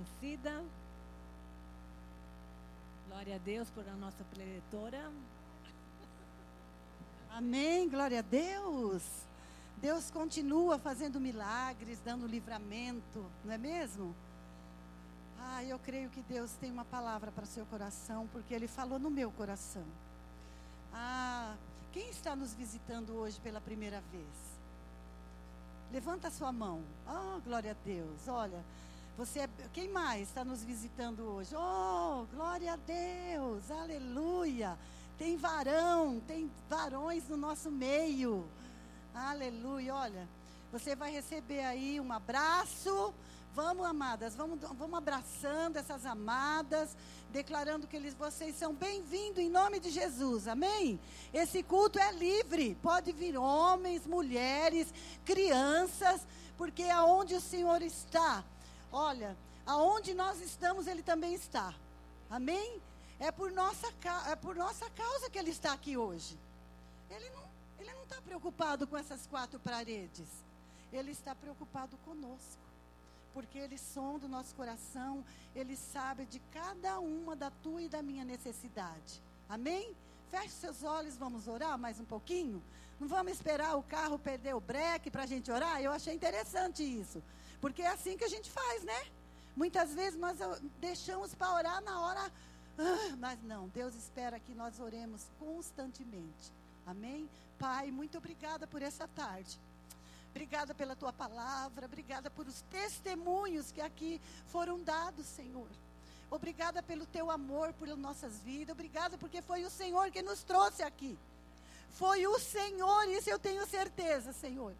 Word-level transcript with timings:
vencida. 0.00 0.62
Glória 3.08 3.36
a 3.36 3.38
Deus 3.38 3.68
por 3.70 3.86
a 3.86 3.94
nossa 3.96 4.24
preletora. 4.24 5.10
Amém, 7.30 7.88
glória 7.88 8.20
a 8.20 8.22
Deus. 8.22 9.02
Deus 9.76 10.10
continua 10.10 10.78
fazendo 10.78 11.20
milagres, 11.20 12.00
dando 12.04 12.26
livramento, 12.26 13.24
não 13.44 13.52
é 13.52 13.58
mesmo? 13.58 14.14
Ah, 15.38 15.64
eu 15.64 15.78
creio 15.78 16.10
que 16.10 16.22
Deus 16.22 16.52
tem 16.52 16.70
uma 16.70 16.84
palavra 16.84 17.30
para 17.30 17.46
seu 17.46 17.64
coração, 17.66 18.28
porque 18.32 18.52
Ele 18.52 18.68
falou 18.68 18.98
no 18.98 19.10
meu 19.10 19.30
coração. 19.30 19.84
Ah, 20.92 21.54
quem 21.92 22.10
está 22.10 22.36
nos 22.36 22.52
visitando 22.52 23.14
hoje 23.14 23.40
pela 23.40 23.60
primeira 23.60 24.02
vez? 24.12 24.60
Levanta 25.92 26.28
a 26.28 26.30
sua 26.30 26.52
mão. 26.52 26.82
Oh, 27.06 27.40
glória 27.40 27.72
a 27.72 27.84
Deus. 27.84 28.28
Olha, 28.28 28.62
você 29.16 29.40
é, 29.40 29.48
quem 29.72 29.88
mais 29.88 30.28
está 30.28 30.44
nos 30.44 30.62
visitando 30.62 31.20
hoje? 31.20 31.54
Oh, 31.54 32.26
glória 32.34 32.72
a 32.72 32.76
Deus. 32.76 33.70
Aleluia. 33.70 34.78
Tem 35.18 35.36
varão, 35.36 36.20
tem 36.26 36.50
varões 36.68 37.28
no 37.28 37.36
nosso 37.36 37.70
meio. 37.70 38.48
Aleluia. 39.14 39.94
Olha, 39.94 40.28
você 40.72 40.96
vai 40.96 41.10
receber 41.12 41.62
aí 41.64 42.00
um 42.00 42.12
abraço. 42.12 43.12
Vamos, 43.52 43.84
amadas, 43.84 44.36
vamos, 44.36 44.60
vamos 44.60 44.96
abraçando 44.96 45.76
essas 45.76 46.06
amadas, 46.06 46.96
declarando 47.32 47.84
que 47.84 47.96
eles, 47.96 48.14
vocês 48.14 48.54
são 48.54 48.72
bem-vindos 48.72 49.38
em 49.38 49.50
nome 49.50 49.80
de 49.80 49.90
Jesus, 49.90 50.46
amém? 50.46 51.00
Esse 51.34 51.60
culto 51.60 51.98
é 51.98 52.12
livre, 52.12 52.76
pode 52.80 53.10
vir 53.10 53.36
homens, 53.36 54.06
mulheres, 54.06 54.94
crianças, 55.24 56.24
porque 56.56 56.84
aonde 56.84 57.34
o 57.34 57.40
Senhor 57.40 57.82
está, 57.82 58.44
olha, 58.92 59.36
aonde 59.66 60.14
nós 60.14 60.40
estamos, 60.40 60.86
Ele 60.86 61.02
também 61.02 61.34
está, 61.34 61.74
amém? 62.28 62.80
É 63.18 63.30
por 63.30 63.50
nossa, 63.52 63.86
é 64.28 64.36
por 64.36 64.54
nossa 64.56 64.88
causa 64.90 65.28
que 65.30 65.38
Ele 65.38 65.50
está 65.50 65.72
aqui 65.72 65.96
hoje. 65.96 66.38
Ele 67.10 67.28
não 67.30 67.50
ele 67.80 67.94
não 67.94 68.02
está 68.02 68.20
preocupado 68.20 68.86
com 68.86 68.96
essas 68.96 69.26
quatro 69.26 69.58
paredes. 69.58 70.28
Ele 70.92 71.12
está 71.12 71.34
preocupado 71.34 71.96
conosco 72.04 72.60
porque 73.32 73.58
Ele 73.58 73.78
sonda 73.78 74.26
o 74.26 74.28
nosso 74.28 74.54
coração, 74.54 75.24
Ele 75.54 75.76
sabe 75.76 76.26
de 76.26 76.40
cada 76.52 76.98
uma 76.98 77.34
da 77.34 77.50
tua 77.50 77.82
e 77.82 77.88
da 77.88 78.02
minha 78.02 78.24
necessidade. 78.24 79.22
Amém? 79.48 79.94
Feche 80.30 80.50
seus 80.50 80.82
olhos, 80.82 81.16
vamos 81.16 81.48
orar 81.48 81.78
mais 81.78 81.98
um 81.98 82.04
pouquinho? 82.04 82.62
Não 82.98 83.08
vamos 83.08 83.32
esperar 83.32 83.76
o 83.76 83.82
carro 83.82 84.18
perder 84.18 84.54
o 84.54 84.60
breque 84.60 85.10
para 85.10 85.22
a 85.22 85.26
gente 85.26 85.50
orar? 85.50 85.80
Eu 85.80 85.90
achei 85.90 86.14
interessante 86.14 86.82
isso. 86.82 87.22
Porque 87.60 87.82
é 87.82 87.88
assim 87.88 88.16
que 88.16 88.24
a 88.24 88.28
gente 88.28 88.50
faz, 88.50 88.82
né? 88.84 89.06
Muitas 89.56 89.92
vezes 89.94 90.18
nós 90.18 90.38
deixamos 90.80 91.34
para 91.34 91.52
orar 91.52 91.82
na 91.82 92.00
hora. 92.00 92.32
Ah, 92.78 93.16
mas 93.18 93.42
não, 93.42 93.68
Deus 93.68 93.94
espera 93.94 94.40
que 94.40 94.54
nós 94.54 94.80
oremos 94.80 95.26
constantemente. 95.38 96.52
Amém? 96.86 97.28
Pai, 97.58 97.90
muito 97.90 98.16
obrigada 98.16 98.66
por 98.66 98.80
essa 98.80 99.06
tarde. 99.08 99.58
Obrigada 100.30 100.74
pela 100.74 100.94
tua 100.94 101.12
palavra, 101.12 101.86
obrigada 101.86 102.30
por 102.30 102.46
os 102.46 102.62
testemunhos 102.70 103.72
que 103.72 103.80
aqui 103.80 104.20
foram 104.46 104.80
dados, 104.80 105.26
Senhor. 105.26 105.68
Obrigada 106.30 106.82
pelo 106.82 107.04
teu 107.04 107.30
amor 107.30 107.72
por 107.72 107.88
nossas 107.96 108.38
vidas. 108.38 108.72
Obrigada 108.72 109.18
porque 109.18 109.42
foi 109.42 109.64
o 109.64 109.70
Senhor 109.70 110.10
que 110.12 110.22
nos 110.22 110.44
trouxe 110.44 110.82
aqui. 110.82 111.18
Foi 111.90 112.24
o 112.26 112.38
Senhor, 112.38 113.08
isso 113.08 113.28
eu 113.28 113.38
tenho 113.38 113.66
certeza, 113.66 114.32
Senhor. 114.32 114.72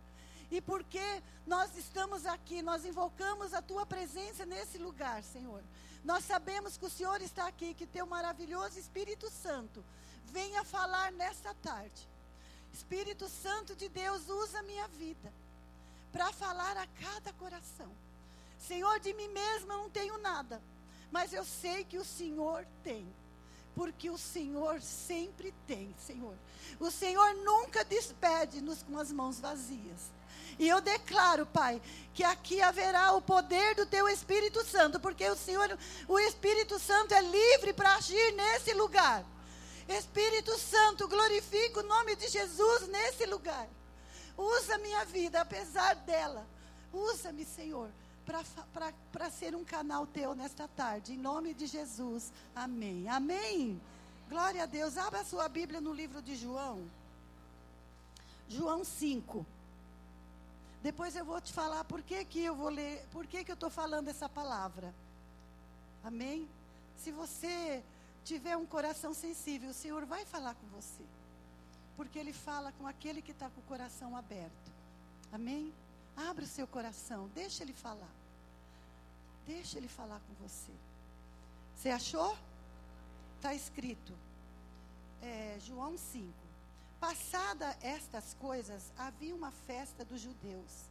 E 0.50 0.60
porque 0.60 1.22
nós 1.46 1.76
estamos 1.76 2.26
aqui, 2.26 2.60
nós 2.62 2.84
invocamos 2.84 3.54
a 3.54 3.62
tua 3.62 3.86
presença 3.86 4.44
nesse 4.44 4.78
lugar, 4.78 5.22
Senhor. 5.22 5.62
Nós 6.04 6.24
sabemos 6.24 6.76
que 6.76 6.86
o 6.86 6.90
Senhor 6.90 7.20
está 7.20 7.46
aqui, 7.46 7.74
que 7.74 7.86
teu 7.86 8.06
maravilhoso 8.06 8.78
Espírito 8.78 9.30
Santo 9.30 9.84
venha 10.26 10.64
falar 10.64 11.12
nesta 11.12 11.54
tarde. 11.54 12.08
Espírito 12.72 13.28
Santo 13.28 13.76
de 13.76 13.88
Deus, 13.88 14.28
usa 14.28 14.62
minha 14.62 14.88
vida 14.88 15.32
para 16.12 16.32
falar 16.32 16.76
a 16.76 16.86
cada 16.86 17.32
coração. 17.34 17.90
Senhor, 18.58 18.98
de 19.00 19.12
mim 19.14 19.28
mesma 19.28 19.74
eu 19.74 19.78
não 19.78 19.90
tenho 19.90 20.18
nada, 20.18 20.60
mas 21.10 21.32
eu 21.32 21.44
sei 21.44 21.84
que 21.84 21.98
o 21.98 22.04
Senhor 22.04 22.66
tem. 22.82 23.06
Porque 23.74 24.10
o 24.10 24.18
Senhor 24.18 24.82
sempre 24.82 25.54
tem, 25.66 25.94
Senhor. 25.98 26.36
O 26.80 26.90
Senhor 26.90 27.34
nunca 27.34 27.84
despede-nos 27.84 28.82
com 28.82 28.98
as 28.98 29.12
mãos 29.12 29.38
vazias. 29.38 30.10
E 30.60 30.68
eu 30.68 30.78
declaro, 30.82 31.46
Pai, 31.46 31.80
que 32.12 32.22
aqui 32.22 32.60
haverá 32.60 33.12
o 33.12 33.22
poder 33.22 33.74
do 33.74 33.86
Teu 33.86 34.06
Espírito 34.06 34.62
Santo, 34.62 35.00
porque 35.00 35.26
o 35.26 35.34
Senhor, 35.34 35.78
o 36.06 36.18
Espírito 36.18 36.78
Santo 36.78 37.14
é 37.14 37.22
livre 37.22 37.72
para 37.72 37.94
agir 37.94 38.32
nesse 38.34 38.74
lugar. 38.74 39.24
Espírito 39.88 40.56
Santo, 40.58 41.08
glorifica 41.08 41.80
o 41.80 41.82
nome 41.82 42.14
de 42.14 42.28
Jesus 42.28 42.88
nesse 42.88 43.24
lugar. 43.24 43.66
Usa 44.36 44.76
minha 44.76 45.02
vida, 45.06 45.40
apesar 45.40 45.96
dela. 45.96 46.46
Usa-me, 46.92 47.46
Senhor, 47.46 47.88
para 49.10 49.30
ser 49.30 49.54
um 49.54 49.64
canal 49.64 50.06
teu 50.06 50.34
nesta 50.34 50.68
tarde. 50.68 51.14
Em 51.14 51.16
nome 51.16 51.54
de 51.54 51.66
Jesus. 51.66 52.30
Amém. 52.54 53.08
Amém. 53.08 53.80
Glória 54.28 54.64
a 54.64 54.66
Deus. 54.66 54.98
Abra 54.98 55.20
a 55.20 55.24
sua 55.24 55.48
Bíblia 55.48 55.80
no 55.80 55.94
livro 55.94 56.20
de 56.20 56.36
João. 56.36 56.86
João 58.46 58.84
5. 58.84 59.46
Depois 60.82 61.14
eu 61.14 61.24
vou 61.24 61.40
te 61.40 61.52
falar 61.52 61.84
por 61.84 62.02
que, 62.02 62.24
que 62.24 62.40
eu 62.40 62.54
vou 62.54 62.70
ler, 62.70 63.06
por 63.12 63.26
que, 63.26 63.44
que 63.44 63.50
eu 63.50 63.54
estou 63.54 63.70
falando 63.70 64.08
essa 64.08 64.28
palavra. 64.28 64.94
Amém? 66.02 66.48
Se 66.96 67.10
você 67.10 67.82
tiver 68.24 68.56
um 68.56 68.64
coração 68.64 69.12
sensível, 69.12 69.70
o 69.70 69.74
Senhor 69.74 70.06
vai 70.06 70.24
falar 70.24 70.54
com 70.54 70.66
você. 70.68 71.04
Porque 71.96 72.18
Ele 72.18 72.32
fala 72.32 72.72
com 72.72 72.86
aquele 72.86 73.20
que 73.20 73.32
está 73.32 73.50
com 73.50 73.60
o 73.60 73.64
coração 73.64 74.16
aberto. 74.16 74.72
Amém? 75.30 75.72
Abre 76.16 76.44
o 76.44 76.48
seu 76.48 76.66
coração, 76.66 77.28
deixa 77.34 77.62
Ele 77.62 77.74
falar. 77.74 78.14
Deixa 79.46 79.76
Ele 79.76 79.88
falar 79.88 80.20
com 80.20 80.48
você. 80.48 80.72
Você 81.76 81.90
achou? 81.90 82.36
Está 83.36 83.54
escrito. 83.54 84.12
É, 85.22 85.58
João 85.60 85.96
5. 85.98 86.39
Passada 87.00 87.74
estas 87.80 88.34
coisas, 88.34 88.92
havia 88.98 89.34
uma 89.34 89.50
festa 89.50 90.04
dos 90.04 90.20
judeus. 90.20 90.84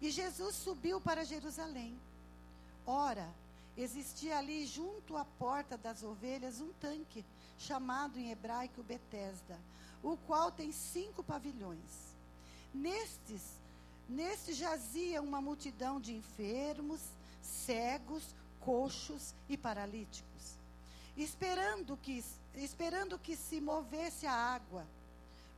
E 0.00 0.10
Jesus 0.10 0.56
subiu 0.56 1.00
para 1.00 1.24
Jerusalém. 1.24 1.96
Ora, 2.84 3.32
existia 3.76 4.38
ali 4.38 4.66
junto 4.66 5.16
à 5.16 5.24
porta 5.24 5.78
das 5.78 6.02
ovelhas 6.02 6.60
um 6.60 6.72
tanque, 6.74 7.24
chamado 7.56 8.18
em 8.18 8.32
hebraico 8.32 8.82
Betesda, 8.82 9.56
o 10.02 10.16
qual 10.16 10.50
tem 10.50 10.72
cinco 10.72 11.22
pavilhões. 11.22 12.16
Nestes, 12.74 13.42
neste 14.08 14.52
jazia 14.52 15.22
uma 15.22 15.40
multidão 15.40 16.00
de 16.00 16.12
enfermos, 16.12 17.00
cegos, 17.40 18.34
coxos 18.58 19.32
e 19.48 19.56
paralíticos, 19.56 20.58
esperando 21.16 21.96
que, 21.96 22.24
esperando 22.56 23.16
que 23.16 23.36
se 23.36 23.60
movesse 23.60 24.26
a 24.26 24.32
água. 24.34 24.84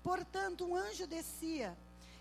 Portanto, 0.04 0.66
um 0.66 0.76
anjo 0.76 1.06
descia 1.06 1.74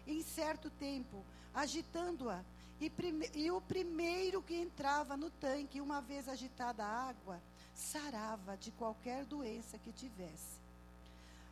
em 0.08 0.24
certo 0.24 0.70
tempo, 0.70 1.24
agitando-a 1.54 2.42
e, 2.80 2.92
e 3.36 3.52
o 3.52 3.60
primeiro 3.60 4.42
que 4.42 4.56
entrava 4.56 5.18
no 5.18 5.30
tanque, 5.30 5.82
uma 5.82 6.02
vez 6.02 6.30
agitada 6.30 6.84
a 6.84 7.10
água, 7.10 7.42
sarava 7.76 8.56
de 8.56 8.72
qualquer 8.72 9.26
doença 9.26 9.78
que 9.78 9.92
tivesse. 9.92 10.62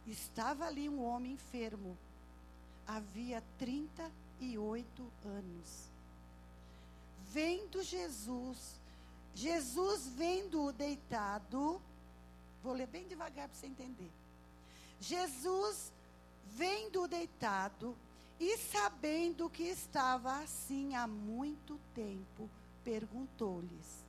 Estava 0.07 0.65
ali 0.65 0.87
um 0.87 1.03
homem 1.03 1.33
enfermo, 1.33 1.97
havia 2.87 3.43
38 3.59 5.11
anos. 5.25 5.91
Vendo 7.27 7.83
Jesus, 7.83 8.79
Jesus 9.35 10.07
vendo-o 10.07 10.71
deitado, 10.71 11.81
vou 12.63 12.73
ler 12.73 12.87
bem 12.87 13.05
devagar 13.07 13.47
para 13.47 13.57
você 13.57 13.67
entender. 13.67 14.11
Jesus 14.99 15.91
vendo-o 16.45 17.07
deitado, 17.07 17.95
e 18.39 18.57
sabendo 18.57 19.49
que 19.49 19.63
estava 19.63 20.39
assim 20.39 20.95
há 20.95 21.05
muito 21.07 21.79
tempo, 21.93 22.49
perguntou-lhes: 22.83 24.05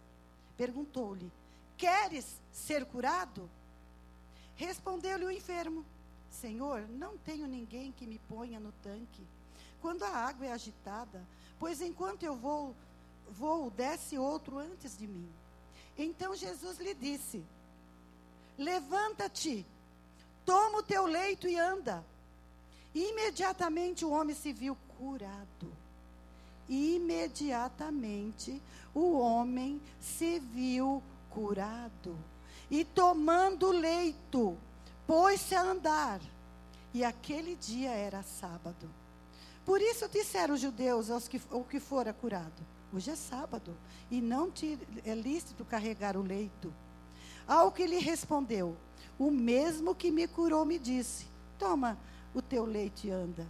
Perguntou-lhe: 0.56 1.30
Queres 1.76 2.40
ser 2.50 2.86
curado? 2.86 3.48
Respondeu-lhe 4.56 5.24
o 5.24 5.30
enfermo: 5.30 5.84
Senhor, 6.30 6.88
não 6.88 7.18
tenho 7.18 7.46
ninguém 7.46 7.92
que 7.92 8.06
me 8.06 8.18
ponha 8.20 8.58
no 8.58 8.72
tanque 8.82 9.26
quando 9.82 10.04
a 10.04 10.08
água 10.08 10.46
é 10.46 10.52
agitada, 10.52 11.26
pois 11.58 11.82
enquanto 11.82 12.22
eu 12.22 12.36
vou, 12.36 12.74
vou, 13.28 13.68
desce 13.68 14.16
outro 14.16 14.58
antes 14.58 14.96
de 14.96 15.08
mim. 15.08 15.28
Então 15.98 16.36
Jesus 16.36 16.78
lhe 16.78 16.94
disse: 16.94 17.44
Levanta-te, 18.56 19.66
toma 20.46 20.78
o 20.78 20.82
teu 20.82 21.04
leito 21.04 21.48
e 21.48 21.58
anda. 21.58 22.04
Imediatamente 22.94 24.04
o 24.04 24.10
homem 24.10 24.34
se 24.34 24.52
viu 24.52 24.76
curado 24.98 25.82
imediatamente 26.68 28.62
o 28.94 29.18
homem 29.18 29.80
se 30.00 30.38
viu 30.38 31.02
curado. 31.30 32.16
E 32.70 32.84
tomando 32.84 33.68
o 33.68 33.72
leito, 33.72 34.56
pôs-se 35.06 35.54
a 35.54 35.62
andar. 35.62 36.20
E 36.94 37.04
aquele 37.04 37.56
dia 37.56 37.90
era 37.90 38.22
sábado. 38.22 38.88
Por 39.64 39.80
isso 39.80 40.08
disseram 40.08 40.54
os 40.54 40.60
judeus 40.60 41.10
aos 41.10 41.28
que, 41.28 41.40
ao 41.50 41.64
que 41.64 41.78
fora 41.78 42.12
curado: 42.12 42.62
Hoje 42.92 43.10
é 43.10 43.16
sábado, 43.16 43.76
e 44.10 44.20
não 44.20 44.50
te 44.50 44.78
é 45.04 45.14
lícito 45.14 45.64
carregar 45.64 46.16
o 46.16 46.22
leito. 46.22 46.72
Ao 47.46 47.70
que 47.70 47.86
lhe 47.86 47.98
respondeu: 47.98 48.76
O 49.18 49.30
mesmo 49.30 49.94
que 49.94 50.10
me 50.10 50.26
curou 50.26 50.64
me 50.64 50.78
disse: 50.78 51.26
Toma 51.58 51.98
o 52.34 52.40
teu 52.40 52.64
leite 52.64 53.10
anda. 53.10 53.46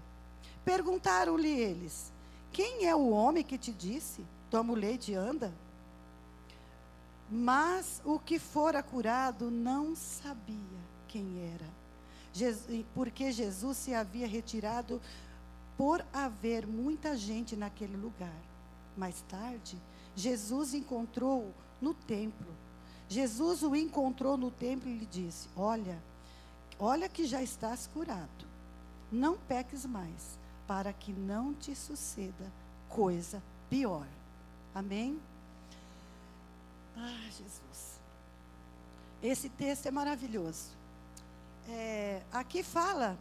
Perguntaram-lhe 0.64 1.48
eles: 1.48 2.12
Quem 2.52 2.86
é 2.86 2.94
o 2.94 3.10
homem 3.10 3.44
que 3.44 3.58
te 3.58 3.72
disse: 3.72 4.24
Toma 4.50 4.72
o 4.72 4.76
leite 4.76 5.12
e 5.12 5.14
anda? 5.14 5.52
Mas 7.30 8.02
o 8.04 8.18
que 8.18 8.38
fora 8.38 8.82
curado 8.82 9.50
não 9.50 9.96
sabia 9.96 10.56
quem 11.08 11.50
era, 11.54 12.82
porque 12.94 13.32
Jesus 13.32 13.78
se 13.78 13.94
havia 13.94 14.26
retirado 14.26 15.00
por 15.76 16.04
haver 16.12 16.66
muita 16.66 17.16
gente 17.16 17.56
naquele 17.56 17.96
lugar. 17.96 18.42
Mais 18.96 19.22
tarde, 19.22 19.80
Jesus 20.14 20.74
encontrou 20.74 21.54
no 21.80 21.94
templo. 21.94 22.54
Jesus 23.08 23.62
o 23.62 23.74
encontrou 23.74 24.36
no 24.36 24.50
templo 24.50 24.88
e 24.88 24.98
lhe 24.98 25.06
disse: 25.06 25.48
Olha, 25.56 26.02
olha 26.78 27.08
que 27.08 27.24
já 27.24 27.42
estás 27.42 27.86
curado. 27.86 28.51
Não 29.12 29.36
peques 29.36 29.84
mais, 29.84 30.38
para 30.66 30.92
que 30.92 31.12
não 31.12 31.52
te 31.52 31.76
suceda 31.76 32.50
coisa 32.88 33.42
pior. 33.68 34.06
Amém? 34.74 35.20
Ah, 36.96 37.24
Jesus. 37.26 38.00
Esse 39.22 39.48
texto 39.50 39.86
é 39.86 39.90
maravilhoso. 39.90 40.70
É, 41.68 42.22
aqui 42.32 42.62
fala 42.62 43.16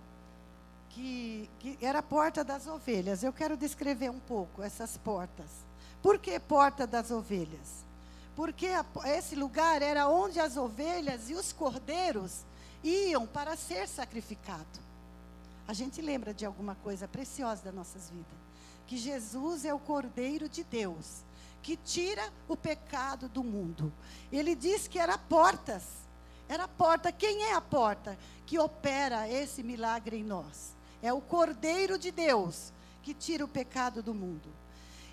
que, 0.89 1.49
que 1.59 1.77
era 1.81 1.99
a 1.99 2.03
porta 2.03 2.44
das 2.44 2.67
ovelhas. 2.67 3.23
Eu 3.23 3.33
quero 3.33 3.57
descrever 3.57 4.09
um 4.09 4.19
pouco 4.19 4.63
essas 4.63 4.97
portas. 4.97 5.49
Por 6.01 6.17
que 6.17 6.39
porta 6.39 6.87
das 6.87 7.11
ovelhas? 7.11 7.85
Porque 8.35 8.67
a, 8.67 8.85
esse 9.05 9.35
lugar 9.35 9.81
era 9.81 10.07
onde 10.07 10.39
as 10.39 10.57
ovelhas 10.57 11.29
e 11.29 11.33
os 11.33 11.51
cordeiros 11.51 12.45
iam 12.83 13.27
para 13.27 13.55
ser 13.55 13.87
sacrificado. 13.87 14.90
A 15.67 15.73
gente 15.73 16.01
lembra 16.01 16.33
de 16.33 16.45
alguma 16.45 16.75
coisa 16.75 17.07
preciosa 17.07 17.63
das 17.63 17.73
nossas 17.73 18.09
vidas. 18.09 18.39
Que 18.87 18.97
Jesus 18.97 19.63
é 19.63 19.73
o 19.73 19.79
Cordeiro 19.79 20.49
de 20.49 20.63
Deus, 20.63 21.23
que 21.61 21.77
tira 21.77 22.31
o 22.47 22.57
pecado 22.57 23.29
do 23.29 23.43
mundo. 23.43 23.91
Ele 24.31 24.55
diz 24.55 24.87
que 24.87 24.99
era 24.99 25.17
portas. 25.17 25.83
Era 26.49 26.67
porta. 26.67 27.11
Quem 27.11 27.43
é 27.43 27.53
a 27.53 27.61
porta 27.61 28.17
que 28.45 28.59
opera 28.59 29.29
esse 29.29 29.63
milagre 29.63 30.17
em 30.17 30.23
nós? 30.23 30.75
É 31.01 31.13
o 31.13 31.21
Cordeiro 31.21 31.97
de 31.97 32.11
Deus 32.11 32.73
que 33.01 33.13
tira 33.13 33.45
o 33.45 33.47
pecado 33.47 34.03
do 34.03 34.13
mundo. 34.13 34.49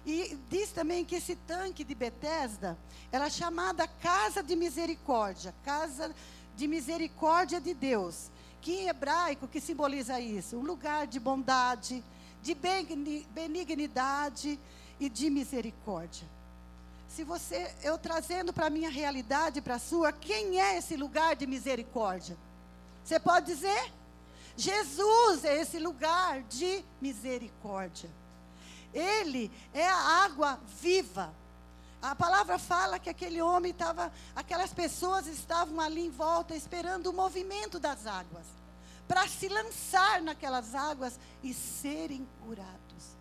E 0.04 0.38
diz 0.48 0.72
também 0.72 1.04
que 1.04 1.16
esse 1.16 1.36
tanque 1.36 1.84
de 1.84 1.94
Betesda 1.94 2.78
era 3.12 3.28
chamada 3.28 3.86
Casa 3.86 4.42
de 4.42 4.56
Misericórdia, 4.56 5.54
Casa 5.64 6.14
de 6.56 6.66
Misericórdia 6.66 7.60
de 7.60 7.74
Deus, 7.74 8.30
que 8.60 8.72
em 8.72 8.88
hebraico 8.88 9.49
que 9.49 9.60
simboliza 9.60 10.20
isso, 10.20 10.56
um 10.56 10.62
lugar 10.62 11.06
de 11.06 11.19
bondade, 11.19 12.05
de 12.43 12.55
benignidade 12.55 14.58
e 14.99 15.08
de 15.08 15.31
misericórdia. 15.31 16.26
Se 17.08 17.25
você, 17.25 17.75
eu 17.82 17.96
trazendo 17.96 18.52
para 18.52 18.66
a 18.66 18.70
minha 18.70 18.90
realidade, 18.90 19.60
para 19.60 19.76
a 19.76 19.78
sua, 19.78 20.12
quem 20.12 20.60
é 20.60 20.76
esse 20.76 20.96
lugar 20.96 21.34
de 21.34 21.46
misericórdia? 21.46 22.37
Você 23.05 23.19
pode 23.19 23.46
dizer? 23.46 23.93
Jesus 24.56 25.44
é 25.44 25.60
esse 25.60 25.78
lugar 25.78 26.43
de 26.43 26.84
misericórdia. 27.00 28.10
Ele 28.93 29.50
é 29.72 29.87
a 29.87 30.25
água 30.25 30.60
viva. 30.81 31.32
A 32.00 32.14
palavra 32.14 32.58
fala 32.58 32.98
que 32.98 33.10
aquele 33.10 33.42
homem 33.42 33.72
estava, 33.72 34.12
aquelas 34.34 34.72
pessoas 34.72 35.26
estavam 35.26 35.80
ali 35.80 36.06
em 36.06 36.10
volta 36.10 36.54
esperando 36.54 37.08
o 37.08 37.12
movimento 37.12 37.80
das 37.80 38.06
águas, 38.06 38.46
para 39.08 39.26
se 39.26 39.48
lançar 39.48 40.22
naquelas 40.22 40.74
águas 40.74 41.18
e 41.42 41.52
serem 41.52 42.26
curados. 42.44 43.16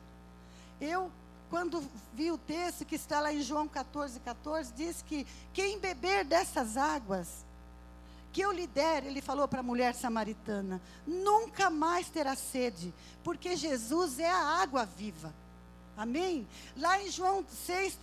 Eu, 0.80 1.12
quando 1.50 1.84
vi 2.14 2.32
o 2.32 2.38
texto 2.38 2.86
que 2.86 2.96
está 2.96 3.20
lá 3.20 3.34
em 3.34 3.42
João 3.42 3.68
14, 3.68 4.20
14, 4.20 4.74
diz 4.74 5.02
que 5.02 5.26
quem 5.54 5.80
beber 5.80 6.24
dessas 6.24 6.78
águas 6.78 7.48
que 8.32 8.42
eu 8.42 8.52
lhe 8.52 8.68
der, 8.68 9.04
ele 9.04 9.22
falou 9.22 9.48
para 9.48 9.62
a 9.62 9.64
mulher 9.64 9.96
samaritana, 9.96 10.80
nunca 11.08 11.72
mais 11.72 12.08
terá 12.08 12.36
sede, 12.36 12.94
porque 13.24 13.56
Jesus 13.56 14.20
é 14.20 14.30
a 14.30 14.62
água 14.62 14.86
viva. 14.86 15.34
Amém? 15.98 16.48
Lá 16.78 17.02
em 17.02 17.10
João 17.10 17.44
6, 17.50 17.98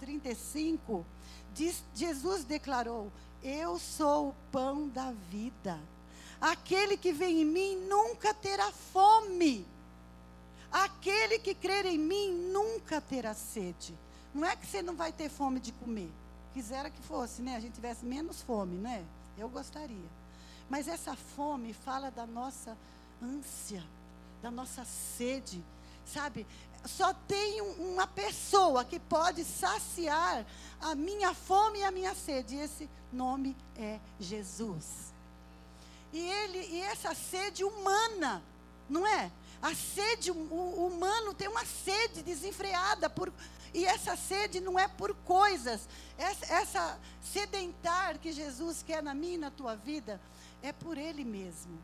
35, 0.00 1.04
diz, 1.52 1.84
Jesus 1.94 2.42
declarou: 2.44 3.12
Eu 3.42 3.78
sou 3.78 4.30
o 4.30 4.34
pão 4.50 4.88
da 4.88 5.12
vida. 5.30 5.78
Aquele 6.40 6.96
que 6.96 7.12
vem 7.12 7.42
em 7.42 7.44
mim 7.44 7.76
nunca 7.76 8.32
terá 8.32 8.72
fome. 8.72 9.66
Aquele 10.72 11.38
que 11.38 11.54
crer 11.54 11.84
em 11.84 11.98
mim 11.98 12.32
nunca 12.32 13.00
terá 13.00 13.34
sede. 13.34 13.94
Não 14.34 14.44
é 14.44 14.56
que 14.56 14.66
você 14.66 14.82
não 14.82 14.96
vai 14.96 15.12
ter 15.12 15.28
fome 15.28 15.60
de 15.60 15.70
comer. 15.70 16.10
Quisera 16.52 16.88
que 16.90 17.00
fosse, 17.02 17.42
né? 17.42 17.56
A 17.56 17.60
gente 17.60 17.74
tivesse 17.74 18.04
menos 18.06 18.40
fome, 18.42 18.76
né? 18.76 19.04
Eu 19.36 19.48
gostaria. 19.48 20.08
Mas 20.68 20.88
essa 20.88 21.14
fome 21.14 21.72
fala 21.72 22.10
da 22.10 22.26
nossa 22.26 22.76
ânsia, 23.22 23.84
da 24.42 24.50
nossa 24.50 24.84
sede, 24.84 25.62
sabe? 26.06 26.46
Só 26.84 27.14
tem 27.14 27.60
uma 27.62 28.06
pessoa 28.06 28.84
que 28.84 29.00
pode 29.00 29.44
saciar 29.44 30.44
a 30.80 30.94
minha 30.94 31.32
fome 31.32 31.78
e 31.78 31.84
a 31.84 31.90
minha 31.90 32.14
sede. 32.14 32.56
E 32.56 32.60
esse 32.60 32.90
nome 33.12 33.56
é 33.76 33.98
Jesus. 34.20 35.12
E 36.12 36.18
ele 36.18 36.58
e 36.58 36.80
essa 36.82 37.14
sede 37.14 37.64
humana, 37.64 38.42
não 38.88 39.06
é? 39.06 39.32
A 39.62 39.74
sede 39.74 40.30
o 40.30 40.86
humano 40.86 41.32
tem 41.32 41.48
uma 41.48 41.64
sede 41.64 42.22
desenfreada 42.22 43.08
por 43.08 43.32
e 43.74 43.84
essa 43.84 44.14
sede 44.14 44.60
não 44.60 44.78
é 44.78 44.86
por 44.86 45.14
coisas. 45.24 45.88
Essa, 46.16 46.54
essa 46.54 47.00
sedentar 47.20 48.18
que 48.20 48.30
Jesus 48.30 48.84
quer 48.84 49.02
na 49.02 49.12
minha 49.12 49.34
e 49.34 49.38
na 49.38 49.50
tua 49.50 49.74
vida 49.74 50.20
é 50.62 50.72
por 50.72 50.96
Ele 50.96 51.24
mesmo. 51.24 51.76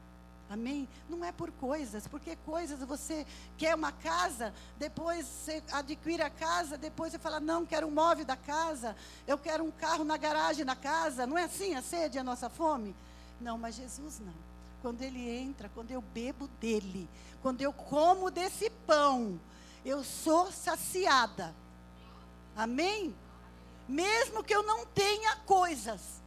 Amém? 0.50 0.88
Não 1.08 1.24
é 1.24 1.30
por 1.30 1.52
coisas, 1.52 2.08
porque 2.08 2.34
coisas 2.44 2.80
você 2.80 3.24
quer 3.56 3.72
uma 3.76 3.92
casa, 3.92 4.52
depois 4.80 5.24
você 5.24 5.62
adquire 5.70 6.22
a 6.22 6.28
casa, 6.28 6.76
depois 6.76 7.12
você 7.12 7.20
fala, 7.20 7.38
não, 7.38 7.64
quero 7.64 7.86
um 7.86 7.90
móvel 7.92 8.24
da 8.24 8.36
casa, 8.36 8.96
eu 9.28 9.38
quero 9.38 9.62
um 9.62 9.70
carro 9.70 10.02
na 10.02 10.16
garagem 10.16 10.64
da 10.64 10.74
casa. 10.74 11.24
Não 11.24 11.38
é 11.38 11.44
assim 11.44 11.76
a 11.76 11.82
sede, 11.82 12.18
a 12.18 12.24
nossa 12.24 12.50
fome? 12.50 12.96
Não, 13.40 13.56
mas 13.56 13.76
Jesus 13.76 14.18
não. 14.18 14.34
Quando 14.82 15.02
Ele 15.02 15.30
entra, 15.30 15.70
quando 15.72 15.92
eu 15.92 16.02
bebo 16.02 16.48
dele, 16.60 17.08
quando 17.40 17.62
eu 17.62 17.72
como 17.72 18.28
desse 18.28 18.68
pão, 18.70 19.38
eu 19.84 20.02
sou 20.02 20.50
saciada. 20.50 21.54
Amém? 22.56 23.14
Mesmo 23.88 24.42
que 24.42 24.54
eu 24.54 24.64
não 24.64 24.84
tenha 24.84 25.36
coisas, 25.46 26.20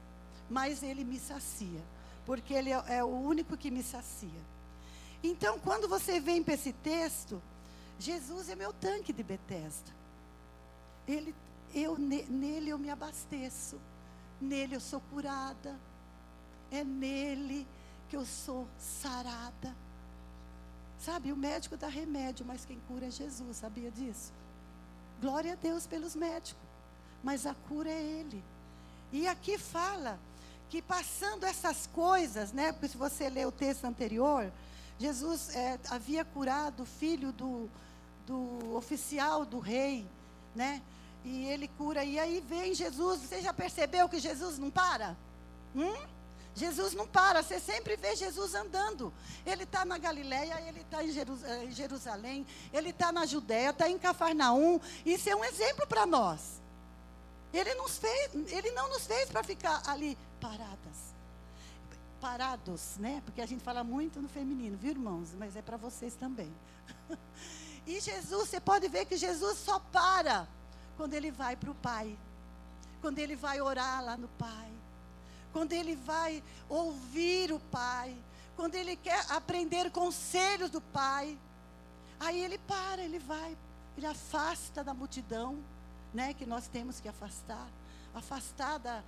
mas 0.49 0.81
Ele 0.81 1.03
me 1.03 1.19
sacia, 1.19 1.81
porque 2.25 2.53
Ele 2.53 2.71
é, 2.71 2.83
é 2.87 3.03
o 3.03 3.07
único 3.07 3.57
que 3.57 3.71
me 3.71 3.83
sacia. 3.83 4.41
Então, 5.23 5.57
quando 5.59 5.87
você 5.87 6.19
vem 6.19 6.43
para 6.43 6.53
esse 6.53 6.73
texto, 6.73 7.41
Jesus 7.99 8.49
é 8.49 8.55
meu 8.55 8.73
tanque 8.73 9.13
de 9.13 9.23
Betesda. 9.23 9.91
Ele, 11.07 11.33
eu, 11.73 11.97
nele 11.97 12.69
eu 12.69 12.77
me 12.77 12.89
abasteço, 12.89 13.79
nele 14.39 14.75
eu 14.75 14.81
sou 14.81 15.01
curada, 15.11 15.79
é 16.71 16.83
nele 16.83 17.65
que 18.09 18.17
eu 18.17 18.25
sou 18.25 18.67
sarada. 18.77 19.75
Sabe, 20.99 21.31
o 21.31 21.37
médico 21.37 21.75
dá 21.75 21.87
remédio, 21.87 22.45
mas 22.45 22.65
quem 22.65 22.79
cura 22.87 23.07
é 23.07 23.11
Jesus, 23.11 23.57
sabia 23.57 23.91
disso? 23.91 24.31
Glória 25.19 25.53
a 25.53 25.55
Deus 25.55 25.85
pelos 25.85 26.15
médicos. 26.15 26.63
Mas 27.23 27.45
a 27.45 27.53
cura 27.53 27.89
é 27.89 28.01
Ele. 28.01 28.43
E 29.11 29.27
aqui 29.27 29.57
fala 29.57 30.19
que 30.73 30.81
passando 30.81 31.45
essas 31.45 31.85
coisas, 31.85 32.51
né? 32.51 32.71
Porque 32.71 32.87
se 32.87 32.97
você 32.97 33.29
ler 33.29 33.45
o 33.45 33.51
texto 33.51 33.85
anterior, 33.85 34.51
Jesus 34.97 35.55
é, 35.55 35.79
havia 35.91 36.25
curado 36.25 36.81
o 36.81 36.85
filho 36.87 37.31
do, 37.31 37.69
do 38.25 38.75
oficial 38.75 39.45
do 39.45 39.59
rei, 39.59 40.03
né? 40.55 40.81
E 41.23 41.45
ele 41.45 41.67
cura. 41.67 42.03
E 42.03 42.17
aí 42.17 42.43
vem 42.49 42.73
Jesus. 42.73 43.21
Você 43.21 43.39
já 43.39 43.53
percebeu 43.53 44.09
que 44.09 44.17
Jesus 44.17 44.57
não 44.57 44.71
para? 44.71 45.15
Hum? 45.75 45.93
Jesus 46.55 46.95
não 46.95 47.07
para, 47.07 47.43
você 47.43 47.59
sempre 47.59 47.95
vê 47.95 48.15
Jesus 48.15 48.55
andando. 48.55 49.13
Ele 49.45 49.65
está 49.65 49.85
na 49.85 49.99
Galiléia, 49.99 50.59
ele 50.67 50.81
está 50.81 51.03
em, 51.03 51.09
eh, 51.09 51.69
Jerusalém, 51.69 52.47
ele 52.73 52.89
está 52.89 53.11
na 53.11 53.27
Judéia, 53.27 53.69
está 53.69 53.87
em 53.87 53.99
Cafarnaum. 53.99 54.79
Isso 55.05 55.29
é 55.29 55.35
um 55.35 55.45
exemplo 55.45 55.85
para 55.85 56.07
nós. 56.07 56.62
Ele, 57.53 57.73
nos 57.75 57.97
fez, 57.97 58.31
ele 58.51 58.71
não 58.71 58.89
nos 58.89 59.05
fez 59.05 59.29
para 59.29 59.43
ficar 59.43 59.81
ali 59.87 60.17
paradas. 60.41 61.13
Parados, 62.19 62.97
né? 62.97 63.21
Porque 63.25 63.41
a 63.41 63.45
gente 63.45 63.63
fala 63.63 63.83
muito 63.83 64.21
no 64.21 64.27
feminino, 64.27 64.77
viu, 64.77 64.91
irmãos? 64.91 65.33
Mas 65.37 65.55
é 65.55 65.61
para 65.61 65.77
vocês 65.77 66.15
também. 66.15 66.51
e 67.85 67.99
Jesus, 67.99 68.49
você 68.49 68.59
pode 68.59 68.87
ver 68.87 69.05
que 69.05 69.17
Jesus 69.17 69.59
só 69.59 69.79
para 69.79 70.47
quando 70.97 71.13
ele 71.13 71.31
vai 71.31 71.55
para 71.55 71.69
o 71.69 71.75
Pai. 71.75 72.17
Quando 73.01 73.19
ele 73.19 73.35
vai 73.35 73.61
orar 73.61 74.03
lá 74.03 74.17
no 74.17 74.29
Pai 74.29 74.73
quando 75.53 75.71
ele 75.71 75.95
vai 75.95 76.43
ouvir 76.67 77.53
o 77.53 77.59
Pai, 77.59 78.17
quando 78.55 78.73
ele 78.75 78.95
quer 78.95 79.23
aprender 79.31 79.91
conselhos 79.91 80.71
do 80.71 80.81
Pai, 80.81 81.37
aí 82.19 82.43
ele 82.43 82.57
para, 82.57 83.03
ele 83.03 83.19
vai, 83.19 83.55
ele 83.95 84.07
afasta 84.07 84.83
da 84.83 84.93
multidão, 84.93 85.63
né, 86.13 86.33
que 86.33 86.45
nós 86.45 86.67
temos 86.67 86.99
que 86.99 87.07
afastar, 87.07 87.67
afastar 88.13 88.77
da, 88.79 89.03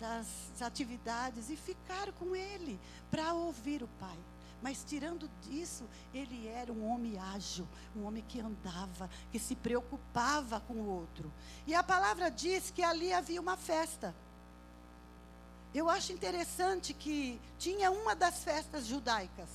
das 0.00 0.26
atividades 0.60 1.50
e 1.50 1.56
ficar 1.56 2.12
com 2.12 2.34
ele 2.34 2.78
para 3.10 3.32
ouvir 3.32 3.82
o 3.82 3.88
Pai. 4.00 4.18
Mas 4.60 4.84
tirando 4.84 5.30
disso, 5.42 5.84
ele 6.12 6.48
era 6.48 6.72
um 6.72 6.90
homem 6.90 7.16
ágil, 7.18 7.66
um 7.94 8.04
homem 8.04 8.24
que 8.26 8.40
andava, 8.40 9.08
que 9.30 9.38
se 9.38 9.54
preocupava 9.54 10.60
com 10.60 10.74
o 10.74 10.88
outro. 10.88 11.32
E 11.66 11.74
a 11.74 11.82
palavra 11.82 12.28
diz 12.28 12.70
que 12.70 12.82
ali 12.82 13.12
havia 13.12 13.40
uma 13.40 13.56
festa. 13.56 14.14
Eu 15.72 15.88
acho 15.88 16.12
interessante 16.12 16.92
que 16.92 17.40
tinha 17.58 17.90
uma 17.90 18.16
das 18.16 18.42
festas 18.42 18.86
judaicas. 18.86 19.48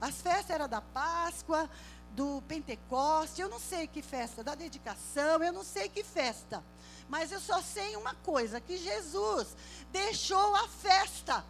As 0.00 0.20
festas 0.20 0.50
eram 0.50 0.68
da 0.68 0.80
Páscoa, 0.80 1.68
do 2.12 2.42
Pentecoste, 2.48 3.40
eu 3.40 3.48
não 3.48 3.60
sei 3.60 3.86
que 3.86 4.02
festa, 4.02 4.42
da 4.42 4.54
dedicação, 4.54 5.42
eu 5.42 5.52
não 5.52 5.64
sei 5.64 5.88
que 5.88 6.02
festa. 6.02 6.64
Mas 7.08 7.32
eu 7.32 7.40
só 7.40 7.62
sei 7.62 7.96
uma 7.96 8.14
coisa: 8.14 8.60
que 8.60 8.76
Jesus 8.76 9.56
deixou 9.90 10.54
a 10.56 10.68
festa 10.68 11.44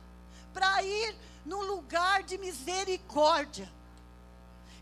para 0.53 0.83
ir 0.83 1.17
no 1.45 1.63
lugar 1.63 2.23
de 2.23 2.39
misericórdia. 2.39 3.71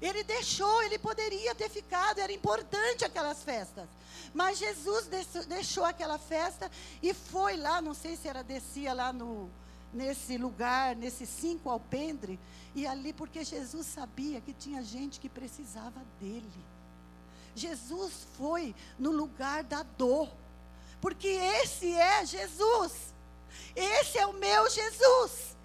Ele 0.00 0.22
deixou, 0.22 0.82
ele 0.82 0.98
poderia 0.98 1.54
ter 1.54 1.70
ficado, 1.70 2.18
era 2.18 2.32
importante 2.32 3.04
aquelas 3.04 3.42
festas. 3.42 3.88
Mas 4.34 4.58
Jesus 4.58 5.08
deixou 5.46 5.84
aquela 5.84 6.18
festa 6.18 6.70
e 7.02 7.14
foi 7.14 7.56
lá, 7.56 7.80
não 7.80 7.94
sei 7.94 8.16
se 8.16 8.28
era 8.28 8.44
descia 8.44 8.92
lá 8.92 9.12
no 9.12 9.50
nesse 9.96 10.36
lugar, 10.36 10.94
nesse 10.94 11.26
cinco 11.26 11.70
alpendre, 11.70 12.38
e 12.74 12.86
ali 12.86 13.12
porque 13.12 13.42
Jesus 13.42 13.86
sabia 13.86 14.40
que 14.40 14.52
tinha 14.52 14.82
gente 14.82 15.18
que 15.18 15.28
precisava 15.28 16.00
dele. 16.20 16.64
Jesus 17.54 18.26
foi 18.36 18.74
no 18.98 19.10
lugar 19.10 19.64
da 19.64 19.82
dor, 19.82 20.28
porque 21.00 21.28
esse 21.28 21.92
é 21.94 22.24
Jesus. 22.26 23.14
Esse 23.74 24.18
é 24.18 24.26
o 24.26 24.34
meu 24.34 24.68
Jesus. 24.68 25.56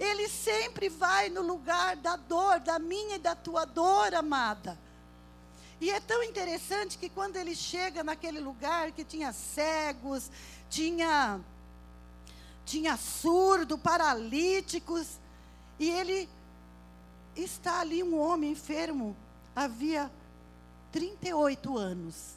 Ele 0.00 0.28
sempre 0.28 0.88
vai 0.88 1.28
no 1.28 1.42
lugar 1.42 1.96
da 1.96 2.16
dor, 2.16 2.60
da 2.60 2.78
minha 2.78 3.16
e 3.16 3.18
da 3.18 3.34
tua 3.34 3.66
dor, 3.66 4.14
amada. 4.14 4.78
E 5.80 5.90
é 5.90 6.00
tão 6.00 6.22
interessante 6.22 6.96
que 6.96 7.08
quando 7.08 7.36
ele 7.36 7.54
chega 7.54 8.02
naquele 8.02 8.40
lugar 8.40 8.92
que 8.92 9.04
tinha 9.04 9.32
cegos, 9.32 10.30
tinha 10.70 11.40
tinha 12.68 12.98
surdo, 12.98 13.78
paralíticos, 13.78 15.18
e 15.78 15.88
ele 15.88 16.28
está 17.34 17.80
ali 17.80 18.02
um 18.02 18.18
homem 18.18 18.52
enfermo, 18.52 19.16
havia 19.56 20.10
38 20.92 21.78
anos. 21.78 22.34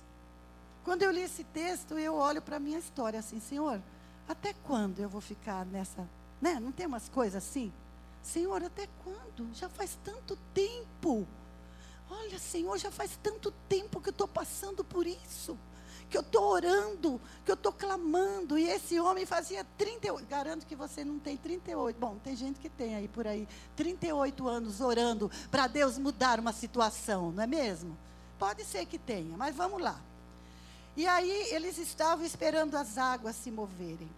Quando 0.86 1.04
eu 1.04 1.12
li 1.12 1.20
esse 1.22 1.44
texto, 1.44 2.00
eu 2.00 2.16
olho 2.16 2.42
para 2.42 2.56
a 2.56 2.60
minha 2.60 2.80
história 2.80 3.20
assim, 3.20 3.42
Senhor, 3.42 3.82
até 4.28 4.54
quando 4.54 5.00
eu 5.00 5.10
vou 5.10 5.20
ficar 5.20 5.66
nessa, 5.66 6.08
né? 6.42 6.60
Não 6.62 6.72
tem 6.72 6.86
umas 6.86 7.10
coisas 7.10 7.44
assim? 7.44 7.72
Senhor, 8.24 8.64
até 8.64 8.88
quando? 9.04 9.54
Já 9.54 9.68
faz 9.68 9.98
tanto 10.02 10.38
tempo. 10.54 11.28
Olha, 12.10 12.40
Senhor, 12.40 12.78
já 12.78 12.90
faz 12.90 13.20
tanto 13.22 13.52
tempo 13.68 14.00
que 14.00 14.10
eu 14.10 14.12
estou 14.12 14.28
passando 14.28 14.82
por 14.84 15.06
isso. 15.06 15.58
Que 16.12 16.18
eu 16.18 16.22
estou 16.22 16.44
orando, 16.44 17.20
que 17.44 17.50
eu 17.50 17.56
estou 17.56 17.72
clamando. 17.72 18.58
E 18.58 18.70
esse 18.70 19.00
homem 19.00 19.26
fazia 19.26 19.66
38. 19.78 20.28
Garanto 20.28 20.68
que 20.68 20.76
você 20.76 21.04
não 21.04 21.18
tem 21.18 21.38
38. 21.38 21.98
Bom, 21.98 22.18
tem 22.24 22.36
gente 22.36 22.60
que 22.60 22.70
tem 22.70 22.96
aí 22.96 23.08
por 23.08 23.26
aí. 23.26 23.48
38 23.76 24.48
anos 24.48 24.82
orando 24.82 25.32
para 25.50 25.66
Deus 25.68 25.98
mudar 25.98 26.40
uma 26.40 26.52
situação, 26.52 27.32
não 27.32 27.42
é 27.42 27.48
mesmo? 27.48 27.98
Pode 28.38 28.64
ser 28.66 28.86
que 28.86 29.00
tenha, 29.00 29.38
mas 29.38 29.56
vamos 29.56 29.82
lá. 29.82 30.00
E 30.98 31.08
aí 31.08 31.48
eles 31.52 31.78
estavam 31.78 32.26
esperando 32.26 32.76
as 32.76 32.98
águas 32.98 33.36
se 33.36 33.50
moverem. 33.50 34.10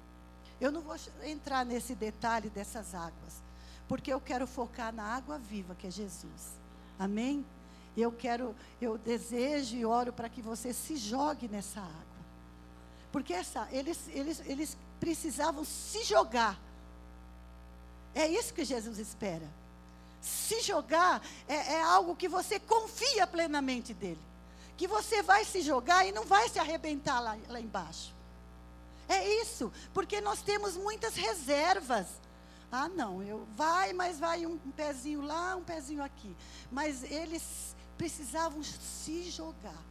Eu 0.60 0.72
não 0.72 0.82
vou 0.82 0.96
entrar 1.24 1.64
nesse 1.66 1.94
detalhe 1.94 2.50
dessas 2.50 2.96
águas, 2.96 3.44
porque 3.88 4.12
eu 4.12 4.20
quero 4.20 4.48
focar 4.48 4.94
na 4.94 5.04
água 5.04 5.38
viva, 5.38 5.76
que 5.76 5.86
é 5.86 5.92
Jesus. 5.92 6.58
Amém? 6.98 7.46
Eu 7.96 8.12
quero, 8.12 8.56
eu 8.82 8.98
desejo 8.98 9.76
e 9.76 9.86
oro 9.86 10.12
para 10.12 10.30
que 10.30 10.42
você 10.42 10.74
se 10.74 10.98
jogue 10.98 11.48
nessa 11.48 11.80
água. 11.80 12.04
Porque 13.12 13.34
essa, 13.34 13.68
eles, 13.72 14.00
eles, 14.08 14.42
eles 14.46 14.78
precisavam 15.00 15.64
se 15.64 16.04
jogar. 16.04 16.60
É 18.16 18.28
isso 18.28 18.54
que 18.54 18.66
Jesus 18.66 18.98
espera. 18.98 19.48
Se 20.20 20.62
jogar 20.62 21.22
é, 21.48 21.74
é 21.74 21.82
algo 21.84 22.16
que 22.16 22.28
você 22.28 22.60
confia 22.60 23.28
plenamente 23.28 23.94
dele. 23.94 24.20
Que 24.76 24.88
você 24.88 25.22
vai 25.22 25.46
se 25.46 25.62
jogar 25.62 26.06
e 26.08 26.12
não 26.12 26.26
vai 26.26 26.50
se 26.50 26.58
arrebentar 26.58 27.20
lá, 27.20 27.38
lá 27.48 27.60
embaixo. 27.60 28.14
É 29.08 29.42
isso, 29.42 29.72
porque 29.94 30.22
nós 30.22 30.42
temos 30.42 30.76
muitas 30.76 31.16
reservas. 31.16 32.08
Ah, 32.72 32.90
não, 32.90 33.22
eu 33.22 33.46
vai, 33.56 33.94
mas 33.94 34.20
vai 34.20 34.48
um 34.48 34.58
pezinho 34.58 35.22
lá, 35.22 35.56
um 35.56 35.64
pezinho 35.64 36.04
aqui. 36.04 36.36
Mas 36.72 37.04
eles 37.04 37.76
precisavam 37.98 38.62
se 38.64 39.30
jogar. 39.30 39.84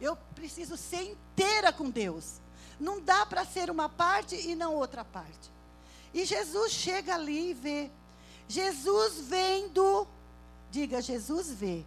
Eu 0.00 0.16
preciso 0.34 0.76
ser 0.76 1.02
inteira 1.02 1.72
com 1.72 1.90
Deus. 1.90 2.40
Não 2.78 3.00
dá 3.00 3.26
para 3.26 3.44
ser 3.44 3.70
uma 3.70 3.88
parte 3.88 4.36
e 4.36 4.54
não 4.54 4.74
outra 4.74 5.04
parte. 5.04 5.50
E 6.14 6.24
Jesus 6.24 6.72
chega 6.72 7.14
ali 7.14 7.50
e 7.50 7.54
vê. 7.54 7.90
Jesus 8.46 9.20
vendo, 9.28 10.06
diga, 10.70 11.02
Jesus 11.02 11.50
vê. 11.50 11.84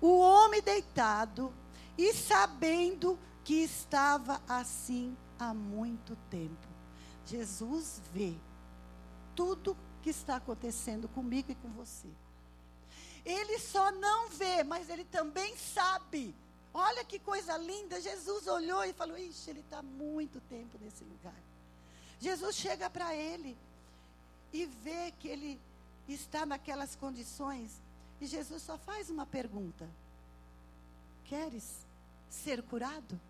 O 0.00 0.18
homem 0.18 0.62
deitado 0.62 1.52
e 1.96 2.14
sabendo 2.14 3.18
que 3.44 3.54
estava 3.54 4.40
assim 4.48 5.16
há 5.38 5.52
muito 5.52 6.16
tempo. 6.30 6.68
Jesus 7.26 8.00
vê 8.12 8.34
tudo 9.34 9.76
que 10.02 10.10
está 10.10 10.36
acontecendo 10.36 11.08
comigo 11.08 11.52
e 11.52 11.54
com 11.54 11.68
você. 11.70 12.08
Ele 13.28 13.58
só 13.58 13.92
não 13.92 14.30
vê, 14.30 14.64
mas 14.64 14.88
ele 14.88 15.04
também 15.04 15.54
sabe. 15.54 16.34
Olha 16.72 17.04
que 17.04 17.18
coisa 17.18 17.58
linda. 17.58 18.00
Jesus 18.00 18.46
olhou 18.46 18.82
e 18.86 18.94
falou: 18.94 19.18
Ixi, 19.18 19.50
ele 19.50 19.60
está 19.60 19.82
muito 19.82 20.40
tempo 20.48 20.78
nesse 20.80 21.04
lugar. 21.04 21.34
Jesus 22.18 22.56
chega 22.56 22.88
para 22.88 23.14
ele 23.14 23.54
e 24.50 24.64
vê 24.64 25.12
que 25.20 25.28
ele 25.28 25.60
está 26.08 26.46
naquelas 26.46 26.96
condições. 26.96 27.82
E 28.18 28.26
Jesus 28.26 28.62
só 28.62 28.78
faz 28.78 29.10
uma 29.10 29.26
pergunta: 29.26 29.86
Queres 31.26 31.86
ser 32.30 32.62
curado? 32.62 33.20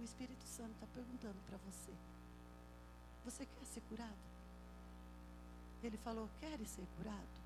O 0.00 0.04
Espírito 0.04 0.44
Santo 0.44 0.70
está 0.74 0.86
perguntando 0.94 1.36
para 1.48 1.58
você: 1.58 1.90
Você 3.24 3.44
quer 3.44 3.66
ser 3.66 3.80
curado? 3.88 4.35
Ele 5.86 5.96
falou: 5.98 6.28
Queres 6.40 6.68
ser 6.70 6.84
curado? 6.96 7.36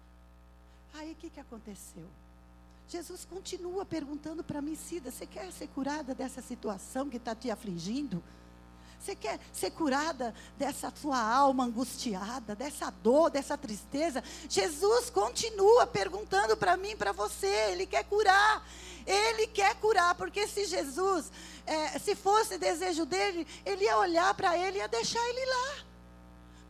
Aí 0.94 1.12
o 1.12 1.16
que, 1.16 1.30
que 1.30 1.40
aconteceu? 1.40 2.06
Jesus 2.88 3.24
continua 3.24 3.84
perguntando 3.84 4.42
para 4.42 4.60
mim, 4.60 4.74
Cida, 4.74 5.10
você 5.10 5.24
quer 5.24 5.52
ser 5.52 5.68
curada 5.68 6.14
dessa 6.14 6.42
situação 6.42 7.08
que 7.08 7.18
está 7.18 7.34
te 7.34 7.50
afligindo? 7.50 8.22
Você 8.98 9.14
quer 9.14 9.38
ser 9.52 9.70
curada 9.70 10.34
dessa 10.58 10.92
sua 10.94 11.18
alma 11.18 11.64
angustiada, 11.64 12.54
dessa 12.54 12.90
dor, 12.90 13.30
dessa 13.30 13.56
tristeza? 13.56 14.22
Jesus 14.48 15.08
continua 15.08 15.86
perguntando 15.86 16.56
para 16.56 16.76
mim, 16.76 16.96
para 16.96 17.12
você. 17.12 17.70
Ele 17.70 17.86
quer 17.86 18.04
curar. 18.04 18.66
Ele 19.06 19.46
quer 19.46 19.74
curar, 19.76 20.14
porque 20.16 20.46
se 20.46 20.66
Jesus, 20.66 21.32
é, 21.64 21.98
se 21.98 22.14
fosse 22.14 22.58
desejo 22.58 23.06
dele, 23.06 23.46
ele 23.64 23.84
ia 23.84 23.96
olhar 23.96 24.34
para 24.34 24.58
ele 24.58 24.76
e 24.76 24.80
ia 24.80 24.88
deixar 24.88 25.26
ele 25.28 25.46
lá. 25.46 25.89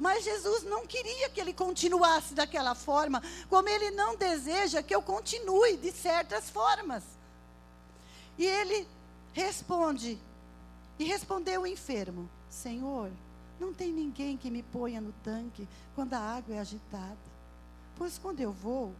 Mas 0.01 0.25
Jesus 0.25 0.65
não 0.65 0.87
queria 0.87 1.29
que 1.29 1.39
ele 1.39 1.53
continuasse 1.53 2.33
daquela 2.33 2.75
forma, 2.75 3.23
como 3.51 3.69
ele 3.69 3.91
não 3.91 4.17
deseja 4.17 4.83
que 4.83 4.95
eu 4.95 5.03
continue 5.03 5.77
de 5.77 5.93
certas 5.93 6.49
formas. 6.49 7.05
E 8.39 8.47
ele 8.47 8.89
responde, 9.35 10.19
e 10.99 11.05
respondeu 11.05 11.63
o 11.63 11.67
enfermo: 11.67 12.31
Senhor, 12.49 13.11
não 13.61 13.75
tem 13.75 13.93
ninguém 13.93 14.39
que 14.39 14.51
me 14.51 14.63
ponha 14.63 15.03
no 15.03 15.13
tanque 15.23 15.69
quando 15.95 16.15
a 16.15 16.19
água 16.19 16.55
é 16.55 16.61
agitada. 16.61 17.19
Pois 17.99 18.17
quando 18.17 18.41
eu 18.41 18.53
vou, 18.53 18.95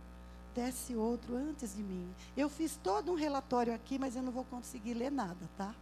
desce 0.55 0.95
outro 0.95 1.35
antes 1.35 1.75
de 1.75 1.83
mim. 1.83 2.15
Eu 2.37 2.51
fiz 2.51 2.79
todo 2.83 3.11
um 3.11 3.15
relatório 3.15 3.75
aqui, 3.75 3.99
mas 3.99 4.17
eu 4.17 4.23
não 4.23 4.31
vou 4.31 4.45
conseguir 4.45 4.93
ler 4.93 5.11
nada, 5.11 5.49
tá? 5.57 5.75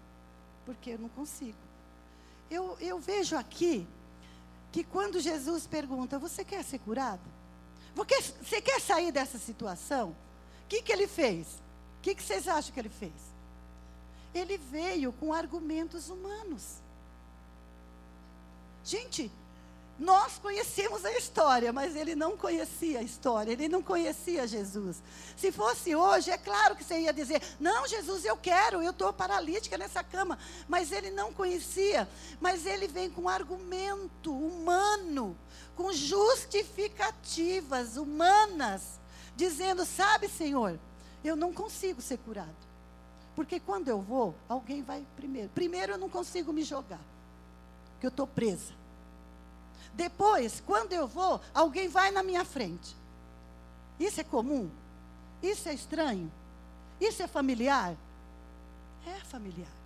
Porque 0.65 0.91
eu 0.91 0.99
não 1.01 1.09
consigo. 1.09 1.59
Eu, 2.49 2.77
eu 2.79 3.01
vejo 3.01 3.37
aqui 3.37 3.85
que 4.73 4.85
quando 4.85 5.21
Jesus 5.21 5.67
pergunta: 5.67 6.19
Você 6.19 6.45
quer 6.45 6.65
ser 6.65 6.79
curado? 6.81 7.23
Você 7.95 8.61
quer 8.61 8.81
sair 8.81 9.11
dessa 9.11 9.39
situação? 9.39 10.11
O 10.65 10.69
que, 10.69 10.83
que 10.83 10.93
ele 10.93 11.09
fez? 11.09 11.47
O 11.99 12.03
que, 12.03 12.15
que 12.15 12.23
vocês 12.23 12.47
acham 12.47 12.73
que 12.73 12.79
ele 12.79 12.89
fez? 12.89 13.13
Ele 14.35 14.57
veio 14.57 15.13
com 15.13 15.33
argumentos 15.33 16.09
humanos. 16.09 16.81
Gente, 18.85 19.31
nós 19.99 20.39
conhecemos 20.39 21.05
a 21.05 21.11
história, 21.19 21.73
mas 21.73 21.97
ele 21.97 22.15
não 22.15 22.37
conhecia 22.37 23.01
a 23.01 23.03
história, 23.03 23.51
ele 23.51 23.69
não 23.69 23.83
conhecia 23.83 24.47
Jesus. 24.47 25.03
Se 25.37 25.51
fosse 25.51 25.97
hoje, 25.97 26.31
é 26.31 26.39
claro 26.39 26.77
que 26.77 26.85
você 26.85 27.01
ia 27.01 27.13
dizer: 27.13 27.43
Não, 27.59 27.85
Jesus, 27.89 28.25
eu 28.25 28.37
quero, 28.37 28.81
eu 28.81 28.93
estou 28.93 29.13
paralítica 29.13 29.77
nessa 29.77 30.05
cama. 30.05 30.39
Mas 30.69 30.93
ele 30.93 31.11
não 31.11 31.33
conhecia. 31.33 32.09
Mas 32.41 32.65
ele 32.65 32.87
vem 32.87 33.11
com 33.11 33.29
argumento 33.29 34.33
humano, 34.33 35.37
com 35.75 35.93
justificativas 35.93 37.97
humanas, 37.97 39.01
dizendo: 39.35 39.85
Sabe, 39.85 40.29
Senhor, 40.29 40.79
eu 41.25 41.35
não 41.35 41.53
consigo 41.53 42.01
ser 42.01 42.19
curado. 42.19 42.69
Porque 43.35 43.59
quando 43.59 43.89
eu 43.89 44.01
vou, 44.01 44.33
alguém 44.49 44.81
vai 44.81 45.05
primeiro. 45.17 45.49
Primeiro 45.49 45.95
eu 45.95 45.99
não 45.99 46.09
consigo 46.09 46.53
me 46.53 46.63
jogar, 46.63 47.01
porque 47.95 48.07
eu 48.07 48.11
estou 48.11 48.29
presa. 48.29 48.79
Depois, 49.95 50.63
quando 50.65 50.93
eu 50.93 51.07
vou, 51.07 51.41
alguém 51.55 51.89
vai 51.89 52.11
na 52.11 52.23
minha 52.23 52.45
frente. 52.45 52.97
Isso 53.99 54.21
é 54.21 54.25
comum? 54.25 54.71
Isso 55.43 55.69
é 55.69 55.75
estranho? 55.75 56.31
Isso 57.01 57.23
é 57.23 57.27
familiar? 57.27 57.97
É 59.07 59.21
familiar. 59.25 59.79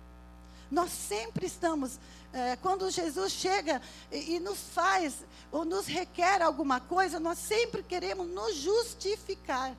Nós 0.69 0.91
sempre 0.91 1.45
estamos, 1.45 1.99
é, 2.31 2.55
quando 2.55 2.89
Jesus 2.89 3.31
chega 3.31 3.81
e, 4.11 4.35
e, 4.35 4.39
nos 4.39 4.59
faz, 4.59 5.23
ou 5.51 5.63
nos 5.63 5.85
requer 5.85 6.41
alguma 6.41 6.79
coisa, 6.79 7.19
nós 7.19 7.37
sempre 7.37 7.83
queremos 7.83 8.27
nos 8.27 8.55
justificar. 8.55 9.75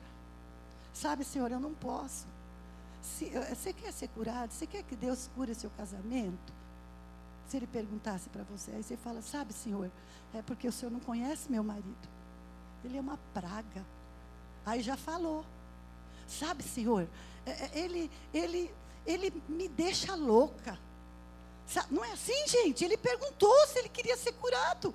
Sabe, 0.93 1.25
Senhor, 1.25 1.51
eu 1.51 1.59
não 1.59 1.73
posso. 1.73 2.25
Se, 3.01 3.25
você 3.25 3.73
quer 3.73 3.91
ser 3.91 4.07
curado? 4.07 4.53
Você 4.53 4.65
quer 4.65 4.83
que 4.83 4.95
Deus 4.95 5.29
cure 5.35 5.53
seu 5.53 5.69
casamento? 5.71 6.54
Se 7.47 7.57
ele 7.57 7.67
perguntasse 7.67 8.29
para 8.29 8.43
você, 8.43 8.71
aí 8.71 8.83
você 8.83 8.97
fala: 8.97 9.21
Sabe, 9.21 9.53
Senhor, 9.53 9.91
é 10.33 10.41
porque 10.41 10.67
o 10.67 10.71
senhor 10.71 10.91
não 10.91 10.99
conhece 10.99 11.51
meu 11.51 11.63
marido. 11.63 12.09
Ele 12.83 12.97
é 12.97 13.01
uma 13.01 13.17
praga. 13.33 13.85
Aí 14.65 14.81
já 14.81 14.97
falou. 14.97 15.45
Sabe, 16.27 16.63
senhor, 16.63 17.07
é, 17.45 17.51
é, 17.51 17.71
ele, 17.79 18.11
ele, 18.33 18.73
ele 19.05 19.43
me 19.47 19.67
deixa 19.67 20.15
louca. 20.15 20.77
Não 21.89 22.03
é 22.03 22.11
assim, 22.11 22.47
gente? 22.47 22.83
Ele 22.83 22.97
perguntou 22.97 23.53
se 23.67 23.79
ele 23.79 23.89
queria 23.89 24.17
ser 24.17 24.33
curado. 24.33 24.93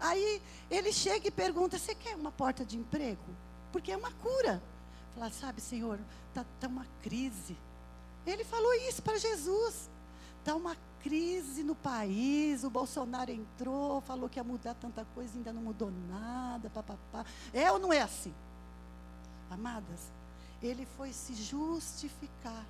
Aí 0.00 0.42
ele 0.70 0.92
chega 0.92 1.28
e 1.28 1.30
pergunta: 1.30 1.78
Você 1.78 1.94
quer 1.94 2.16
uma 2.16 2.32
porta 2.32 2.64
de 2.64 2.76
emprego? 2.76 3.24
Porque 3.70 3.92
é 3.92 3.96
uma 3.96 4.12
cura. 4.12 4.62
Fala, 5.14 5.30
sabe, 5.30 5.60
Senhor, 5.60 5.98
está 6.28 6.44
tá 6.58 6.66
uma 6.66 6.86
crise. 7.02 7.56
Ele 8.26 8.44
falou 8.44 8.72
isso 8.74 9.02
para 9.02 9.18
Jesus. 9.18 9.90
Está 10.38 10.54
uma 10.54 10.76
crise 11.02 11.62
no 11.62 11.74
país, 11.74 12.64
o 12.64 12.70
Bolsonaro 12.70 13.30
entrou, 13.30 14.00
falou 14.02 14.28
que 14.28 14.38
ia 14.38 14.44
mudar 14.44 14.74
tanta 14.74 15.04
coisa, 15.14 15.36
ainda 15.36 15.52
não 15.52 15.62
mudou 15.62 15.92
nada, 16.08 16.70
papapá. 16.70 17.26
É 17.52 17.70
ou 17.70 17.78
não 17.78 17.92
é 17.92 18.00
assim? 18.00 18.32
Amadas, 19.50 20.00
ele 20.62 20.86
foi 20.96 21.12
se 21.12 21.34
justificar 21.34 22.64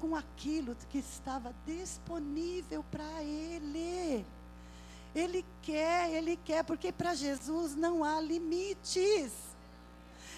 com 0.00 0.14
aquilo 0.14 0.76
que 0.90 0.98
estava 0.98 1.54
disponível 1.64 2.84
para 2.90 3.22
ele. 3.22 4.26
Ele 5.14 5.44
quer, 5.62 6.10
ele 6.10 6.36
quer, 6.44 6.64
porque 6.64 6.90
para 6.90 7.14
Jesus 7.14 7.74
não 7.76 8.02
há 8.02 8.20
limites. 8.20 9.32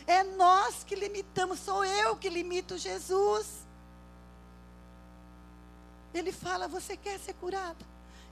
É 0.06 0.22
nós 0.22 0.84
que 0.84 0.94
limitamos, 0.94 1.58
sou 1.58 1.84
eu 1.84 2.14
que 2.16 2.28
limito 2.28 2.78
Jesus. 2.78 3.65
Ele 6.18 6.32
fala: 6.32 6.66
Você 6.66 6.96
quer 6.96 7.18
ser 7.18 7.34
curado? 7.34 7.84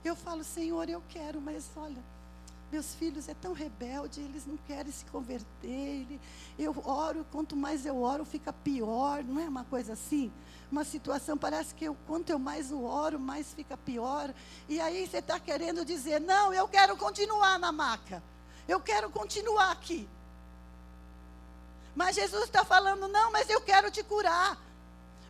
Eu 0.03 0.15
falo: 0.15 0.43
Senhor, 0.43 0.89
eu 0.89 1.03
quero, 1.09 1.39
mas 1.39 1.69
olha, 1.75 2.03
meus 2.71 2.95
filhos 2.95 3.29
é 3.29 3.33
tão 3.35 3.53
rebelde, 3.53 4.21
eles 4.21 4.45
não 4.45 4.57
querem 4.57 4.91
se 4.91 5.05
converter. 5.05 6.19
Eu 6.57 6.75
oro, 6.83 7.25
quanto 7.31 7.55
mais 7.55 7.85
eu 7.85 8.01
oro, 8.01 8.25
fica 8.25 8.51
pior, 8.51 9.23
não 9.23 9.39
é 9.39 9.47
uma 9.47 9.63
coisa 9.65 9.93
assim? 9.93 10.31
Uma 10.71 10.83
situação, 10.83 11.37
parece 11.37 11.75
que 11.75 11.85
eu, 11.85 11.95
quanto 12.07 12.31
eu 12.31 12.39
mais 12.39 12.71
o 12.71 12.83
oro, 12.83 13.19
mais 13.19 13.53
fica 13.53 13.77
pior. 13.77 14.33
E 14.67 14.81
aí 14.81 15.07
você 15.07 15.19
está 15.19 15.39
querendo 15.39 15.85
dizer: 15.85 16.19
Não, 16.19 16.53
eu 16.53 16.67
quero 16.67 16.97
continuar 16.97 17.59
na 17.59 17.71
maca, 17.71 18.21
eu 18.67 18.79
quero 18.79 19.11
continuar 19.11 19.71
aqui. 19.71 20.09
Mas 21.95 22.15
Jesus 22.15 22.45
está 22.45 22.65
falando: 22.65 23.07
Não, 23.07 23.31
mas 23.31 23.47
eu 23.47 23.61
quero 23.61 23.91
te 23.91 24.03
curar. 24.03 24.64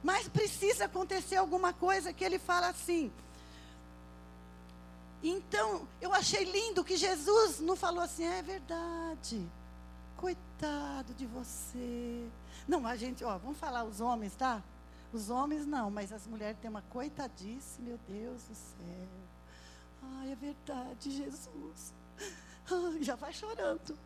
Mas 0.06 0.28
precisa 0.28 0.86
acontecer 0.86 1.36
alguma 1.36 1.74
coisa 1.74 2.14
que 2.14 2.24
ele 2.24 2.38
fala 2.38 2.68
assim. 2.68 3.12
Então, 5.24 5.88
eu 6.00 6.14
achei 6.14 6.44
lindo 6.44 6.84
que 6.84 6.96
Jesus 6.96 7.60
não 7.60 7.76
falou 7.76 8.04
assim, 8.04 8.24
é 8.24 8.44
verdade. 8.44 9.44
Coitado 10.16 11.12
de 11.16 11.26
você. 11.26 12.30
Não, 12.68 12.86
a 12.86 12.96
gente, 12.96 13.24
ó, 13.24 13.36
vamos 13.40 13.58
falar 13.58 13.84
os 13.84 14.00
homens, 14.00 14.36
tá? 14.36 14.62
Os 15.12 15.32
homens 15.32 15.66
não, 15.66 15.90
mas 15.90 16.14
as 16.14 16.28
mulheres 16.28 16.60
têm 16.62 16.70
uma 16.70 16.84
coitadice, 16.84 17.82
meu 17.82 17.98
Deus 18.08 18.44
do 18.44 18.54
céu. 18.54 19.08
Ai, 20.20 20.34
é 20.34 20.36
verdade, 20.36 21.10
Jesus. 21.10 21.96
Ai, 22.72 23.02
já 23.02 23.16
vai 23.16 23.34
chorando. 23.34 23.98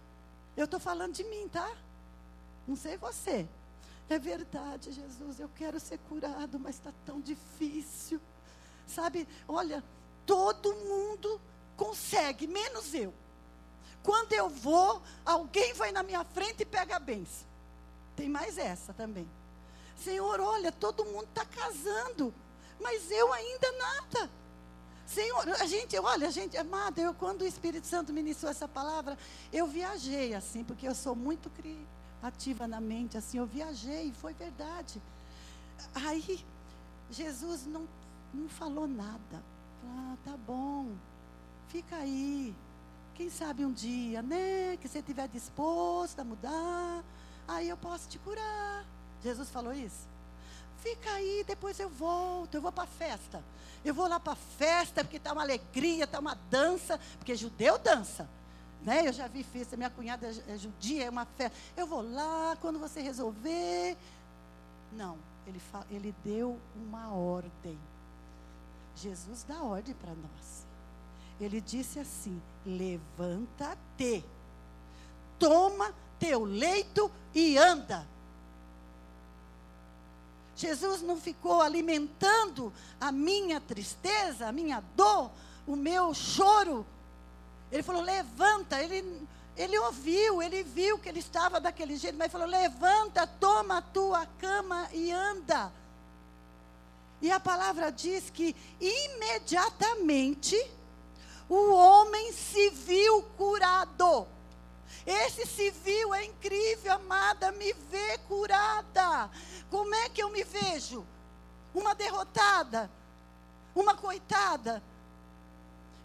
Eu 0.55 0.63
estou 0.63 0.79
falando 0.79 1.13
de 1.13 1.25
mim, 1.25 1.49
tá? 1.49 1.69
Não 2.65 2.77
sei 2.77 2.95
você. 2.95 3.49
É 4.09 4.17
verdade, 4.17 4.91
Jesus, 4.91 5.39
eu 5.39 5.49
quero 5.55 5.79
ser 5.79 5.99
curado, 5.99 6.59
mas 6.59 6.75
está 6.75 6.91
tão 7.05 7.21
difícil. 7.21 8.19
Sabe, 8.87 9.27
olha, 9.47 9.83
todo 10.25 10.73
mundo 10.73 11.39
consegue, 11.77 12.47
menos 12.47 12.93
eu. 12.93 13.13
Quando 14.01 14.33
eu 14.33 14.49
vou, 14.49 15.01
alguém 15.23 15.73
vai 15.73 15.91
na 15.91 16.01
minha 16.01 16.23
frente 16.23 16.61
e 16.61 16.65
pega 16.65 16.95
a 16.95 16.99
benção. 16.99 17.47
Tem 18.15 18.27
mais 18.27 18.57
essa 18.57 18.93
também. 18.93 19.29
Senhor, 19.95 20.39
olha, 20.39 20.71
todo 20.71 21.05
mundo 21.05 21.25
está 21.25 21.45
casando, 21.45 22.33
mas 22.79 23.11
eu 23.11 23.31
ainda 23.31 23.71
nada. 23.73 24.29
Senhor, 25.05 25.47
a 25.49 25.65
gente, 25.65 25.97
olha, 25.99 26.27
a 26.27 26.31
gente, 26.31 26.57
amada, 26.57 27.01
eu 27.01 27.13
quando 27.13 27.41
o 27.41 27.45
Espírito 27.45 27.85
Santo 27.85 28.13
ministrou 28.13 28.49
essa 28.49 28.67
palavra, 28.67 29.17
eu 29.51 29.67
viajei 29.67 30.33
assim, 30.33 30.63
porque 30.63 30.87
eu 30.87 30.95
sou 30.95 31.15
muito 31.15 31.49
cri, 31.49 31.85
ativa 32.21 32.67
na 32.67 32.81
mente, 32.81 33.17
assim, 33.17 33.37
eu 33.37 33.45
viajei, 33.45 34.11
foi 34.13 34.33
verdade. 34.33 35.01
Aí, 35.95 36.43
Jesus 37.09 37.65
não, 37.65 37.87
não 38.33 38.49
falou 38.49 38.87
nada. 38.87 39.43
Ah, 39.85 40.15
tá 40.25 40.35
bom, 40.45 40.91
fica 41.69 41.95
aí. 41.95 42.53
Quem 43.15 43.29
sabe 43.29 43.65
um 43.65 43.71
dia, 43.71 44.21
né, 44.21 44.77
que 44.77 44.87
você 44.87 44.99
estiver 44.99 45.27
disposto 45.27 46.19
a 46.19 46.23
mudar, 46.23 47.03
aí 47.47 47.67
eu 47.67 47.77
posso 47.77 48.07
te 48.07 48.17
curar. 48.19 48.85
Jesus 49.21 49.49
falou 49.49 49.73
isso? 49.73 50.07
Fica 50.77 51.11
aí, 51.11 51.43
depois 51.45 51.79
eu 51.79 51.89
volto, 51.89 52.55
eu 52.55 52.61
vou 52.61 52.71
para 52.71 52.85
a 52.85 52.87
festa. 52.87 53.43
Eu 53.83 53.93
vou 53.93 54.07
lá 54.07 54.19
para 54.19 54.33
a 54.33 54.37
festa, 54.57 55.03
porque 55.03 55.17
está 55.17 55.33
uma 55.33 55.41
alegria, 55.41 56.05
está 56.05 56.19
uma 56.19 56.35
dança, 56.49 56.99
porque 57.17 57.35
judeu 57.35 57.77
dança. 57.77 58.29
Né? 58.83 59.07
Eu 59.07 59.13
já 59.13 59.27
vi 59.27 59.43
festa, 59.43 59.75
minha 59.75 59.89
cunhada 59.89 60.27
é, 60.27 60.53
é 60.53 60.57
judia, 60.57 61.05
é 61.05 61.09
uma 61.09 61.25
festa. 61.25 61.57
Eu 61.75 61.85
vou 61.85 62.01
lá 62.01 62.57
quando 62.61 62.79
você 62.79 63.01
resolver. 63.01 63.97
Não, 64.93 65.17
ele, 65.45 65.61
ele 65.91 66.15
deu 66.23 66.57
uma 66.75 67.11
ordem. 67.13 67.77
Jesus 68.95 69.43
dá 69.47 69.61
ordem 69.61 69.93
para 69.95 70.13
nós. 70.13 70.65
Ele 71.39 71.61
disse 71.61 71.99
assim: 71.99 72.41
levanta-te, 72.65 74.23
toma 75.37 75.93
teu 76.19 76.43
leito 76.43 77.11
e 77.33 77.57
anda. 77.57 78.05
Jesus 80.55 81.01
não 81.01 81.15
ficou 81.15 81.61
alimentando 81.61 82.73
a 82.99 83.13
minha 83.13 83.61
tristeza, 83.61 84.47
a 84.47 84.51
minha 84.51 84.83
dor, 84.93 85.31
o 85.65 85.75
meu 85.75 86.13
choro 86.13 86.85
ele 87.71 87.83
falou: 87.83 88.01
levanta. 88.01 88.81
Ele, 88.81 89.27
ele 89.55 89.77
ouviu, 89.79 90.41
ele 90.41 90.63
viu 90.63 90.97
que 90.97 91.09
ele 91.09 91.19
estava 91.19 91.59
daquele 91.59 91.97
jeito, 91.97 92.17
mas 92.17 92.31
falou: 92.31 92.47
levanta, 92.47 93.27
toma 93.27 93.77
a 93.77 93.81
tua 93.81 94.25
cama 94.39 94.87
e 94.93 95.11
anda. 95.11 95.71
E 97.21 97.31
a 97.31 97.39
palavra 97.39 97.91
diz 97.91 98.29
que 98.29 98.55
imediatamente 98.79 100.55
o 101.49 101.73
homem 101.73 102.31
se 102.31 102.69
viu 102.69 103.23
curado. 103.37 104.27
Esse 105.05 105.45
civil 105.45 106.13
é 106.13 106.23
incrível, 106.25 106.93
amada, 106.93 107.51
me 107.51 107.73
vê 107.73 108.17
curada. 108.19 109.29
Como 109.69 109.93
é 109.95 110.09
que 110.09 110.21
eu 110.21 110.29
me 110.29 110.43
vejo? 110.43 111.05
Uma 111.73 111.93
derrotada, 111.93 112.89
uma 113.75 113.95
coitada, 113.95 114.81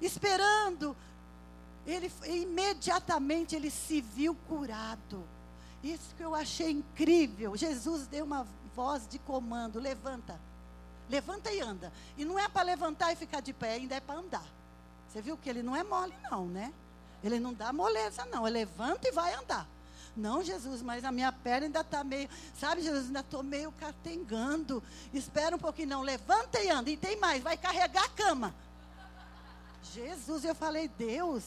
esperando. 0.00 0.96
Ele 1.86 2.10
imediatamente 2.26 3.54
ele 3.54 3.70
se 3.70 4.00
viu 4.00 4.34
curado. 4.48 5.24
Isso 5.82 6.14
que 6.16 6.22
eu 6.22 6.34
achei 6.34 6.70
incrível. 6.70 7.56
Jesus 7.56 8.06
deu 8.06 8.24
uma 8.24 8.46
voz 8.74 9.06
de 9.06 9.18
comando: 9.18 9.78
levanta. 9.78 10.40
Levanta 11.08 11.52
e 11.52 11.60
anda. 11.60 11.92
E 12.16 12.24
não 12.24 12.38
é 12.38 12.48
para 12.48 12.62
levantar 12.62 13.12
e 13.12 13.16
ficar 13.16 13.40
de 13.40 13.52
pé, 13.52 13.74
ainda 13.74 13.94
é 13.94 14.00
para 14.00 14.18
andar. 14.18 14.46
Você 15.08 15.20
viu 15.20 15.36
que 15.36 15.48
ele 15.48 15.62
não 15.62 15.76
é 15.76 15.84
mole, 15.84 16.14
não, 16.30 16.46
né? 16.46 16.72
Ele 17.22 17.38
não 17.38 17.52
dá 17.52 17.72
moleza, 17.72 18.24
não. 18.26 18.46
Ele 18.46 18.58
levanta 18.58 19.08
e 19.08 19.12
vai 19.12 19.34
andar. 19.34 19.68
Não, 20.16 20.42
Jesus, 20.42 20.80
mas 20.80 21.04
a 21.04 21.10
minha 21.10 21.32
perna 21.32 21.66
ainda 21.66 21.80
está 21.80 22.04
meio. 22.04 22.28
Sabe, 22.58 22.82
Jesus, 22.82 23.06
ainda 23.06 23.20
estou 23.20 23.42
meio 23.42 23.72
catengando. 23.72 24.82
Espera 25.12 25.56
um 25.56 25.58
pouquinho, 25.58 25.88
não. 25.88 26.02
Levanta 26.02 26.60
e 26.60 26.70
anda. 26.70 26.88
E 26.88 26.96
tem 26.96 27.18
mais, 27.18 27.42
vai 27.42 27.56
carregar 27.56 28.04
a 28.04 28.08
cama. 28.08 28.54
Jesus, 29.92 30.44
eu 30.44 30.54
falei, 30.54 30.88
Deus. 30.88 31.44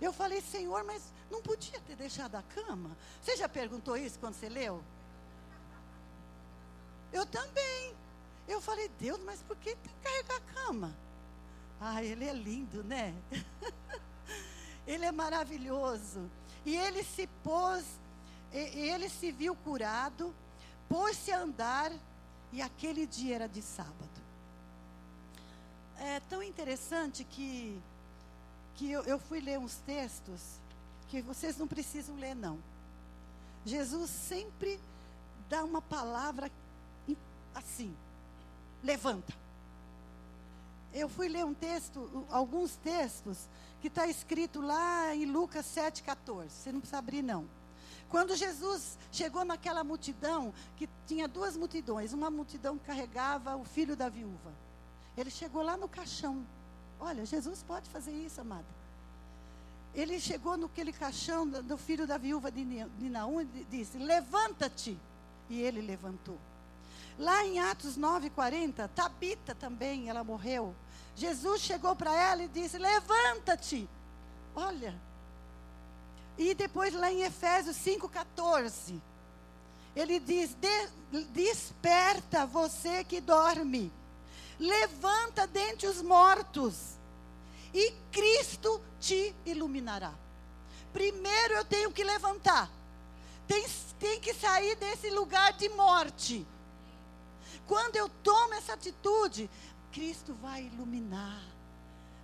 Eu 0.00 0.12
falei, 0.12 0.40
Senhor, 0.40 0.84
mas 0.84 1.12
não 1.30 1.42
podia 1.42 1.80
ter 1.80 1.96
deixado 1.96 2.34
a 2.34 2.42
cama? 2.42 2.96
Você 3.22 3.36
já 3.36 3.48
perguntou 3.48 3.96
isso 3.96 4.18
quando 4.18 4.34
você 4.34 4.48
leu? 4.48 4.82
Eu 7.12 7.24
também. 7.24 7.94
Eu 8.46 8.60
falei, 8.60 8.90
Deus, 9.00 9.20
mas 9.24 9.40
por 9.42 9.56
que 9.56 9.74
tem 9.74 9.92
que 9.94 10.00
carregar 10.02 10.36
a 10.36 10.54
cama? 10.54 10.96
Ah, 11.80 12.02
ele 12.02 12.24
é 12.24 12.32
lindo, 12.32 12.82
né? 12.84 13.14
Ele 14.86 15.04
é 15.04 15.10
maravilhoso. 15.10 16.30
E 16.64 16.76
ele 16.76 17.02
se 17.02 17.26
pôs, 17.42 17.84
ele 18.52 19.08
se 19.08 19.32
viu 19.32 19.56
curado, 19.56 20.32
pôs-se 20.88 21.32
a 21.32 21.40
andar, 21.40 21.92
e 22.52 22.62
aquele 22.62 23.04
dia 23.04 23.34
era 23.34 23.48
de 23.48 23.60
sábado. 23.60 23.94
É 25.98 26.20
tão 26.28 26.42
interessante 26.42 27.24
que, 27.24 27.80
que 28.76 28.90
eu, 28.90 29.02
eu 29.04 29.18
fui 29.18 29.40
ler 29.40 29.58
uns 29.58 29.76
textos 29.78 30.60
que 31.08 31.22
vocês 31.22 31.56
não 31.56 31.66
precisam 31.66 32.16
ler, 32.16 32.34
não. 32.34 32.58
Jesus 33.64 34.10
sempre 34.10 34.80
dá 35.48 35.64
uma 35.64 35.82
palavra 35.82 36.50
assim: 37.54 37.94
levanta. 38.82 39.34
Eu 40.92 41.08
fui 41.08 41.28
ler 41.28 41.44
um 41.44 41.52
texto, 41.52 42.26
alguns 42.30 42.76
textos, 42.76 43.48
que 43.80 43.88
está 43.88 44.06
escrito 44.06 44.60
lá 44.60 45.14
em 45.14 45.26
Lucas 45.26 45.66
7,14. 45.66 46.48
Você 46.48 46.72
não 46.72 46.80
precisa 46.80 46.98
abrir, 46.98 47.22
não. 47.22 47.46
Quando 48.08 48.36
Jesus 48.36 48.96
chegou 49.10 49.44
naquela 49.44 49.82
multidão, 49.82 50.54
que 50.76 50.88
tinha 51.06 51.26
duas 51.26 51.56
multidões, 51.56 52.12
uma 52.12 52.30
multidão 52.30 52.78
carregava 52.78 53.56
o 53.56 53.64
filho 53.64 53.96
da 53.96 54.08
viúva. 54.08 54.52
Ele 55.16 55.30
chegou 55.30 55.62
lá 55.62 55.76
no 55.76 55.88
caixão. 55.88 56.46
Olha, 57.00 57.24
Jesus 57.24 57.62
pode 57.62 57.88
fazer 57.90 58.12
isso, 58.12 58.40
amada. 58.40 58.66
Ele 59.94 60.20
chegou 60.20 60.56
naquele 60.56 60.92
caixão 60.92 61.48
do 61.48 61.78
filho 61.78 62.06
da 62.06 62.18
viúva 62.18 62.50
de 62.50 63.08
Naum 63.08 63.40
e 63.40 63.66
disse: 63.70 63.96
Levanta-te. 63.98 64.98
E 65.48 65.60
ele 65.60 65.80
levantou. 65.80 66.38
Lá 67.18 67.44
em 67.46 67.60
Atos 67.60 67.96
9,40, 67.96 68.90
Tabita 68.94 69.54
também, 69.54 70.08
ela 70.10 70.22
morreu. 70.22 70.74
Jesus 71.14 71.62
chegou 71.62 71.96
para 71.96 72.14
ela 72.14 72.42
e 72.42 72.48
disse: 72.48 72.76
Levanta-te. 72.76 73.88
Olha. 74.54 74.94
E 76.36 76.54
depois 76.54 76.92
lá 76.92 77.10
em 77.10 77.22
Efésios 77.22 77.76
5,14, 77.76 79.00
ele 79.94 80.20
diz: 80.20 80.54
Desperta 81.32 82.44
você 82.44 83.02
que 83.02 83.18
dorme, 83.18 83.90
levanta 84.58 85.46
dentre 85.46 85.86
os 85.86 86.02
mortos, 86.02 86.96
e 87.72 87.92
Cristo 88.10 88.80
te 89.00 89.34
iluminará. 89.44 90.12
Primeiro 90.92 91.54
eu 91.54 91.64
tenho 91.64 91.92
que 91.92 92.02
levantar, 92.02 92.70
tem, 93.46 93.66
tem 93.98 94.20
que 94.20 94.32
sair 94.34 94.76
desse 94.76 95.10
lugar 95.10 95.52
de 95.52 95.68
morte. 95.70 96.46
Quando 97.66 97.96
eu 97.96 98.08
tomo 98.08 98.54
essa 98.54 98.74
atitude, 98.74 99.50
Cristo 99.92 100.34
vai 100.34 100.64
iluminar. 100.64 101.42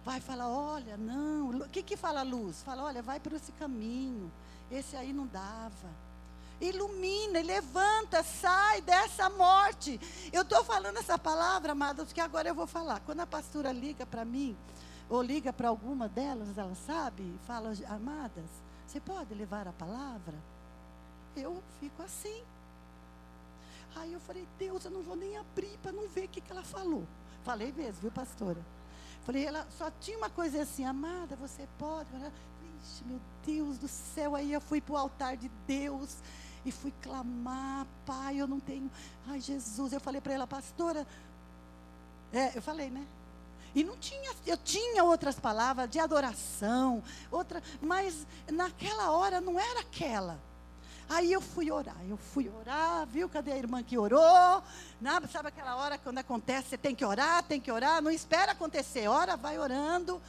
Vai 0.05 0.21
falar, 0.21 0.49
olha, 0.49 0.97
não. 0.97 1.51
O 1.51 1.69
que, 1.69 1.83
que 1.83 1.97
fala 1.97 2.23
luz? 2.23 2.63
Fala, 2.63 2.85
olha, 2.85 3.03
vai 3.03 3.21
por 3.21 3.33
esse 3.33 3.53
caminho. 3.53 4.33
Esse 4.71 4.97
aí 4.97 5.13
não 5.13 5.27
dava. 5.27 5.89
Ilumina, 6.63 7.41
levanta, 7.41 8.23
sai 8.23 8.81
dessa 8.83 9.29
morte. 9.29 9.99
Eu 10.33 10.43
estou 10.43 10.63
falando 10.63 10.97
essa 10.97 11.19
palavra, 11.19 11.73
amados, 11.73 12.13
que 12.13 12.21
agora 12.21 12.49
eu 12.49 12.55
vou 12.55 12.69
falar. 12.69 13.01
Quando 13.01 13.19
a 13.19 13.27
pastora 13.27 13.73
liga 13.73 14.07
para 14.07 14.25
mim, 14.25 14.57
ou 15.11 15.21
liga 15.21 15.53
para 15.53 15.69
alguma 15.69 16.09
delas, 16.09 16.57
ela 16.57 16.75
sabe, 16.87 17.35
fala, 17.49 17.73
amadas, 17.89 18.49
você 18.87 19.01
pode 19.01 19.35
levar 19.35 19.67
a 19.67 19.73
palavra? 19.73 20.35
Eu 21.35 21.61
fico 21.81 22.01
assim. 22.01 22.45
Aí 23.97 24.13
eu 24.13 24.21
falei, 24.21 24.47
Deus, 24.57 24.85
eu 24.85 24.93
não 24.93 25.03
vou 25.03 25.17
nem 25.17 25.37
abrir 25.37 25.77
para 25.83 25.91
não 25.91 26.07
ver 26.09 26.27
o 26.27 26.29
que, 26.29 26.41
que 26.41 26.53
ela 26.53 26.63
falou. 26.63 27.05
Falei 27.43 27.73
mesmo, 27.73 28.03
viu, 28.03 28.13
pastora? 28.13 28.65
Falei, 29.25 29.45
ela 29.45 29.67
só 29.77 29.91
tinha 30.01 30.17
uma 30.17 30.31
coisa 30.31 30.63
assim, 30.63 30.85
amada, 30.85 31.35
você 31.35 31.69
pode. 31.77 32.09
Ixi, 32.15 33.05
meu 33.05 33.21
Deus 33.45 33.79
do 33.79 33.89
céu, 33.89 34.37
aí 34.37 34.53
eu 34.53 34.61
fui 34.61 34.81
para 34.81 34.95
o 34.95 34.97
altar 34.97 35.37
de 35.37 35.49
Deus 35.67 36.19
e 36.65 36.71
fui 36.71 36.93
clamar, 37.03 37.87
pai, 38.07 38.41
eu 38.41 38.47
não 38.47 38.61
tenho. 38.61 38.91
Ai, 39.29 39.41
Jesus, 39.41 39.93
eu 39.93 40.01
falei 40.01 40.21
para 40.21 40.33
ela, 40.33 40.47
pastora. 40.47 41.07
É, 42.33 42.57
eu 42.57 42.63
falei, 42.63 42.91
né? 42.91 43.07
E 43.75 43.83
não 43.83 43.97
tinha, 43.97 44.33
eu 44.47 44.57
tinha 44.57 45.03
outras 45.03 45.41
palavras 45.41 45.89
de 45.89 45.99
adoração, 45.99 47.03
outra, 47.31 47.63
mas 47.81 48.27
naquela 48.51 49.11
hora 49.11 49.41
não 49.41 49.59
era 49.59 49.81
aquela. 49.81 50.39
Aí 51.09 51.33
eu 51.33 51.41
fui 51.41 51.71
orar, 51.71 51.97
eu 52.09 52.17
fui 52.17 52.49
orar, 52.49 53.07
viu? 53.07 53.29
Cadê 53.29 53.53
a 53.53 53.57
irmã 53.57 53.83
que 53.83 53.99
orou? 53.99 54.63
Não, 55.01 55.27
sabe 55.29 55.49
aquela 55.49 55.77
hora 55.77 55.99
quando 55.99 56.19
acontece, 56.19 56.71
você 56.71 56.79
tem 56.79 56.95
que 56.95 57.05
orar, 57.05 57.43
tem 57.43 57.61
que 57.61 57.73
orar, 57.73 58.01
não 58.01 58.11
espera 58.11 58.53
acontecer, 58.53 59.09
ora, 59.09 59.37
vai 59.37 59.59
orando. 59.59 60.21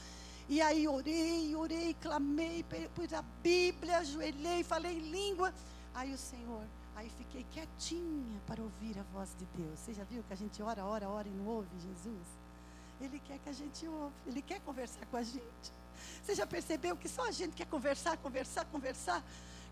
E 0.49 0.61
aí 0.61 0.87
orei, 0.87 1.55
orei, 1.55 1.95
clamei, 2.01 2.65
pus 2.95 3.13
a 3.13 3.21
Bíblia, 3.41 3.99
ajoelhei, 3.99 4.63
falei 4.63 4.99
língua. 4.99 5.53
Aí 5.93 6.13
o 6.13 6.17
Senhor, 6.17 6.65
aí 6.95 7.09
fiquei 7.09 7.45
quietinha 7.51 8.41
para 8.47 8.61
ouvir 8.61 8.97
a 8.99 9.03
voz 9.03 9.35
de 9.37 9.45
Deus. 9.57 9.79
Você 9.79 9.93
já 9.93 10.03
viu 10.03 10.23
que 10.23 10.33
a 10.33 10.37
gente 10.37 10.61
ora, 10.61 10.85
ora, 10.85 11.07
ora 11.07 11.27
e 11.27 11.31
não 11.31 11.45
ouve 11.45 11.69
Jesus? 11.79 12.27
Ele 12.99 13.19
quer 13.19 13.39
que 13.39 13.49
a 13.49 13.53
gente 13.53 13.87
ouve, 13.87 14.13
ele 14.25 14.41
quer 14.41 14.59
conversar 14.61 15.05
com 15.07 15.17
a 15.17 15.23
gente. 15.23 15.71
Você 16.23 16.35
já 16.35 16.47
percebeu 16.47 16.95
que 16.97 17.07
só 17.07 17.27
a 17.27 17.31
gente 17.31 17.55
quer 17.55 17.67
conversar, 17.67 18.17
conversar, 18.17 18.65
conversar? 18.65 19.23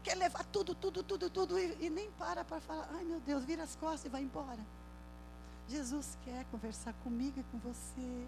quer 0.04 0.16
levar 0.16 0.44
tudo, 0.46 0.74
tudo, 0.74 1.04
tudo, 1.04 1.30
tudo, 1.30 1.60
e, 1.60 1.78
e 1.80 1.90
nem 1.90 2.10
para 2.12 2.44
para 2.44 2.60
falar, 2.60 2.90
ai 2.94 3.04
meu 3.04 3.20
Deus, 3.20 3.46
vira 3.46 3.64
as 3.64 3.76
costas 3.76 4.06
e 4.06 4.10
vai 4.10 4.22
embora. 4.22 4.60
Jesus 5.68 6.18
quer 6.26 6.46
conversar 6.46 6.94
comigo 7.04 7.40
e 7.40 7.44
com 7.44 7.58
você. 7.60 8.28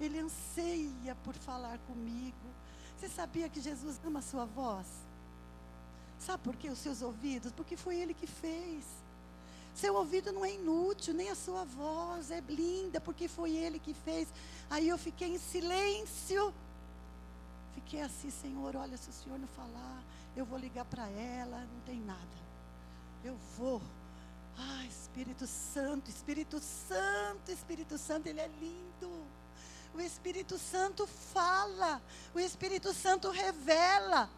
Ele 0.00 0.18
anseia 0.18 1.14
por 1.22 1.34
falar 1.34 1.78
comigo. 1.86 2.36
Você 2.96 3.08
sabia 3.08 3.48
que 3.48 3.60
Jesus 3.60 4.00
ama 4.04 4.18
a 4.18 4.22
sua 4.22 4.44
voz? 4.44 4.86
Sabe 6.26 6.42
por 6.42 6.54
que 6.56 6.68
os 6.68 6.78
seus 6.78 7.02
ouvidos? 7.02 7.52
Porque 7.52 7.76
foi 7.76 7.96
Ele 7.96 8.14
que 8.14 8.26
fez. 8.26 8.84
Seu 9.74 9.94
ouvido 9.94 10.30
não 10.32 10.44
é 10.44 10.52
inútil, 10.52 11.14
nem 11.14 11.30
a 11.30 11.34
sua 11.34 11.64
voz 11.64 12.30
é 12.30 12.40
linda, 12.48 13.00
porque 13.00 13.26
foi 13.26 13.56
Ele 13.56 13.78
que 13.78 13.92
fez. 13.92 14.28
Aí 14.70 14.88
eu 14.88 14.98
fiquei 14.98 15.28
em 15.34 15.38
silêncio. 15.38 16.54
Fiquei 17.74 18.02
assim, 18.02 18.30
Senhor, 18.30 18.76
olha, 18.76 18.96
se 18.96 19.10
o 19.10 19.12
Senhor 19.12 19.38
não 19.38 19.48
falar, 19.48 20.02
eu 20.36 20.44
vou 20.44 20.58
ligar 20.58 20.84
para 20.84 21.08
ela, 21.08 21.58
não 21.58 21.80
tem 21.80 22.00
nada. 22.00 22.42
Eu 23.24 23.36
vou. 23.56 23.82
Ah, 24.56 24.84
Espírito 24.84 25.46
Santo, 25.46 26.10
Espírito 26.10 26.60
Santo, 26.60 27.50
Espírito 27.50 27.98
Santo, 27.98 28.26
Ele 28.28 28.40
é 28.40 28.48
lindo. 28.60 29.10
O 29.94 30.00
Espírito 30.00 30.58
Santo 30.58 31.06
fala, 31.06 32.00
o 32.34 32.38
Espírito 32.38 32.92
Santo 32.94 33.30
revela. 33.30 34.28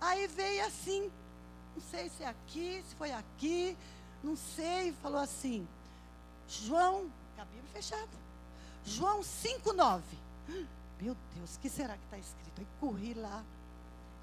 Aí 0.00 0.26
veio 0.26 0.66
assim, 0.66 1.10
não 1.74 1.82
sei 1.82 2.08
se 2.10 2.22
é 2.22 2.28
aqui, 2.28 2.82
se 2.88 2.94
foi 2.96 3.12
aqui, 3.12 3.76
não 4.22 4.36
sei, 4.36 4.92
falou 5.02 5.20
assim, 5.20 5.66
João, 6.48 7.10
Bíblia 7.36 7.72
fechada, 7.72 8.08
João 8.84 9.20
5,9. 9.20 10.00
Meu 11.00 11.16
Deus, 11.34 11.56
que 11.56 11.68
será 11.68 11.96
que 11.96 12.04
está 12.04 12.18
escrito? 12.18 12.60
Aí 12.60 12.66
corri 12.78 13.14
lá, 13.14 13.42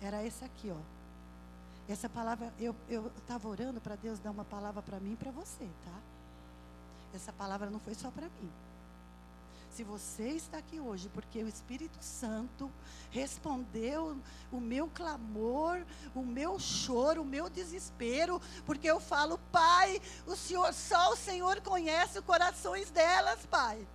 era 0.02 0.24
esse 0.26 0.46
aqui, 0.46 0.72
ó. 0.72 1.92
Essa 1.92 2.08
palavra, 2.08 2.54
eu 2.60 2.76
estava 3.18 3.48
orando 3.48 3.82
para 3.82 3.96
Deus 3.96 4.20
dar 4.20 4.32
uma 4.32 4.46
palavra 4.46 4.82
para 4.82 5.00
mim 5.00 5.14
e 5.14 5.18
para 5.18 5.32
você, 5.32 5.68
tá? 5.84 6.00
essa 7.14 7.34
palavra 7.34 7.70
não 7.70 7.80
foi 7.80 7.96
só 7.96 8.12
para 8.12 8.28
mim. 8.28 8.52
Se 9.70 9.84
você 9.84 10.30
está 10.30 10.58
aqui 10.58 10.80
hoje 10.80 11.10
porque 11.10 11.44
o 11.44 11.48
Espírito 11.48 11.98
Santo 12.02 12.72
respondeu 13.12 14.18
o 14.52 14.60
meu 14.60 14.88
clamor, 14.88 15.86
o 16.14 16.24
meu 16.24 16.60
choro, 16.60 17.22
o 17.22 17.26
meu 17.26 17.50
desespero, 17.50 18.42
porque 18.66 18.90
eu 18.90 19.00
falo, 19.00 19.38
Pai, 19.52 20.02
o 20.26 20.36
Senhor, 20.36 20.74
só 20.74 21.14
o 21.14 21.16
Senhor 21.16 21.62
conhece 21.62 22.20
os 22.20 22.26
corações 22.26 22.90
delas, 22.90 23.46
Pai. 23.46 23.88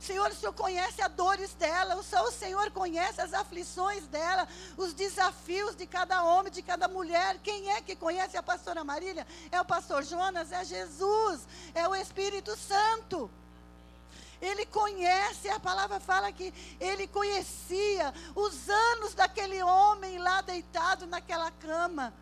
Senhor, 0.00 0.30
o 0.30 0.34
Senhor 0.34 0.52
conhece 0.52 1.02
as 1.02 1.12
dores 1.12 1.54
dela, 1.54 2.00
só 2.02 2.24
o 2.24 2.30
Senhor 2.30 2.70
conhece 2.70 3.20
as 3.20 3.34
aflições 3.34 4.06
dela, 4.06 4.46
os 4.76 4.94
desafios 4.94 5.74
de 5.74 5.86
cada 5.86 6.22
homem, 6.22 6.52
de 6.52 6.62
cada 6.62 6.86
mulher. 6.86 7.38
Quem 7.42 7.70
é 7.72 7.80
que 7.80 7.96
conhece 7.96 8.36
a 8.36 8.42
pastora 8.42 8.84
Marília? 8.84 9.26
É 9.50 9.60
o 9.60 9.64
pastor 9.64 10.04
Jonas, 10.04 10.52
é 10.52 10.64
Jesus, 10.64 11.46
é 11.74 11.86
o 11.88 11.96
Espírito 11.96 12.56
Santo. 12.56 13.28
Ele 14.40 14.64
conhece, 14.66 15.48
a 15.48 15.58
palavra 15.58 15.98
fala 15.98 16.32
que 16.32 16.54
ele 16.80 17.06
conhecia 17.08 18.14
os 18.34 18.68
anos 18.68 19.14
daquele 19.14 19.62
homem 19.62 20.18
lá 20.18 20.40
deitado 20.40 21.06
naquela 21.06 21.50
cama. 21.50 22.14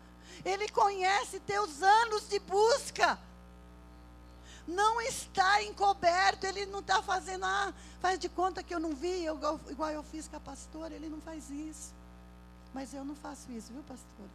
Ele 0.43 0.67
conhece 0.69 1.39
teus 1.39 1.81
anos 1.83 2.27
de 2.27 2.39
busca 2.39 3.19
não 4.67 4.99
está 5.01 5.63
encoberto, 5.63 6.45
ele 6.45 6.65
não 6.65 6.79
está 6.79 7.01
fazendo, 7.01 7.45
ah, 7.45 7.73
faz 8.01 8.19
de 8.19 8.27
conta 8.27 8.61
que 8.61 8.75
eu 8.75 8.79
não 8.79 8.93
vi, 8.93 9.23
eu, 9.23 9.39
igual 9.69 9.89
eu 9.89 10.03
fiz 10.03 10.27
com 10.27 10.35
a 10.35 10.39
pastora, 10.41 10.93
ele 10.93 11.07
não 11.07 11.21
faz 11.21 11.49
isso. 11.49 11.93
Mas 12.73 12.93
eu 12.93 13.05
não 13.05 13.15
faço 13.15 13.49
isso, 13.51 13.71
viu, 13.71 13.81
pastora? 13.83 14.29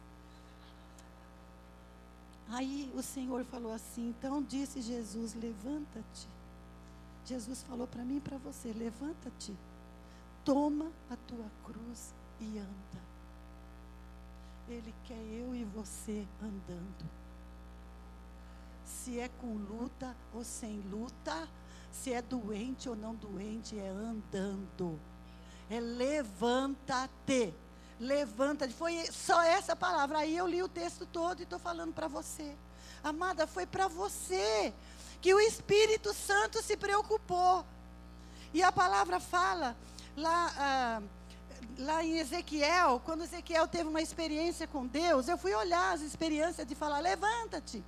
Aí 2.49 2.91
o 2.95 3.03
Senhor 3.03 3.45
falou 3.45 3.71
assim, 3.71 4.09
então 4.09 4.41
disse 4.41 4.81
Jesus, 4.81 5.35
levanta-te. 5.35 6.27
Jesus 7.25 7.63
falou 7.63 7.87
para 7.87 8.03
mim 8.03 8.17
e 8.17 8.21
para 8.21 8.37
você, 8.37 8.73
levanta-te, 8.73 9.55
toma 10.43 10.91
a 11.09 11.15
tua 11.15 11.49
cruz 11.63 12.13
e 12.39 12.57
anda. 12.57 13.03
Ele 14.67 14.93
quer 15.05 15.13
eu 15.13 15.55
e 15.55 15.63
você 15.63 16.27
andando 16.41 17.23
se 19.03 19.19
é 19.19 19.27
com 19.41 19.55
luta 19.55 20.15
ou 20.33 20.45
sem 20.45 20.79
luta, 20.89 21.49
se 21.91 22.13
é 22.13 22.21
doente 22.21 22.87
ou 22.87 22.95
não 22.95 23.13
doente, 23.13 23.77
é 23.77 23.89
andando. 23.89 24.97
É 25.69 25.79
levanta-te. 25.79 27.53
Levanta-te. 27.99 28.73
Foi 28.73 29.05
só 29.11 29.41
essa 29.43 29.75
palavra. 29.75 30.19
Aí 30.19 30.37
eu 30.37 30.47
li 30.47 30.63
o 30.63 30.69
texto 30.69 31.05
todo 31.05 31.41
e 31.41 31.43
estou 31.43 31.59
falando 31.59 31.93
para 31.93 32.07
você. 32.07 32.55
Amada, 33.03 33.45
foi 33.45 33.65
para 33.65 33.89
você 33.89 34.73
que 35.23 35.33
o 35.33 35.39
Espírito 35.39 36.13
Santo 36.13 36.61
se 36.61 36.75
preocupou. 36.75 37.65
E 38.53 38.61
a 38.61 38.73
palavra 38.73 39.21
fala 39.21 39.75
lá. 40.17 40.53
Ah, 40.57 41.01
lá 41.77 42.03
em 42.03 42.19
Ezequiel, 42.19 43.01
quando 43.05 43.23
Ezequiel 43.23 43.67
teve 43.67 43.87
uma 43.89 44.01
experiência 44.01 44.67
com 44.67 44.85
Deus, 44.85 45.27
eu 45.27 45.37
fui 45.37 45.53
olhar 45.55 45.93
as 45.93 46.01
experiências 46.01 46.67
de 46.67 46.75
falar: 46.75 46.99
levanta-te, 46.99 47.81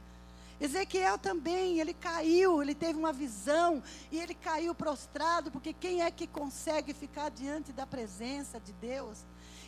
Ezequiel 0.61 1.17
também, 1.17 1.79
ele 1.81 1.93
caiu, 1.93 2.63
ele 2.63 2.73
teve 2.73 2.97
uma 2.97 3.11
visão 3.11 3.83
e 4.09 4.17
ele 4.17 4.33
caiu 4.33 4.73
prostrado, 4.73 5.51
porque 5.51 5.73
quem 5.73 6.01
é 6.01 6.09
que 6.09 6.25
consegue 6.25 6.93
ficar 6.93 7.29
diante 7.29 7.73
da 7.73 7.85
presença 7.85 8.61
de 8.61 8.71
Deus? 8.71 9.19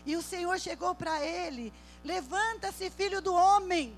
E 0.06 0.16
o 0.16 0.22
Senhor 0.22 0.58
chegou 0.58 0.96
para 0.96 1.22
ele: 1.24 1.74
Levanta-se, 2.04 2.90
filho 2.90 3.22
do 3.22 3.34
homem, 3.34 3.94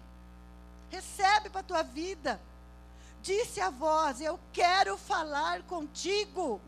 recebe 0.89 1.51
para 1.51 1.61
a 1.61 1.63
tua 1.71 1.83
vida. 1.83 2.41
Disse 3.21 3.59
a 3.59 3.69
voz: 3.69 4.21
Eu 4.21 4.39
quero 4.53 4.97
falar 4.97 5.63
contigo. 5.63 6.61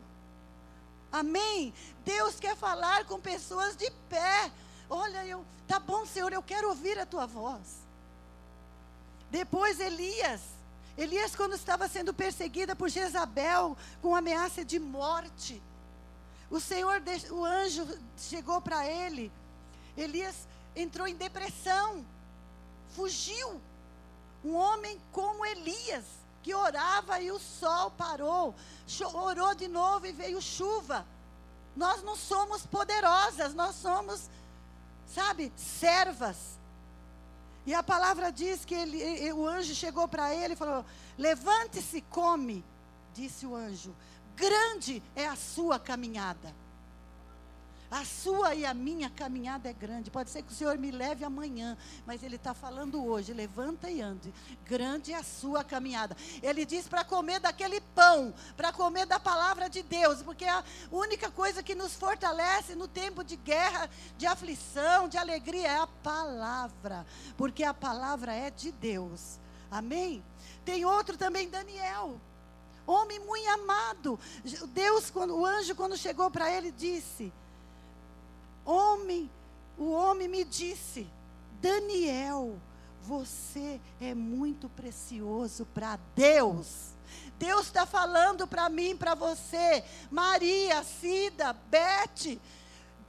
Amém? 1.10 1.74
Deus 2.04 2.40
quer 2.40 2.56
falar 2.56 3.04
com 3.04 3.20
pessoas 3.20 3.76
de 3.76 3.90
pé. 4.08 4.50
Olha, 4.88 5.24
eu, 5.26 5.44
tá 5.66 5.78
bom, 5.78 6.06
Senhor, 6.06 6.32
eu 6.32 6.42
quero 6.42 6.68
ouvir 6.68 6.98
a 6.98 7.06
tua 7.06 7.26
voz. 7.26 7.82
Depois 9.30 9.80
Elias. 9.80 10.40
Elias, 10.96 11.34
quando 11.34 11.54
estava 11.54 11.88
sendo 11.88 12.12
perseguida 12.12 12.76
por 12.76 12.90
Jezabel, 12.90 13.76
com 14.02 14.14
ameaça 14.14 14.62
de 14.62 14.78
morte, 14.78 15.62
o 16.50 16.60
Senhor, 16.60 17.02
o 17.30 17.44
anjo 17.44 17.86
chegou 18.18 18.60
para 18.60 18.86
ele. 18.86 19.32
Elias 19.96 20.46
entrou 20.76 21.08
em 21.08 21.14
depressão, 21.14 22.04
fugiu. 22.90 23.60
Um 24.44 24.54
homem 24.54 25.00
como 25.12 25.46
Elias, 25.46 26.04
que 26.42 26.54
orava 26.54 27.20
e 27.20 27.30
o 27.30 27.38
sol 27.38 27.90
parou, 27.92 28.54
orou 29.14 29.54
de 29.54 29.68
novo 29.68 30.06
e 30.06 30.12
veio 30.12 30.42
chuva. 30.42 31.06
Nós 31.76 32.02
não 32.02 32.16
somos 32.16 32.66
poderosas, 32.66 33.54
nós 33.54 33.76
somos, 33.76 34.28
sabe, 35.06 35.52
servas. 35.56 36.58
E 37.64 37.72
a 37.72 37.82
palavra 37.82 38.32
diz 38.32 38.64
que 38.64 38.74
ele, 38.74 39.32
o 39.32 39.46
anjo 39.46 39.74
chegou 39.74 40.08
para 40.08 40.34
ele 40.34 40.54
e 40.54 40.56
falou: 40.56 40.84
Levante-se, 41.16 42.02
come, 42.02 42.64
disse 43.14 43.46
o 43.46 43.54
anjo. 43.54 43.94
Grande 44.34 45.02
é 45.14 45.26
a 45.26 45.36
sua 45.36 45.78
caminhada. 45.78 46.54
A 47.92 48.06
sua 48.06 48.54
e 48.54 48.64
a 48.64 48.72
minha 48.72 49.10
caminhada 49.10 49.68
é 49.68 49.72
grande. 49.74 50.10
Pode 50.10 50.30
ser 50.30 50.42
que 50.42 50.50
o 50.50 50.54
Senhor 50.54 50.78
me 50.78 50.90
leve 50.90 51.26
amanhã, 51.26 51.76
mas 52.06 52.22
Ele 52.22 52.36
está 52.36 52.54
falando 52.54 53.04
hoje. 53.04 53.34
Levanta 53.34 53.90
e 53.90 54.00
ande. 54.00 54.32
Grande 54.64 55.12
é 55.12 55.16
a 55.16 55.22
sua 55.22 55.62
caminhada. 55.62 56.16
Ele 56.42 56.64
diz 56.64 56.88
para 56.88 57.04
comer 57.04 57.38
daquele 57.38 57.82
pão, 57.94 58.32
para 58.56 58.72
comer 58.72 59.04
da 59.04 59.20
palavra 59.20 59.68
de 59.68 59.82
Deus, 59.82 60.22
porque 60.22 60.46
a 60.46 60.64
única 60.90 61.30
coisa 61.30 61.62
que 61.62 61.74
nos 61.74 61.92
fortalece 61.92 62.74
no 62.74 62.88
tempo 62.88 63.22
de 63.22 63.36
guerra, 63.36 63.90
de 64.16 64.24
aflição, 64.24 65.06
de 65.06 65.18
alegria 65.18 65.68
é 65.68 65.76
a 65.76 65.86
palavra, 65.86 67.06
porque 67.36 67.62
a 67.62 67.74
palavra 67.74 68.32
é 68.32 68.50
de 68.50 68.72
Deus. 68.72 69.38
Amém? 69.70 70.24
Tem 70.64 70.86
outro 70.86 71.18
também, 71.18 71.50
Daniel 71.50 72.18
homem 72.84 73.20
muito 73.20 73.48
amado. 73.48 74.18
Deus, 74.70 75.08
quando, 75.08 75.36
o 75.36 75.46
anjo, 75.46 75.74
quando 75.74 75.96
chegou 75.96 76.28
para 76.30 76.50
ele, 76.50 76.72
disse: 76.72 77.32
Homem, 79.02 79.28
o 79.76 79.90
homem 79.90 80.28
me 80.28 80.44
disse: 80.44 81.10
Daniel, 81.60 82.56
você 83.00 83.80
é 84.00 84.14
muito 84.14 84.68
precioso 84.68 85.66
para 85.74 85.98
Deus. 86.14 86.92
Deus 87.36 87.66
está 87.66 87.84
falando 87.84 88.46
para 88.46 88.68
mim, 88.68 88.96
para 88.96 89.16
você, 89.16 89.82
Maria, 90.08 90.84
Cida, 90.84 91.52
Bete, 91.52 92.40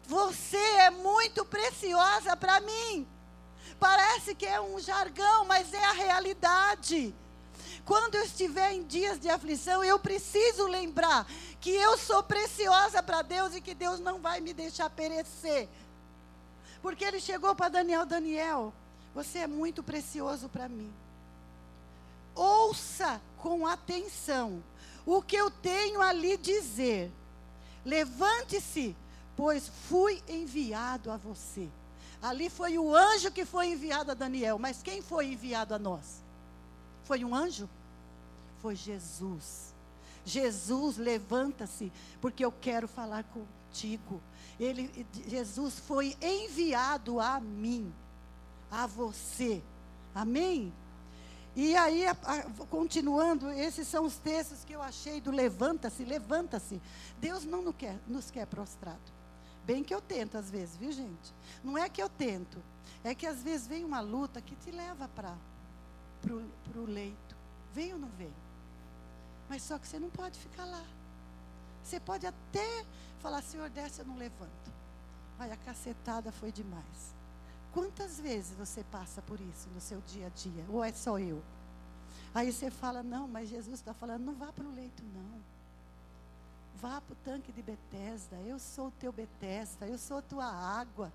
você 0.07 0.57
é 0.57 0.89
muito 0.89 1.45
preciosa 1.45 2.35
para 2.35 2.59
mim. 2.59 3.07
Parece 3.79 4.33
que 4.33 4.47
é 4.47 4.59
um 4.59 4.79
jargão, 4.79 5.45
mas 5.45 5.71
é 5.75 5.85
a 5.85 5.91
realidade. 5.91 7.13
Quando 7.85 8.15
eu 8.15 8.23
estiver 8.23 8.71
em 8.71 8.83
dias 8.83 9.19
de 9.19 9.29
aflição, 9.29 9.83
eu 9.83 9.99
preciso 9.99 10.65
lembrar 10.65 11.27
que 11.61 11.69
eu 11.69 11.97
sou 11.97 12.23
preciosa 12.23 13.03
para 13.03 13.21
Deus 13.21 13.53
e 13.53 13.61
que 13.61 13.75
Deus 13.75 13.99
não 13.99 14.19
vai 14.19 14.41
me 14.41 14.53
deixar 14.53 14.89
perecer. 14.89 15.69
Porque 16.83 17.05
ele 17.05 17.19
chegou 17.19 17.55
para 17.55 17.69
Daniel: 17.69 18.05
Daniel, 18.05 18.73
você 19.15 19.39
é 19.39 19.47
muito 19.47 19.81
precioso 19.81 20.49
para 20.49 20.69
mim. 20.69 20.93
Ouça 22.35 23.21
com 23.37 23.65
atenção 23.65 24.61
o 25.05 25.21
que 25.21 25.35
eu 25.35 25.49
tenho 25.49 26.01
a 26.01 26.11
lhe 26.11 26.37
dizer. 26.37 27.09
Levante-se, 27.85 28.95
pois 29.35 29.71
fui 29.87 30.21
enviado 30.27 31.09
a 31.09 31.17
você. 31.17 31.69
Ali 32.21 32.49
foi 32.49 32.77
o 32.77 32.95
anjo 32.95 33.31
que 33.31 33.45
foi 33.45 33.67
enviado 33.67 34.11
a 34.11 34.13
Daniel, 34.13 34.59
mas 34.59 34.83
quem 34.83 35.01
foi 35.01 35.27
enviado 35.27 35.73
a 35.73 35.79
nós? 35.79 36.21
Foi 37.03 37.23
um 37.23 37.33
anjo? 37.35 37.69
Foi 38.61 38.75
Jesus. 38.75 39.73
Jesus, 40.25 40.97
levanta-se, 40.97 41.91
porque 42.21 42.43
eu 42.43 42.51
quero 42.51 42.87
falar 42.87 43.25
contigo. 43.25 44.21
Ele, 44.63 45.05
Jesus 45.27 45.77
foi 45.79 46.15
enviado 46.21 47.19
a 47.19 47.39
mim, 47.39 47.93
a 48.71 48.87
você. 48.87 49.61
Amém? 50.15 50.71
E 51.55 51.75
aí, 51.75 52.07
a, 52.07 52.11
a, 52.11 52.43
continuando, 52.67 53.51
esses 53.51 53.87
são 53.87 54.05
os 54.05 54.15
textos 54.15 54.63
que 54.63 54.73
eu 54.73 54.81
achei 54.81 55.19
do 55.19 55.31
levanta-se, 55.31 56.05
levanta-se. 56.05 56.81
Deus 57.19 57.43
não 57.43 57.61
nos 57.61 57.75
quer, 57.75 57.99
nos 58.07 58.31
quer 58.31 58.47
prostrado. 58.47 59.11
Bem 59.65 59.83
que 59.83 59.93
eu 59.93 60.01
tento 60.01 60.37
às 60.37 60.49
vezes, 60.49 60.77
viu 60.77 60.91
gente? 60.91 61.33
Não 61.63 61.77
é 61.77 61.89
que 61.89 62.01
eu 62.01 62.09
tento, 62.09 62.61
é 63.03 63.13
que 63.13 63.27
às 63.27 63.43
vezes 63.43 63.67
vem 63.67 63.83
uma 63.83 63.99
luta 63.99 64.41
que 64.41 64.55
te 64.55 64.71
leva 64.71 65.07
para 65.09 65.35
o 66.75 66.85
leito. 66.85 67.35
Vem 67.73 67.93
ou 67.93 67.99
não 67.99 68.09
vem? 68.17 68.33
Mas 69.49 69.63
só 69.63 69.77
que 69.77 69.87
você 69.87 69.99
não 69.99 70.09
pode 70.09 70.39
ficar 70.39 70.65
lá. 70.65 70.83
Você 71.83 71.99
pode 71.99 72.25
até 72.25 72.85
falar, 73.23 73.41
Senhor, 73.41 73.69
desce, 73.69 74.01
eu 74.01 74.05
não 74.05 74.17
levanto. 74.17 74.71
Olha, 75.39 75.53
a 75.53 75.57
cacetada 75.57 76.29
foi 76.31 76.51
demais. 76.51 77.15
Quantas 77.71 78.19
vezes 78.19 78.51
você 78.57 78.83
passa 78.83 79.21
por 79.21 79.39
isso 79.39 79.69
no 79.73 79.79
seu 79.79 80.01
dia 80.01 80.27
a 80.27 80.29
dia? 80.29 80.65
Ou 80.69 80.83
é 80.83 80.91
só 80.91 81.17
eu? 81.17 81.41
Aí 82.35 82.51
você 82.51 82.69
fala, 82.69 83.01
não, 83.01 83.27
mas 83.27 83.49
Jesus 83.49 83.79
está 83.79 83.93
falando, 83.93 84.25
não 84.25 84.33
vá 84.33 84.51
para 84.51 84.65
o 84.65 84.75
leito, 84.75 85.01
não. 85.15 85.41
Vá 86.75 86.99
para 86.99 87.13
o 87.13 87.17
tanque 87.23 87.51
de 87.53 87.61
Betesda. 87.61 88.35
Eu 88.45 88.59
sou 88.59 88.87
o 88.87 88.91
teu 88.91 89.11
Betesda, 89.13 89.87
eu 89.87 89.97
sou 89.97 90.17
a 90.17 90.21
tua 90.21 90.45
água. 90.45 91.11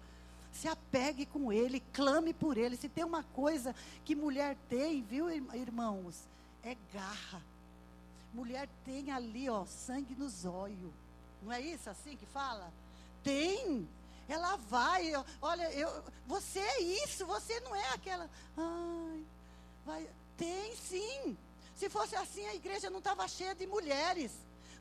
Se 0.51 0.67
apegue 0.67 1.27
com 1.27 1.53
ele, 1.53 1.79
clame 1.93 2.33
por 2.33 2.57
ele. 2.57 2.77
Se 2.77 2.89
tem 2.89 3.05
uma 3.05 3.23
coisa 3.23 3.75
que 4.05 4.15
mulher 4.15 4.57
tem, 4.71 5.03
viu, 5.03 5.31
irmãos? 5.31 6.27
É 6.63 6.75
garra. 6.93 7.43
Mulher 8.33 8.67
tem 8.85 9.11
ali, 9.11 9.49
ó, 9.51 9.67
sangue 9.67 10.15
nos 10.15 10.47
olhos. 10.47 11.08
Não 11.43 11.53
é 11.53 11.61
isso 11.61 11.89
assim 11.89 12.17
que 12.17 12.27
fala? 12.27 12.73
Tem. 13.23 13.89
Ela 14.29 14.57
vai, 14.57 15.13
olha, 15.41 15.73
eu, 15.73 16.05
você 16.27 16.59
é 16.59 16.81
isso, 16.81 17.25
você 17.25 17.59
não 17.61 17.75
é 17.75 17.89
aquela. 17.95 18.29
Ai, 18.57 19.25
vai. 19.87 20.11
Tem 20.37 20.77
sim. 20.77 21.37
Se 21.75 21.89
fosse 21.89 22.15
assim, 22.17 22.47
a 22.47 22.55
igreja 22.55 22.91
não 22.91 22.99
estava 22.99 23.27
cheia 23.27 23.55
de 23.55 23.67
mulheres. 23.67 24.33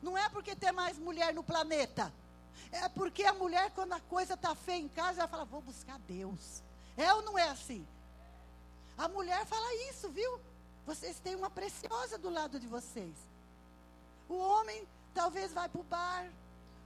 Não 0.02 0.16
é 0.16 0.28
porque 0.28 0.54
tem 0.54 0.72
mais 0.72 0.98
mulher 0.98 1.32
no 1.32 1.42
planeta. 1.42 2.12
É 2.70 2.88
porque 2.88 3.24
a 3.24 3.32
mulher, 3.32 3.70
quando 3.70 3.92
a 3.92 4.00
coisa 4.00 4.34
está 4.34 4.54
feia 4.54 4.80
em 4.80 4.88
casa, 4.88 5.20
ela 5.20 5.28
fala: 5.28 5.44
vou 5.44 5.62
buscar 5.62 5.98
Deus. 6.00 6.62
É 6.96 7.12
ou 7.14 7.22
não 7.22 7.38
é 7.38 7.48
assim? 7.48 7.86
A 8.96 9.08
mulher 9.08 9.46
fala 9.46 9.74
isso, 9.90 10.08
viu? 10.10 10.40
Vocês 10.84 11.20
têm 11.20 11.36
uma 11.36 11.48
preciosa 11.48 12.18
do 12.18 12.28
lado 12.28 12.58
de 12.58 12.66
vocês. 12.66 13.14
O 14.28 14.36
homem 14.36 14.86
talvez 15.14 15.52
vai 15.52 15.68
para 15.68 15.80
o 15.80 15.84
bar, 15.84 16.28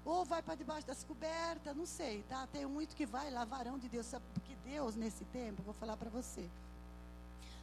ou 0.04 0.24
vai 0.24 0.42
para 0.42 0.54
debaixo 0.54 0.86
das 0.86 1.04
cobertas, 1.04 1.76
não 1.76 1.86
sei, 1.86 2.24
tá? 2.28 2.46
Tem 2.52 2.66
muito 2.66 2.96
que 2.96 3.06
vai 3.06 3.30
lá, 3.30 3.44
varão 3.44 3.78
de 3.78 3.88
Deus. 3.88 4.06
Sabe? 4.06 4.24
Porque 4.34 4.54
Deus, 4.64 4.96
nesse 4.96 5.24
tempo, 5.26 5.62
vou 5.62 5.74
falar 5.74 5.96
para 5.96 6.10
você 6.10 6.48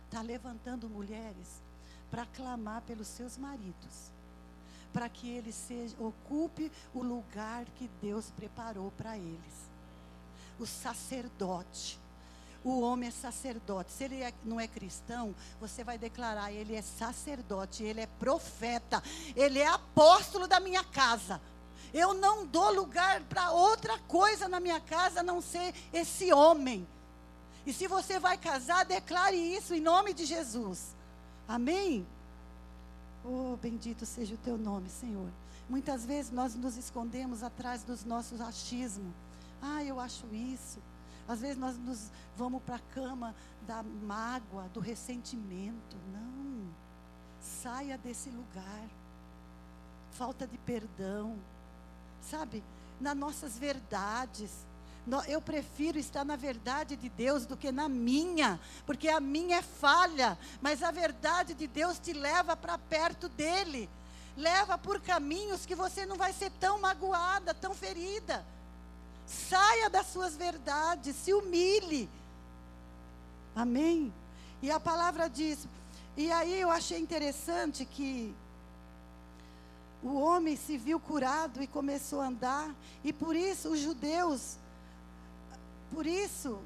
está 0.09 0.21
levantando 0.21 0.89
mulheres 0.89 1.61
para 2.09 2.25
clamar 2.25 2.81
pelos 2.81 3.07
seus 3.07 3.37
maridos, 3.37 4.11
para 4.91 5.07
que 5.07 5.29
ele 5.29 5.51
seja, 5.51 5.95
ocupe 5.99 6.71
o 6.93 7.03
lugar 7.03 7.65
que 7.77 7.87
Deus 8.01 8.31
preparou 8.35 8.91
para 8.97 9.15
eles. 9.15 9.69
O 10.59 10.65
sacerdote. 10.65 11.99
O 12.61 12.81
homem 12.81 13.07
é 13.07 13.11
sacerdote. 13.11 13.91
Se 13.91 14.03
ele 14.03 14.21
é, 14.21 14.33
não 14.43 14.59
é 14.59 14.67
cristão, 14.67 15.33
você 15.61 15.81
vai 15.81 15.97
declarar: 15.97 16.51
ele 16.51 16.75
é 16.75 16.81
sacerdote, 16.81 17.83
ele 17.83 18.01
é 18.01 18.07
profeta, 18.07 19.01
ele 19.35 19.59
é 19.59 19.67
apóstolo 19.67 20.45
da 20.47 20.59
minha 20.59 20.83
casa. 20.83 21.39
Eu 21.93 22.13
não 22.13 22.45
dou 22.45 22.71
lugar 22.73 23.21
para 23.21 23.51
outra 23.51 23.97
coisa 23.99 24.47
na 24.47 24.59
minha 24.59 24.79
casa 24.79 25.21
a 25.21 25.23
não 25.23 25.41
ser 25.41 25.73
esse 25.91 26.31
homem. 26.31 26.87
E 27.65 27.73
se 27.73 27.87
você 27.87 28.19
vai 28.19 28.37
casar, 28.37 28.85
declare 28.85 29.35
isso 29.35 29.73
em 29.73 29.79
nome 29.79 30.13
de 30.13 30.25
Jesus. 30.25 30.95
Amém? 31.47 32.05
Oh, 33.23 33.57
bendito 33.57 34.05
seja 34.05 34.35
o 34.35 34.37
teu 34.37 34.57
nome, 34.57 34.89
Senhor. 34.89 35.29
Muitas 35.67 36.05
vezes 36.05 36.31
nós 36.31 36.55
nos 36.55 36.77
escondemos 36.77 37.43
atrás 37.43 37.83
dos 37.83 38.03
nossos 38.03 38.41
achismos. 38.41 39.13
Ah, 39.61 39.83
eu 39.83 39.99
acho 39.99 40.25
isso. 40.33 40.79
Às 41.27 41.41
vezes 41.41 41.57
nós 41.57 41.77
nos 41.77 42.11
vamos 42.35 42.61
para 42.63 42.77
a 42.77 42.93
cama 42.93 43.35
da 43.67 43.83
mágoa, 43.83 44.67
do 44.73 44.79
ressentimento. 44.79 45.95
Não. 46.11 46.67
Saia 47.39 47.97
desse 47.97 48.31
lugar. 48.31 48.89
Falta 50.11 50.47
de 50.47 50.57
perdão. 50.57 51.37
Sabe? 52.29 52.63
Nas 52.99 53.15
nossas 53.15 53.57
verdades 53.57 54.51
eu 55.27 55.41
prefiro 55.41 55.97
estar 55.97 56.23
na 56.23 56.35
verdade 56.35 56.95
de 56.95 57.09
Deus 57.09 57.45
do 57.45 57.57
que 57.57 57.71
na 57.71 57.89
minha, 57.89 58.59
porque 58.85 59.07
a 59.07 59.19
minha 59.19 59.57
é 59.57 59.61
falha, 59.61 60.37
mas 60.61 60.83
a 60.83 60.91
verdade 60.91 61.53
de 61.53 61.65
Deus 61.65 61.97
te 61.97 62.13
leva 62.13 62.55
para 62.55 62.77
perto 62.77 63.27
dele, 63.29 63.89
leva 64.37 64.77
por 64.77 65.01
caminhos 65.01 65.65
que 65.65 65.73
você 65.73 66.05
não 66.05 66.15
vai 66.15 66.31
ser 66.31 66.51
tão 66.59 66.79
magoada, 66.79 67.53
tão 67.53 67.73
ferida. 67.73 68.45
Saia 69.25 69.89
das 69.89 70.07
suas 70.07 70.35
verdades, 70.35 71.15
se 71.15 71.33
humilhe. 71.33 72.09
Amém? 73.55 74.13
E 74.61 74.69
a 74.69 74.79
palavra 74.79 75.29
diz, 75.29 75.67
e 76.15 76.31
aí 76.31 76.61
eu 76.61 76.69
achei 76.69 76.99
interessante 76.99 77.85
que 77.85 78.35
o 80.03 80.19
homem 80.19 80.55
se 80.55 80.77
viu 80.77 80.99
curado 80.99 81.61
e 81.61 81.67
começou 81.67 82.21
a 82.21 82.27
andar, 82.27 82.73
e 83.03 83.11
por 83.11 83.35
isso 83.35 83.69
os 83.69 83.79
judeus 83.79 84.57
por 85.91 86.05
isso, 86.05 86.59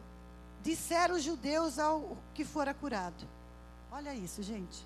disseram 0.61 1.15
os 1.15 1.23
judeus 1.23 1.79
ao 1.79 2.17
que 2.33 2.43
fora 2.43 2.73
curado. 2.73 3.27
Olha 3.91 4.13
isso, 4.13 4.43
gente. 4.43 4.85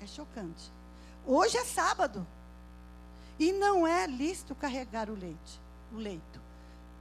É 0.00 0.06
chocante. 0.06 0.70
Hoje 1.26 1.56
é 1.56 1.64
sábado. 1.64 2.26
E 3.38 3.52
não 3.52 3.86
é 3.86 4.06
lícito 4.06 4.54
carregar 4.54 5.08
o 5.08 5.14
leite, 5.14 5.60
o 5.92 5.96
leito. 5.96 6.40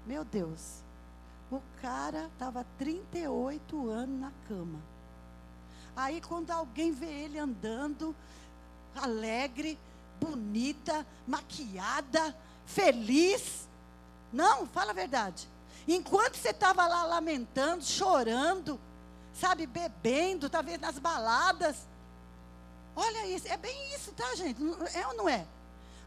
Meu 0.05 0.23
Deus. 0.23 0.83
O 1.51 1.61
cara 1.81 2.29
estava 2.33 2.65
38 2.77 3.89
anos 3.89 4.19
na 4.19 4.31
cama. 4.47 4.79
Aí 5.95 6.21
quando 6.21 6.51
alguém 6.51 6.91
vê 6.91 7.07
ele 7.07 7.39
andando, 7.39 8.15
alegre, 8.95 9.79
bonita, 10.19 11.05
maquiada, 11.25 12.35
feliz. 12.65 13.67
Não, 14.31 14.67
fala 14.67 14.91
a 14.91 14.95
verdade. 14.95 15.47
Enquanto 15.87 16.35
você 16.35 16.49
estava 16.49 16.85
lá 16.87 17.03
lamentando, 17.05 17.83
chorando, 17.83 18.79
sabe, 19.33 19.65
bebendo, 19.65 20.49
talvez 20.49 20.79
nas 20.79 20.99
baladas. 20.99 21.87
Olha 22.95 23.27
isso, 23.27 23.47
é 23.47 23.55
bem 23.57 23.95
isso, 23.95 24.11
tá, 24.11 24.35
gente? 24.35 24.59
É 24.93 25.07
ou 25.07 25.13
não 25.13 25.29
é? 25.29 25.45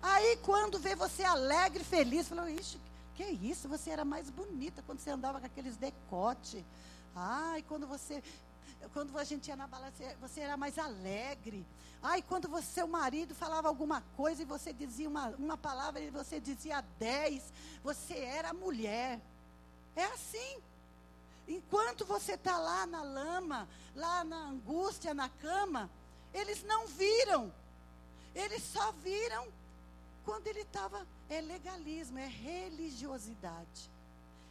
Aí 0.03 0.38
quando 0.42 0.79
vê 0.79 0.94
você 0.94 1.23
alegre, 1.23 1.85
feliz, 1.85 2.29
falou, 2.29 2.49
ixi, 2.49 2.81
que 3.14 3.25
isso? 3.25 3.68
Você 3.68 3.90
era 3.90 4.05
mais 4.05 4.31
bonita 4.31 4.83
quando 4.87 4.99
você 4.99 5.11
andava 5.11 5.40
com 5.40 5.46
aqueles 5.46 5.77
decote. 5.77 6.64
Ai, 7.14 7.62
quando 7.68 7.87
você 7.87 8.23
quando 8.93 9.16
a 9.19 9.25
gente 9.25 9.49
ia 9.49 9.57
na 9.57 9.66
balada, 9.66 9.93
você 10.21 10.40
era 10.40 10.57
mais 10.57 10.79
alegre. 10.79 11.66
Ai, 12.03 12.23
quando 12.23 12.49
você, 12.49 12.66
seu 12.66 12.88
marido 12.88 13.35
falava 13.35 13.69
alguma 13.69 14.01
coisa 14.16 14.43
e 14.43 14.47
você 14.47 14.73
dizia 14.73 15.09
uma, 15.09 15.29
uma 15.37 15.57
palavra 15.57 16.01
e 16.01 16.11
você 16.11 16.40
dizia 16.40 16.85
dez, 16.99 17.53
você 17.83 18.14
era 18.19 18.55
mulher. 18.55 19.21
É 19.95 20.05
assim. 20.05 20.59
Enquanto 21.47 22.05
você 22.05 22.35
está 22.35 22.59
lá 22.59 22.87
na 22.87 23.03
lama, 23.03 23.69
lá 23.95 24.25
na 24.25 24.37
angústia, 24.37 25.12
na 25.12 25.29
cama, 25.29 25.90
eles 26.33 26.62
não 26.62 26.87
viram. 26.87 27.53
Eles 28.35 28.62
só 28.62 28.93
viram 28.93 29.49
quando 30.25 30.47
ele 30.47 30.61
estava. 30.61 31.07
É 31.29 31.40
legalismo, 31.40 32.19
é 32.19 32.27
religiosidade. 32.27 33.90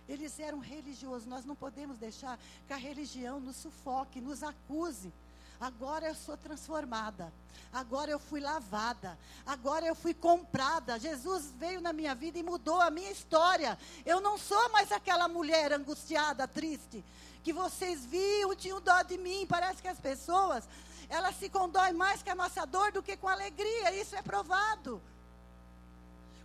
Eles 0.09 0.39
eram 0.39 0.59
religiosos. 0.59 1.27
Nós 1.27 1.45
não 1.45 1.55
podemos 1.55 1.99
deixar 1.99 2.39
que 2.67 2.73
a 2.73 2.77
religião 2.77 3.39
nos 3.39 3.55
sufoque, 3.55 4.19
nos 4.19 4.41
acuse. 4.41 5.13
Agora 5.61 6.07
eu 6.07 6.15
sou 6.15 6.35
transformada. 6.35 7.31
Agora 7.71 8.09
eu 8.09 8.17
fui 8.17 8.39
lavada. 8.39 9.17
Agora 9.45 9.85
eu 9.85 9.93
fui 9.93 10.15
comprada. 10.15 10.97
Jesus 10.97 11.53
veio 11.59 11.79
na 11.79 11.93
minha 11.93 12.15
vida 12.15 12.39
e 12.39 12.43
mudou 12.43 12.81
a 12.81 12.89
minha 12.89 13.11
história. 13.11 13.77
Eu 14.03 14.19
não 14.19 14.35
sou 14.37 14.69
mais 14.69 14.91
aquela 14.91 15.27
mulher 15.27 15.71
angustiada, 15.71 16.47
triste, 16.47 17.05
que 17.43 17.53
vocês 17.53 18.03
viam, 18.05 18.55
tinham 18.55 18.81
dó 18.81 19.03
de 19.03 19.17
mim. 19.17 19.45
Parece 19.47 19.79
que 19.79 19.87
as 19.87 19.99
pessoas, 19.99 20.67
elas 21.07 21.35
se 21.35 21.49
condói 21.49 21.91
mais 21.91 22.23
com 22.23 22.31
a 22.31 22.35
nossa 22.35 22.65
dor 22.65 22.91
do 22.91 23.03
que 23.03 23.15
com 23.15 23.27
alegria. 23.27 23.93
Isso 23.93 24.15
é 24.15 24.23
provado. 24.23 24.99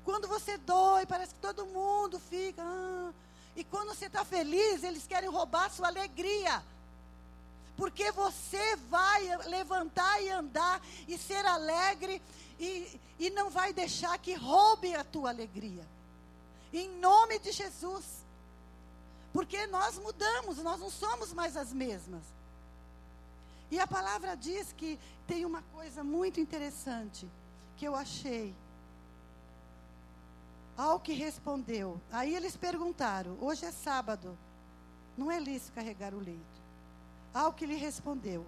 Quando 0.05 0.29
você 0.29 0.59
dói, 0.59 1.07
parece 1.07 1.35
que 1.35 1.41
todo 1.41 1.65
mundo 1.65 2.19
fica. 2.19 2.63
Ah, 2.63 3.11
e 3.57 3.63
quando 3.65 3.89
você 3.89 4.07
está 4.07 4.25
feliz, 4.25 4.83
eles 4.83 5.07
querem 5.07 5.29
roubar 5.29 5.67
a 5.67 5.71
sua 5.71 5.89
alegria. 5.89 6.63
Porque 7.77 8.11
você 8.13 8.77
vai 8.89 9.37
levantar 9.47 10.23
e 10.23 10.31
andar 10.31 10.81
e 11.09 11.19
ser 11.19 11.45
alegre 11.45 12.21
e, 12.59 13.01
e 13.19 13.31
não 13.31 13.51
vai 13.51 13.73
deixar 13.73 14.17
que 14.19 14.35
roube 14.35 14.95
a 14.95 15.05
tua 15.05 15.31
alegria. 15.31 15.85
Em 16.73 16.89
nome 16.99 17.39
de 17.39 17.53
Jesus. 17.53 18.05
Porque 19.33 19.67
nós 19.67 19.99
mudamos, 19.99 20.59
nós 20.59 20.81
não 20.81 20.91
somos 20.91 21.33
mais 21.33 21.57
as 21.57 21.73
mesmas. 21.73 22.23
E 23.71 23.81
a 23.81 23.87
palavra 23.87 24.37
diz 24.37 24.73
que 24.73 24.99
tem 25.27 25.45
uma 25.45 25.63
coisa 25.73 26.05
muito 26.05 26.39
interessante 26.39 27.29
que 27.77 27.85
eu 27.85 27.97
achei. 27.97 28.55
Ao 30.77 30.99
que 30.99 31.13
respondeu, 31.13 32.01
aí 32.11 32.35
eles 32.35 32.57
perguntaram: 32.57 33.37
hoje 33.41 33.65
é 33.65 33.71
sábado, 33.71 34.37
não 35.17 35.31
é 35.31 35.39
lícito 35.39 35.73
carregar 35.73 36.13
o 36.15 36.19
leito. 36.19 36.63
Ao 37.33 37.53
que 37.53 37.65
lhe 37.65 37.77
respondeu: 37.77 38.45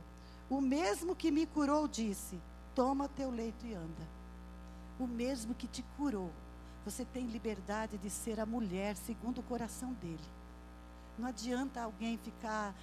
O 0.51 0.61
mesmo 0.61 1.15
que 1.15 1.31
me 1.31 1.47
curou 1.47 1.87
disse: 1.87 2.41
Toma 2.75 3.09
teu 3.09 3.31
leito 3.31 3.65
e 3.65 3.75
anda. 3.75 4.09
O 4.99 5.07
mesmo 5.07 5.55
que 5.55 5.67
te 5.67 5.85
curou. 5.97 6.31
Você 6.85 7.05
tem 7.05 7.27
liberdade 7.27 7.99
de 7.99 8.09
ser 8.09 8.39
a 8.39 8.47
mulher 8.47 8.97
segundo 8.97 9.39
o 9.39 9.43
coração 9.43 9.93
dele. 9.95 10.21
Não 11.19 11.27
adianta 11.29 11.83
alguém 11.83 12.17
ficar 12.19 12.75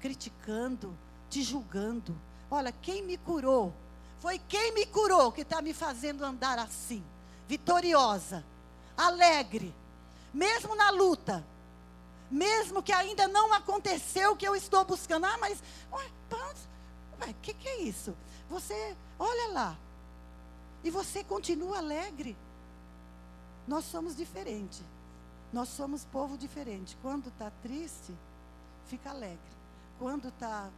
criticando, 0.00 0.96
te 1.28 1.42
julgando. 1.42 2.16
Olha, 2.50 2.70
quem 2.70 3.02
me 3.02 3.16
curou, 3.16 3.72
foi 4.18 4.38
quem 4.38 4.72
me 4.72 4.86
curou 4.86 5.32
que 5.32 5.40
está 5.40 5.60
me 5.60 5.72
fazendo 5.72 6.24
andar 6.24 6.58
assim, 6.58 7.02
vitoriosa, 7.48 8.44
alegre, 8.96 9.74
mesmo 10.32 10.74
na 10.74 10.90
luta, 10.90 11.44
mesmo 12.30 12.82
que 12.82 12.92
ainda 12.92 13.28
não 13.28 13.52
aconteceu 13.52 14.32
o 14.32 14.36
que 14.36 14.46
eu 14.46 14.56
estou 14.56 14.84
buscando. 14.84 15.26
Ah, 15.26 15.38
mas, 15.38 15.62
o 15.90 17.34
que, 17.42 17.54
que 17.54 17.68
é 17.68 17.82
isso? 17.82 18.16
Você, 18.48 18.96
olha 19.18 19.52
lá, 19.52 19.78
e 20.82 20.90
você 20.90 21.24
continua 21.24 21.78
alegre. 21.78 22.36
Nós 23.66 23.84
somos 23.84 24.16
diferentes. 24.16 24.82
Nós 25.52 25.68
somos 25.68 26.04
povo 26.04 26.36
diferente. 26.36 26.96
Quando 27.02 27.28
está 27.28 27.50
triste, 27.62 28.14
fica 28.86 29.10
alegre. 29.10 29.56
Quando, 29.98 30.30
tá 30.32 30.68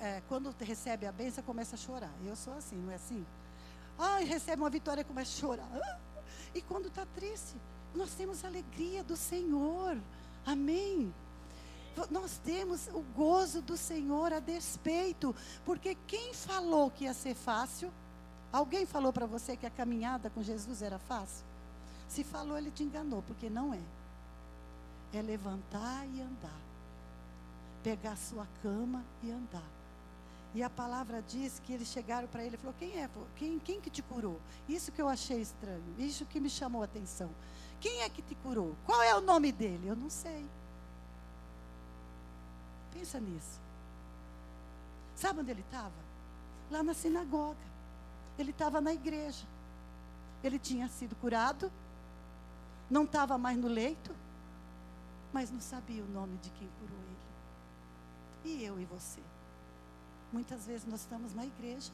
é, 0.00 0.22
quando 0.28 0.54
recebe 0.60 1.06
a 1.06 1.12
bênção, 1.12 1.42
começa 1.44 1.74
a 1.74 1.78
chorar. 1.78 2.12
Eu 2.24 2.36
sou 2.36 2.54
assim, 2.54 2.76
não 2.76 2.92
é 2.92 2.94
assim? 2.94 3.26
Ai, 3.98 4.24
recebe 4.24 4.62
uma 4.62 4.70
vitória, 4.70 5.04
começa 5.04 5.30
a 5.36 5.40
chorar. 5.40 5.68
Ah! 5.74 6.11
E 6.54 6.60
quando 6.62 6.88
está 6.88 7.06
triste, 7.06 7.54
nós 7.94 8.14
temos 8.14 8.44
a 8.44 8.48
alegria 8.48 9.02
do 9.02 9.16
Senhor. 9.16 9.98
Amém. 10.44 11.12
Nós 12.10 12.38
temos 12.38 12.88
o 12.88 13.02
gozo 13.14 13.60
do 13.60 13.76
Senhor 13.76 14.32
a 14.32 14.40
despeito, 14.40 15.34
porque 15.64 15.94
quem 16.06 16.32
falou 16.32 16.90
que 16.90 17.04
ia 17.04 17.12
ser 17.12 17.34
fácil? 17.34 17.92
Alguém 18.50 18.86
falou 18.86 19.12
para 19.12 19.26
você 19.26 19.56
que 19.56 19.66
a 19.66 19.70
caminhada 19.70 20.30
com 20.30 20.42
Jesus 20.42 20.82
era 20.82 20.98
fácil? 20.98 21.44
Se 22.08 22.24
falou, 22.24 22.58
ele 22.58 22.70
te 22.70 22.82
enganou, 22.82 23.22
porque 23.22 23.48
não 23.48 23.72
é. 23.72 23.80
É 25.12 25.22
levantar 25.22 26.06
e 26.14 26.20
andar. 26.20 26.60
Pegar 27.82 28.16
sua 28.16 28.46
cama 28.62 29.04
e 29.22 29.30
andar. 29.30 29.81
E 30.54 30.62
a 30.62 30.68
palavra 30.68 31.22
diz 31.22 31.60
que 31.60 31.72
eles 31.72 31.88
chegaram 31.88 32.28
para 32.28 32.44
ele 32.44 32.56
e 32.56 32.58
falou: 32.58 32.74
Quem 32.78 33.02
é? 33.02 33.08
Quem, 33.36 33.58
quem 33.58 33.80
que 33.80 33.88
te 33.88 34.02
curou? 34.02 34.38
Isso 34.68 34.92
que 34.92 35.00
eu 35.00 35.08
achei 35.08 35.40
estranho. 35.40 35.82
Isso 35.98 36.26
que 36.26 36.38
me 36.38 36.50
chamou 36.50 36.82
a 36.82 36.84
atenção. 36.84 37.30
Quem 37.80 38.02
é 38.02 38.08
que 38.08 38.20
te 38.20 38.34
curou? 38.36 38.76
Qual 38.84 39.02
é 39.02 39.14
o 39.14 39.20
nome 39.20 39.50
dele? 39.50 39.88
Eu 39.88 39.96
não 39.96 40.10
sei. 40.10 40.44
Pensa 42.92 43.18
nisso. 43.18 43.60
Sabe 45.16 45.40
onde 45.40 45.50
ele 45.50 45.62
estava? 45.62 45.92
Lá 46.70 46.82
na 46.82 46.92
sinagoga. 46.92 47.72
Ele 48.38 48.50
estava 48.50 48.80
na 48.80 48.92
igreja. 48.92 49.46
Ele 50.44 50.58
tinha 50.58 50.88
sido 50.88 51.14
curado, 51.16 51.70
não 52.90 53.04
estava 53.04 53.38
mais 53.38 53.56
no 53.56 53.68
leito, 53.68 54.14
mas 55.32 55.50
não 55.50 55.60
sabia 55.60 56.02
o 56.02 56.08
nome 56.08 56.36
de 56.38 56.50
quem 56.50 56.68
curou 56.80 56.98
ele. 56.98 58.56
E 58.56 58.64
eu 58.64 58.80
e 58.80 58.84
você? 58.84 59.20
Muitas 60.32 60.66
vezes 60.66 60.86
nós 60.86 61.00
estamos 61.00 61.34
na 61.34 61.44
igreja 61.44 61.92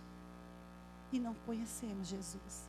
e 1.10 1.18
não 1.18 1.34
conhecemos 1.46 2.06
Jesus, 2.06 2.68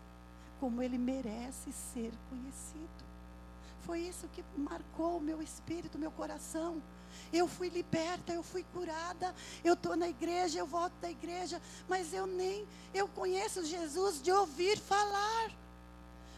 como 0.59 0.81
ele 0.81 0.97
merece 0.97 1.71
ser 1.71 2.11
conhecido. 2.29 3.09
Foi 3.81 3.99
isso 3.99 4.27
que 4.29 4.43
marcou 4.57 5.17
o 5.17 5.21
meu 5.21 5.41
espírito, 5.41 5.95
o 5.95 5.99
meu 5.99 6.11
coração. 6.11 6.81
Eu 7.31 7.47
fui 7.47 7.69
liberta, 7.69 8.33
eu 8.33 8.43
fui 8.43 8.63
curada, 8.73 9.33
eu 9.63 9.73
estou 9.73 9.95
na 9.95 10.07
igreja, 10.07 10.59
eu 10.59 10.65
volto 10.65 10.93
da 11.01 11.09
igreja, 11.09 11.61
mas 11.87 12.13
eu 12.13 12.25
nem, 12.25 12.67
eu 12.93 13.07
conheço 13.07 13.65
Jesus 13.65 14.21
de 14.21 14.31
ouvir 14.31 14.77
falar, 14.77 15.51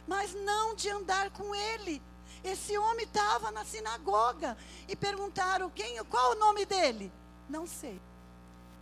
mas 0.07 0.33
não 0.33 0.75
de 0.75 0.89
andar 0.89 1.29
com 1.31 1.53
ele. 1.53 2.01
Esse 2.43 2.77
homem 2.77 3.05
estava 3.05 3.51
na 3.51 3.63
sinagoga 3.63 4.57
e 4.87 4.95
perguntaram 4.95 5.69
quem, 5.69 6.03
qual 6.05 6.31
o 6.31 6.39
nome 6.39 6.65
dele? 6.65 7.11
Não 7.49 7.67
sei. 7.67 7.99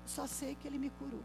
Só 0.10 0.26
sei 0.26 0.56
que 0.56 0.68
ele 0.68 0.80
me 0.80 0.90
curou. 0.90 1.24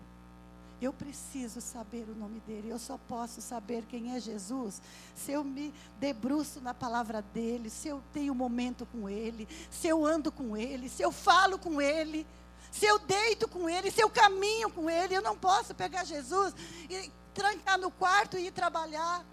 Eu 0.80 0.92
preciso 0.92 1.60
saber 1.60 2.06
o 2.08 2.14
nome 2.14 2.40
dele. 2.40 2.68
Eu 2.68 2.78
só 2.78 2.98
posso 3.08 3.40
saber 3.40 3.86
quem 3.86 4.14
é 4.14 4.20
Jesus 4.20 4.82
se 5.14 5.32
eu 5.32 5.42
me 5.42 5.72
debruço 5.98 6.60
na 6.60 6.74
palavra 6.74 7.22
dele, 7.22 7.70
se 7.70 7.88
eu 7.88 8.02
tenho 8.12 8.34
momento 8.34 8.84
com 8.86 9.08
ele, 9.08 9.48
se 9.70 9.88
eu 9.88 10.04
ando 10.04 10.30
com 10.30 10.54
ele, 10.54 10.90
se 10.90 11.02
eu 11.02 11.10
falo 11.10 11.58
com 11.58 11.80
ele, 11.80 12.26
se 12.70 12.84
eu 12.84 12.98
deito 12.98 13.48
com 13.48 13.68
ele, 13.68 13.90
se 13.90 14.02
eu 14.02 14.10
caminho 14.10 14.68
com 14.68 14.90
ele. 14.90 15.14
Eu 15.14 15.22
não 15.22 15.36
posso 15.36 15.74
pegar 15.74 16.04
Jesus 16.04 16.54
e 16.90 17.10
trancar 17.32 17.78
no 17.78 17.90
quarto 17.90 18.36
e 18.36 18.48
ir 18.48 18.52
trabalhar. 18.52 19.24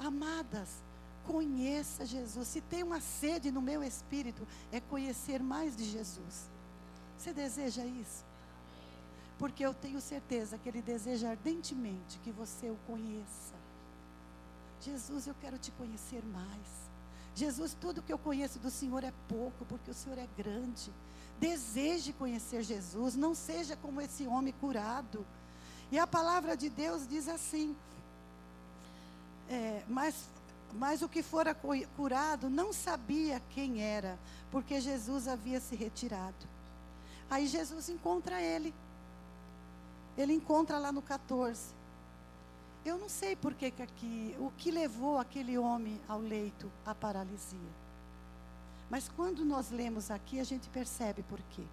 Amadas, 0.00 0.68
conheça 1.24 2.04
Jesus. 2.04 2.48
Se 2.48 2.60
tem 2.60 2.82
uma 2.82 3.00
sede 3.00 3.52
no 3.52 3.62
meu 3.62 3.84
espírito, 3.84 4.48
é 4.72 4.80
conhecer 4.80 5.40
mais 5.40 5.76
de 5.76 5.84
Jesus. 5.84 6.49
Você 7.20 7.32
deseja 7.32 7.84
isso? 7.84 8.24
porque 9.40 9.64
eu 9.64 9.72
tenho 9.72 10.02
certeza 10.02 10.58
que 10.58 10.68
Ele 10.68 10.82
deseja 10.82 11.30
ardentemente 11.30 12.18
que 12.22 12.30
você 12.30 12.68
o 12.68 12.76
conheça. 12.86 13.54
Jesus, 14.82 15.26
eu 15.26 15.34
quero 15.40 15.56
te 15.56 15.70
conhecer 15.70 16.22
mais. 16.26 16.68
Jesus, 17.34 17.74
tudo 17.80 18.02
que 18.02 18.12
eu 18.12 18.18
conheço 18.18 18.58
do 18.58 18.70
Senhor 18.70 19.02
é 19.02 19.14
pouco, 19.28 19.64
porque 19.64 19.90
o 19.90 19.94
Senhor 19.94 20.18
é 20.18 20.28
grande. 20.36 20.92
Deseje 21.38 22.12
conhecer 22.12 22.62
Jesus, 22.62 23.16
não 23.16 23.34
seja 23.34 23.76
como 23.76 24.02
esse 24.02 24.26
homem 24.26 24.52
curado. 24.60 25.24
E 25.90 25.98
a 25.98 26.06
palavra 26.06 26.54
de 26.54 26.68
Deus 26.68 27.08
diz 27.08 27.26
assim: 27.26 27.74
é, 29.48 29.82
mas, 29.88 30.14
mas 30.74 31.00
o 31.00 31.08
que 31.08 31.22
fora 31.22 31.56
curado 31.96 32.50
não 32.50 32.74
sabia 32.74 33.40
quem 33.54 33.80
era, 33.80 34.18
porque 34.50 34.82
Jesus 34.82 35.26
havia 35.26 35.60
se 35.60 35.74
retirado. 35.74 36.59
Aí 37.30 37.46
Jesus 37.46 37.88
encontra 37.88 38.42
ele 38.42 38.74
ele 40.16 40.34
encontra 40.34 40.78
lá 40.78 40.92
no 40.92 41.02
14. 41.02 41.74
Eu 42.84 42.98
não 42.98 43.08
sei 43.08 43.36
por 43.36 43.54
que, 43.54 43.66
aqui, 43.66 44.34
o 44.38 44.50
que 44.56 44.70
levou 44.70 45.18
aquele 45.18 45.58
homem 45.58 46.00
ao 46.08 46.18
leito, 46.18 46.70
a 46.84 46.94
paralisia. 46.94 47.58
Mas 48.88 49.08
quando 49.08 49.44
nós 49.44 49.70
lemos 49.70 50.10
aqui, 50.10 50.40
a 50.40 50.44
gente 50.44 50.68
percebe 50.68 51.22
por 51.22 51.40
quê. 51.50 51.64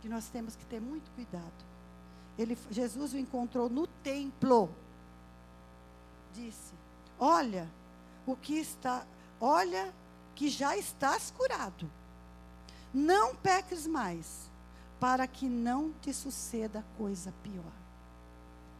Que 0.00 0.08
nós 0.08 0.28
temos 0.28 0.56
que 0.56 0.64
ter 0.66 0.80
muito 0.80 1.10
cuidado. 1.12 1.70
Ele, 2.38 2.56
Jesus 2.70 3.12
o 3.12 3.18
encontrou 3.18 3.68
no 3.68 3.86
templo. 3.86 4.70
Disse: 6.32 6.72
Olha, 7.18 7.68
o 8.26 8.34
que 8.34 8.54
está, 8.54 9.04
olha 9.40 9.92
que 10.34 10.48
já 10.48 10.76
estás 10.76 11.30
curado. 11.30 11.90
Não 12.92 13.34
peques 13.36 13.86
mais 13.86 14.50
para 14.98 15.26
que 15.26 15.48
não 15.48 15.92
te 16.00 16.12
suceda 16.12 16.84
coisa 16.98 17.32
pior. 17.42 17.72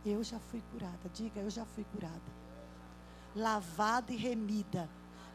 Eu 0.05 0.25
já 0.25 0.39
fui 0.39 0.63
curada, 0.73 1.09
diga, 1.15 1.41
eu 1.41 1.51
já 1.51 1.65
fui 1.65 1.85
curada. 1.85 2.41
Lavada 3.35 4.13
e 4.13 4.17
remida 4.17 4.89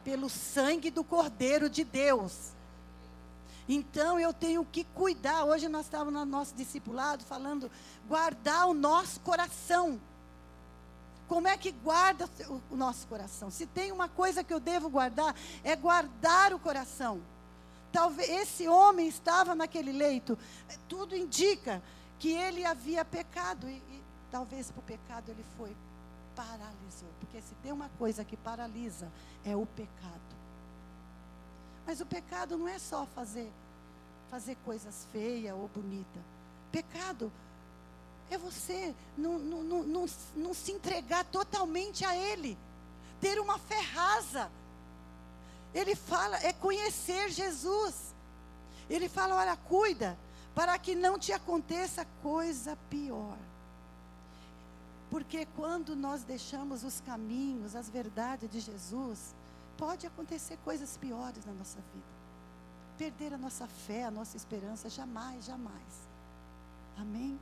pelo 0.04 0.28
sangue 0.28 0.90
do 0.90 1.02
Cordeiro 1.02 1.70
de 1.70 1.82
Deus. 1.84 2.52
Então 3.68 4.20
eu 4.20 4.32
tenho 4.32 4.64
que 4.64 4.84
cuidar. 4.84 5.44
Hoje 5.44 5.68
nós 5.68 5.86
estávamos 5.86 6.12
no 6.12 6.24
nosso 6.26 6.54
discipulado 6.54 7.24
falando, 7.24 7.70
guardar 8.06 8.68
o 8.68 8.74
nosso 8.74 9.18
coração. 9.20 10.00
Como 11.26 11.48
é 11.48 11.56
que 11.56 11.72
guarda 11.72 12.28
o 12.70 12.76
nosso 12.76 13.06
coração? 13.08 13.50
Se 13.50 13.66
tem 13.66 13.90
uma 13.90 14.08
coisa 14.08 14.44
que 14.44 14.52
eu 14.52 14.60
devo 14.60 14.88
guardar, 14.88 15.34
é 15.64 15.74
guardar 15.74 16.52
o 16.52 16.58
coração 16.58 17.20
talvez 17.96 18.28
esse 18.28 18.68
homem 18.68 19.08
estava 19.08 19.54
naquele 19.54 19.90
leito, 19.90 20.38
tudo 20.86 21.16
indica 21.16 21.82
que 22.18 22.30
ele 22.30 22.62
havia 22.62 23.02
pecado 23.06 23.66
e, 23.70 23.76
e 23.76 24.02
talvez 24.30 24.70
por 24.70 24.82
pecado 24.82 25.30
ele 25.30 25.42
foi 25.56 25.74
paralisou, 26.34 27.08
porque 27.18 27.40
se 27.40 27.54
tem 27.62 27.72
uma 27.72 27.88
coisa 27.98 28.22
que 28.22 28.36
paralisa 28.36 29.10
é 29.42 29.56
o 29.56 29.64
pecado. 29.64 30.36
Mas 31.86 31.98
o 32.02 32.04
pecado 32.04 32.58
não 32.58 32.68
é 32.68 32.78
só 32.78 33.06
fazer 33.06 33.50
fazer 34.30 34.58
coisas 34.62 35.06
feias 35.10 35.56
ou 35.56 35.66
bonitas. 35.68 36.22
Pecado 36.70 37.32
é 38.28 38.36
você 38.36 38.94
não, 39.16 39.38
não, 39.38 39.62
não, 39.62 39.82
não, 39.84 40.06
não 40.34 40.52
se 40.52 40.70
entregar 40.70 41.24
totalmente 41.24 42.04
a 42.04 42.14
Ele, 42.14 42.58
ter 43.22 43.40
uma 43.40 43.58
fé 43.58 43.80
rasa 43.80 44.50
ele 45.76 45.94
fala, 45.94 46.38
é 46.38 46.54
conhecer 46.54 47.28
Jesus. 47.30 48.14
Ele 48.88 49.10
fala: 49.10 49.36
olha, 49.36 49.56
cuida, 49.56 50.18
para 50.54 50.78
que 50.78 50.94
não 50.94 51.18
te 51.18 51.32
aconteça 51.32 52.06
coisa 52.22 52.78
pior. 52.88 53.36
Porque 55.10 55.46
quando 55.54 55.94
nós 55.94 56.22
deixamos 56.24 56.82
os 56.82 57.00
caminhos, 57.02 57.76
as 57.76 57.90
verdades 57.90 58.50
de 58.50 58.58
Jesus, 58.58 59.34
pode 59.76 60.06
acontecer 60.06 60.56
coisas 60.64 60.96
piores 60.96 61.44
na 61.44 61.52
nossa 61.52 61.78
vida. 61.92 62.16
Perder 62.96 63.34
a 63.34 63.38
nossa 63.38 63.66
fé, 63.66 64.04
a 64.04 64.10
nossa 64.10 64.34
esperança, 64.34 64.88
jamais, 64.88 65.44
jamais. 65.44 66.08
Amém? 66.96 67.38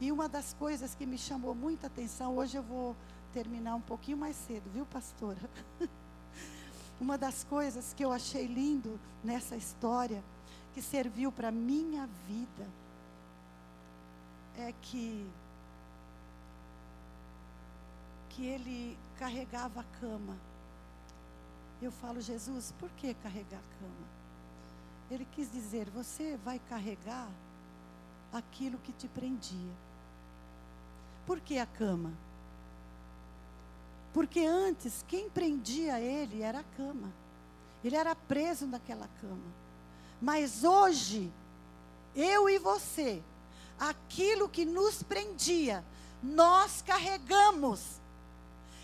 E 0.00 0.10
uma 0.10 0.28
das 0.28 0.54
coisas 0.54 0.92
que 0.96 1.06
me 1.06 1.16
chamou 1.16 1.54
muita 1.54 1.86
atenção, 1.86 2.36
hoje 2.36 2.56
eu 2.56 2.64
vou 2.64 2.96
terminar 3.32 3.76
um 3.76 3.80
pouquinho 3.80 4.18
mais 4.18 4.34
cedo, 4.34 4.68
viu, 4.70 4.84
pastora? 4.86 5.38
Uma 7.00 7.16
das 7.16 7.44
coisas 7.44 7.94
que 7.94 8.04
eu 8.04 8.12
achei 8.12 8.46
lindo 8.46 9.00
nessa 9.24 9.56
história, 9.56 10.22
que 10.74 10.82
serviu 10.82 11.32
para 11.32 11.50
minha 11.50 12.06
vida, 12.28 12.68
é 14.56 14.74
que 14.82 15.28
que 18.30 18.46
ele 18.46 18.96
carregava 19.18 19.80
a 19.80 19.84
cama. 20.00 20.36
Eu 21.82 21.90
falo, 21.90 22.20
Jesus, 22.20 22.72
por 22.78 22.88
que 22.90 23.12
carregar 23.14 23.58
a 23.58 23.80
cama? 23.80 24.06
Ele 25.10 25.26
quis 25.32 25.50
dizer, 25.50 25.90
você 25.90 26.38
vai 26.44 26.60
carregar 26.68 27.28
aquilo 28.32 28.78
que 28.78 28.92
te 28.92 29.08
prendia. 29.08 29.72
Por 31.26 31.40
que 31.40 31.58
a 31.58 31.66
cama? 31.66 32.12
Porque 34.12 34.40
antes, 34.40 35.04
quem 35.06 35.30
prendia 35.30 36.00
ele 36.00 36.42
era 36.42 36.60
a 36.60 36.76
cama. 36.76 37.12
Ele 37.84 37.96
era 37.96 38.14
preso 38.14 38.66
naquela 38.66 39.08
cama. 39.20 39.60
Mas 40.20 40.64
hoje, 40.64 41.32
eu 42.14 42.48
e 42.48 42.58
você, 42.58 43.22
aquilo 43.78 44.48
que 44.48 44.64
nos 44.64 45.02
prendia, 45.02 45.84
nós 46.22 46.82
carregamos. 46.82 48.00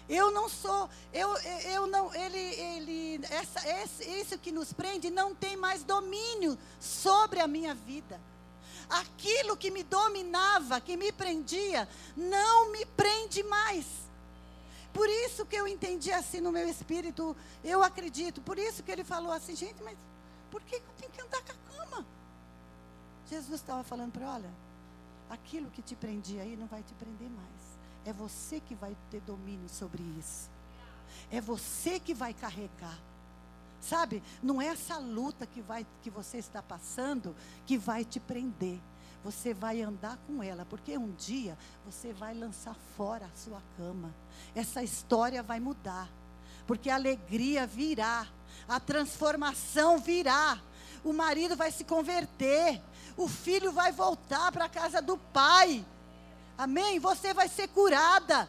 Eu 0.09 0.31
não 0.31 0.49
sou, 0.49 0.89
eu, 1.13 1.37
eu 1.73 1.87
não, 1.89 2.15
ele, 2.15 2.39
ele, 2.39 3.21
essa, 3.29 3.69
esse, 3.69 4.05
isso 4.05 4.39
que 4.39 4.53
nos 4.53 4.73
prende 4.73 5.11
não 5.11 5.35
tem 5.35 5.57
mais 5.57 5.83
domínio 5.83 6.57
sobre 6.79 7.41
a 7.41 7.47
minha 7.49 7.75
vida. 7.75 8.21
Aquilo 8.89 9.57
que 9.57 9.69
me 9.69 9.83
dominava, 9.83 10.81
que 10.81 10.97
me 10.97 11.11
prendia, 11.11 11.89
não 12.17 12.71
me 12.71 12.87
prende 12.87 13.43
mais. 13.43 14.06
Por 14.97 15.11
isso 15.11 15.45
que 15.45 15.55
eu 15.55 15.69
entendi 15.69 16.11
assim 16.11 16.41
no 16.41 16.51
meu 16.51 16.67
espírito, 16.67 17.37
eu 17.63 17.83
acredito. 17.83 18.41
Por 18.41 18.59
isso 18.59 18.83
que 18.83 18.91
ele 18.91 19.05
falou 19.05 19.31
assim, 19.31 19.55
gente, 19.55 19.83
mas 19.83 19.99
por 20.51 20.63
que 20.63 20.77
eu 20.77 20.83
tenho 20.97 21.13
que 21.13 21.21
andar 21.21 21.43
com 21.43 21.53
a 21.53 21.77
cama? 21.77 22.07
Jesus 23.29 23.61
estava 23.61 23.85
falando 23.85 24.13
para, 24.13 24.27
olha, 24.27 24.51
aquilo 25.29 25.71
que 25.71 25.83
te 25.83 25.95
prendia 25.95 26.41
aí 26.41 26.57
não 26.57 26.67
vai 26.67 26.83
te 26.83 26.95
prender 26.95 27.29
mais. 27.29 27.79
É 28.07 28.13
você 28.13 28.59
que 28.59 28.75
vai 28.75 28.97
ter 29.11 29.21
domínio 29.21 29.69
sobre 29.69 30.03
isso. 30.19 30.49
É 31.31 31.43
você 31.43 32.01
que 32.01 32.15
vai 32.15 32.33
carregar. 32.33 32.99
Sabe? 33.83 34.23
Não 34.43 34.63
é 34.63 34.69
essa 34.69 34.97
luta 34.97 35.45
que 35.47 35.61
vai 35.61 35.87
que 36.01 36.09
você 36.09 36.39
está 36.39 36.63
passando 36.63 37.37
que 37.67 37.77
vai 37.77 38.03
te 38.03 38.19
prender. 38.19 38.81
Você 39.27 39.53
vai 39.53 39.83
andar 39.83 40.17
com 40.25 40.41
ela, 40.41 40.65
porque 40.65 40.97
um 40.97 41.11
dia 41.11 41.59
você 41.85 42.13
vai 42.13 42.33
lançar 42.33 42.77
fora 42.97 43.27
a 43.27 43.37
sua 43.37 43.61
cama. 43.77 44.15
Essa 44.55 44.85
história 44.85 45.43
vai 45.43 45.59
mudar. 45.59 46.09
Porque 46.65 46.89
a 46.89 46.95
alegria 46.95 47.67
virá, 47.67 48.25
a 48.69 48.79
transformação 48.79 49.99
virá. 49.99 50.63
O 51.03 51.13
marido 51.13 51.57
vai 51.57 51.73
se 51.73 51.83
converter, 51.83 52.81
o 53.17 53.27
filho 53.27 53.73
vai 53.73 53.91
voltar 53.91 54.53
para 54.53 54.67
a 54.67 54.69
casa 54.69 55.03
do 55.03 55.19
pai. 55.19 55.85
Amém? 56.57 57.01
Você 57.01 57.35
vai 57.35 57.49
ser 57.49 57.67
curada. 57.67 58.49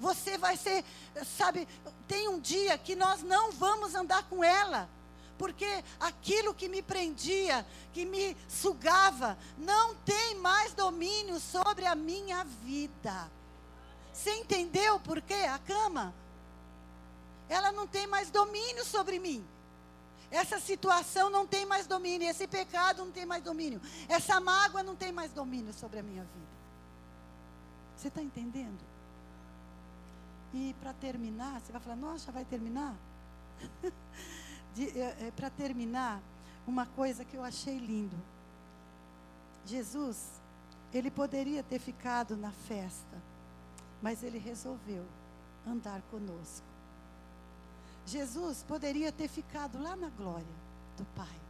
Você 0.00 0.38
vai 0.38 0.56
ser, 0.56 0.82
sabe, 1.36 1.68
tem 2.06 2.26
um 2.26 2.40
dia 2.40 2.78
que 2.78 2.96
nós 2.96 3.22
não 3.22 3.52
vamos 3.52 3.94
andar 3.94 4.22
com 4.30 4.42
ela. 4.42 4.88
Porque 5.38 5.84
aquilo 6.00 6.52
que 6.52 6.68
me 6.68 6.82
prendia, 6.82 7.64
que 7.92 8.04
me 8.04 8.36
sugava, 8.48 9.38
não 9.56 9.94
tem 9.94 10.34
mais 10.34 10.74
domínio 10.74 11.38
sobre 11.38 11.86
a 11.86 11.94
minha 11.94 12.44
vida. 12.44 13.30
Você 14.12 14.34
entendeu 14.34 14.98
por 14.98 15.22
quê? 15.22 15.34
A 15.34 15.58
cama. 15.60 16.12
Ela 17.48 17.70
não 17.70 17.86
tem 17.86 18.06
mais 18.06 18.30
domínio 18.30 18.84
sobre 18.84 19.20
mim. 19.20 19.46
Essa 20.30 20.58
situação 20.60 21.30
não 21.30 21.46
tem 21.46 21.64
mais 21.64 21.86
domínio. 21.86 22.28
Esse 22.28 22.46
pecado 22.46 23.04
não 23.04 23.12
tem 23.12 23.24
mais 23.24 23.42
domínio. 23.42 23.80
Essa 24.08 24.40
mágoa 24.40 24.82
não 24.82 24.96
tem 24.96 25.12
mais 25.12 25.32
domínio 25.32 25.72
sobre 25.72 26.00
a 26.00 26.02
minha 26.02 26.22
vida. 26.22 26.58
Você 27.96 28.08
está 28.08 28.20
entendendo? 28.20 28.80
E 30.52 30.74
para 30.80 30.92
terminar, 30.94 31.60
você 31.60 31.72
vai 31.72 31.80
falar, 31.80 31.96
nossa, 31.96 32.32
vai 32.32 32.44
terminar? 32.44 32.94
é, 34.84 35.26
é, 35.26 35.32
para 35.34 35.50
terminar, 35.50 36.20
uma 36.66 36.86
coisa 36.86 37.24
que 37.24 37.36
eu 37.36 37.42
achei 37.42 37.78
lindo. 37.78 38.16
Jesus, 39.64 40.40
ele 40.92 41.10
poderia 41.10 41.62
ter 41.62 41.78
ficado 41.78 42.36
na 42.36 42.50
festa, 42.50 43.22
mas 44.02 44.22
ele 44.22 44.38
resolveu 44.38 45.04
andar 45.66 46.02
conosco. 46.10 46.66
Jesus 48.06 48.62
poderia 48.62 49.12
ter 49.12 49.28
ficado 49.28 49.80
lá 49.82 49.94
na 49.96 50.08
glória 50.08 50.46
do 50.96 51.04
Pai, 51.14 51.40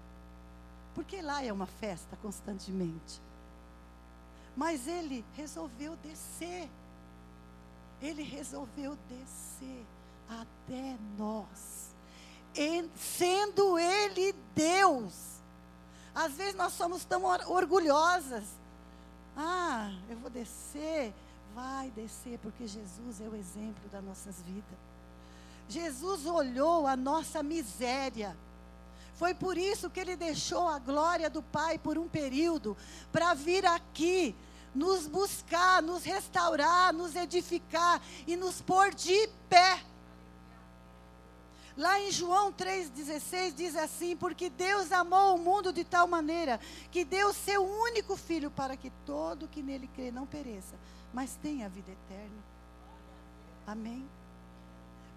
porque 0.95 1.23
lá 1.23 1.45
é 1.45 1.53
uma 1.53 1.67
festa 1.67 2.17
constantemente. 2.17 3.21
Mas 4.57 4.89
ele 4.89 5.25
resolveu 5.35 5.95
descer. 5.97 6.69
Ele 8.03 8.25
resolveu 8.25 8.99
descer 9.09 9.87
até 10.29 10.97
nós. 11.17 11.95
Sendo 12.97 13.79
ele 13.79 14.35
Deus. 14.55 15.15
Às 16.15 16.33
vezes 16.33 16.55
nós 16.55 16.73
somos 16.73 17.05
tão 17.05 17.25
orgulhosas. 17.25 18.45
Ah, 19.37 19.93
eu 20.11 20.17
vou 20.19 20.31
descer. 20.31 21.15
Vai 21.55 21.91
descer, 21.91 22.39
porque 22.41 22.67
Jesus 22.67 23.21
é 23.21 23.29
o 23.29 23.35
exemplo 23.35 23.89
das 23.91 24.03
nossas 24.03 24.41
vidas. 24.43 24.79
Jesus 25.69 26.27
olhou 26.27 26.87
a 26.87 26.97
nossa 26.97 27.43
miséria. 27.43 28.37
Foi 29.15 29.35
por 29.35 29.59
isso 29.59 29.91
que 29.91 29.99
ele 30.01 30.17
deixou 30.17 30.69
a 30.69 30.79
glória 30.79 31.29
do 31.29 31.43
Pai 31.43 31.79
por 31.79 31.99
um 31.99 32.09
período, 32.09 32.77
para 33.11 33.35
vir 33.35 33.67
aqui 33.67 34.35
nos 34.75 35.07
buscar, 35.07 35.83
nos 35.83 36.05
restaurar, 36.05 36.93
nos 36.93 37.17
edificar 37.17 38.01
e 38.27 38.37
nos 38.37 38.61
pôr 38.61 38.95
de 38.95 39.29
pé. 39.49 39.83
Lá 41.79 42.01
em 42.01 42.11
João 42.11 42.53
3,16 42.53 43.55
diz 43.55 43.77
assim: 43.77 44.17
Porque 44.17 44.51
Deus 44.51 44.91
amou 44.91 45.37
o 45.37 45.39
mundo 45.39 45.73
de 45.73 45.85
tal 45.85 46.09
maneira 46.09 46.59
que 46.91 47.05
deu 47.05 47.33
seu 47.33 47.65
único 47.65 48.17
filho 48.17 48.51
para 48.51 48.77
que 48.77 48.91
todo 49.07 49.47
que 49.47 49.63
nele 49.63 49.89
crê 49.95 50.11
não 50.11 50.27
pereça, 50.27 50.75
mas 51.15 51.39
tenha 51.41 51.67
a 51.67 51.69
vida 51.69 51.93
eterna. 51.93 52.43
Amém? 53.65 54.05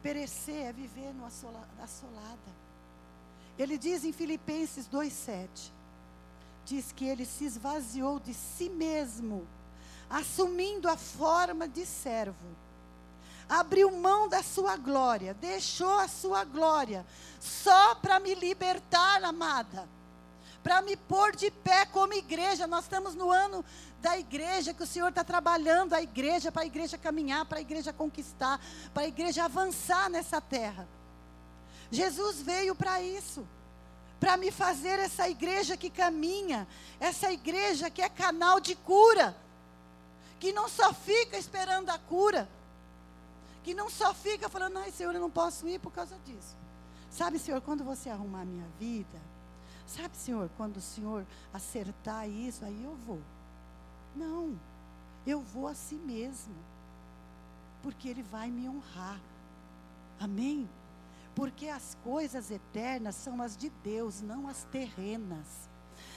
Perecer 0.04 0.68
é 0.68 0.72
viver 0.72 1.12
no 1.16 1.26
assolada. 1.26 2.62
Ele 3.58 3.76
diz 3.76 4.06
em 4.06 4.14
Filipenses 4.14 4.88
2,7: 4.88 5.72
diz 6.64 6.92
que 6.92 7.06
ele 7.06 7.26
se 7.26 7.44
esvaziou 7.44 8.20
de 8.20 8.36
si 8.36 8.70
mesmo, 8.70 9.48
assumindo 10.08 10.88
a 10.88 10.96
forma 10.96 11.68
de 11.68 11.88
servo. 11.88 12.61
Abriu 13.52 13.92
mão 13.92 14.30
da 14.30 14.42
sua 14.42 14.78
glória, 14.78 15.34
deixou 15.34 16.00
a 16.00 16.08
sua 16.08 16.46
glória, 16.46 17.06
só 17.38 17.96
para 17.96 18.18
me 18.18 18.34
libertar, 18.34 19.22
amada. 19.26 19.90
Para 20.64 20.82
me 20.82 20.96
pôr 20.96 21.36
de 21.36 21.52
pé 21.52 21.86
como 21.86 22.14
igreja. 22.14 22.66
Nós 22.66 22.86
estamos 22.86 23.14
no 23.14 23.30
ano 23.30 23.66
da 24.00 24.18
igreja, 24.18 24.74
que 24.74 24.84
o 24.84 24.88
Senhor 24.88 25.10
está 25.10 25.22
trabalhando 25.22 25.94
a 25.94 26.02
igreja, 26.02 26.50
para 26.50 26.62
a 26.62 26.66
igreja 26.66 26.98
caminhar, 26.98 27.44
para 27.44 27.58
a 27.58 27.62
igreja 27.62 27.92
conquistar, 27.92 28.58
para 28.94 29.04
a 29.04 29.08
igreja 29.10 29.44
avançar 29.44 30.10
nessa 30.10 30.40
terra. 30.40 30.88
Jesus 31.92 32.42
veio 32.42 32.74
para 32.74 33.02
isso 33.02 33.46
para 34.18 34.38
me 34.38 34.50
fazer 34.50 34.98
essa 34.98 35.28
igreja 35.28 35.76
que 35.76 35.90
caminha, 35.90 36.66
essa 37.02 37.34
igreja 37.34 37.90
que 37.90 38.02
é 38.02 38.08
canal 38.08 38.62
de 38.62 38.76
cura, 38.76 39.36
que 40.40 40.54
não 40.54 40.70
só 40.70 40.94
fica 40.94 41.38
esperando 41.38 41.90
a 41.90 41.98
cura, 41.98 42.48
que 43.64 43.74
não 43.74 43.90
só 43.90 44.14
fica 44.14 44.50
falando, 44.50 44.78
ai 44.78 44.92
Senhor, 44.92 45.14
eu 45.14 45.22
não 45.22 45.30
posso 45.30 45.68
ir 45.68 45.80
por 45.80 45.92
causa 45.92 46.18
disso. 46.26 46.56
Sabe, 47.10 47.38
Senhor, 47.38 47.62
quando 47.62 47.84
você 47.84 48.10
arrumar 48.10 48.42
a 48.42 48.46
minha 48.46 48.68
vida, 48.80 49.20
sabe, 49.86 50.16
Senhor, 50.16 50.50
quando 50.56 50.78
o 50.78 50.82
Senhor 50.82 51.26
acertar 51.54 52.30
isso, 52.30 52.64
aí 52.64 52.84
eu 52.84 52.96
vou. 52.96 53.22
Não, 54.16 54.58
eu 55.26 55.42
vou 55.42 55.68
a 55.68 55.76
si 55.76 55.96
mesmo, 55.96 56.56
porque 57.84 58.08
Ele 58.08 58.24
vai 58.24 58.50
me 58.50 58.68
honrar. 58.68 59.20
Amém? 60.20 60.70
Porque 61.36 61.68
as 61.68 61.98
coisas 62.04 62.52
eternas 62.52 63.16
são 63.16 63.42
as 63.42 63.58
de 63.58 63.70
Deus, 63.84 64.22
não 64.22 64.48
as 64.48 64.64
terrenas. 64.66 65.70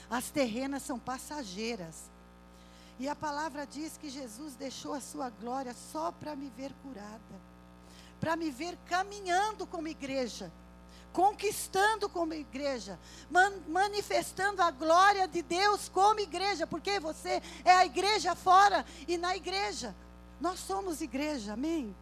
As 0.09 0.29
terrenas 0.29 0.83
são 0.83 0.99
passageiras. 0.99 2.09
E 2.97 3.09
a 3.09 3.15
palavra 3.15 3.67
diz 3.67 3.97
que 3.97 4.09
Jesus 4.09 4.55
deixou 4.55 4.93
a 4.93 5.01
sua 5.01 5.29
glória 5.29 5.73
só 5.73 6.11
para 6.11 6.35
me 6.35 6.49
ver 6.49 6.73
curada, 6.81 7.41
para 8.19 8.35
me 8.37 8.49
ver 8.49 8.77
caminhando 8.85 9.67
como 9.67 9.87
igreja, 9.87 10.51
conquistando 11.11 12.07
como 12.07 12.33
igreja, 12.33 12.97
man, 13.29 13.51
manifestando 13.67 14.61
a 14.61 14.71
glória 14.71 15.27
de 15.27 15.41
Deus 15.41 15.89
como 15.89 16.21
igreja, 16.21 16.65
porque 16.65 16.99
você 16.99 17.41
é 17.65 17.71
a 17.71 17.85
igreja 17.85 18.33
fora 18.33 18.85
e 19.07 19.17
na 19.17 19.35
igreja. 19.35 19.93
Nós 20.39 20.59
somos 20.59 21.01
igreja, 21.01 21.53
amém? 21.53 21.93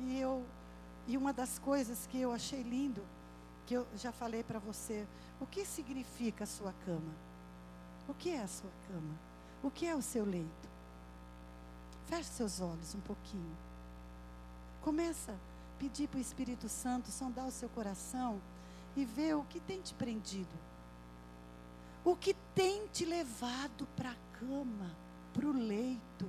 E 0.00 0.20
eu 0.20 0.44
e 1.06 1.16
uma 1.16 1.32
das 1.32 1.58
coisas 1.58 2.06
que 2.06 2.20
eu 2.20 2.32
achei 2.32 2.62
lindo, 2.62 3.02
que 3.66 3.74
eu 3.74 3.86
já 3.96 4.12
falei 4.12 4.42
para 4.42 4.58
você, 4.58 5.06
o 5.40 5.46
que 5.46 5.64
significa 5.64 6.44
a 6.44 6.46
sua 6.46 6.72
cama? 6.84 7.27
O 8.08 8.14
que 8.14 8.30
é 8.30 8.42
a 8.42 8.48
sua 8.48 8.70
cama? 8.88 9.14
O 9.62 9.70
que 9.70 9.86
é 9.86 9.94
o 9.94 10.00
seu 10.00 10.24
leito? 10.24 10.68
Feche 12.06 12.30
seus 12.30 12.60
olhos 12.60 12.94
um 12.94 13.00
pouquinho. 13.00 13.56
Começa 14.80 15.32
a 15.32 15.78
pedir 15.78 16.08
para 16.08 16.16
o 16.16 16.20
Espírito 16.20 16.68
Santo 16.68 17.10
sondar 17.10 17.46
o 17.46 17.50
seu 17.50 17.68
coração 17.68 18.40
e 18.96 19.04
ver 19.04 19.36
o 19.36 19.44
que 19.44 19.60
tem 19.60 19.82
te 19.82 19.92
prendido. 19.92 20.56
O 22.02 22.16
que 22.16 22.34
tem 22.54 22.86
te 22.86 23.04
levado 23.04 23.86
para 23.94 24.12
a 24.12 24.38
cama, 24.40 24.90
para 25.34 25.46
o 25.46 25.52
leito. 25.52 26.26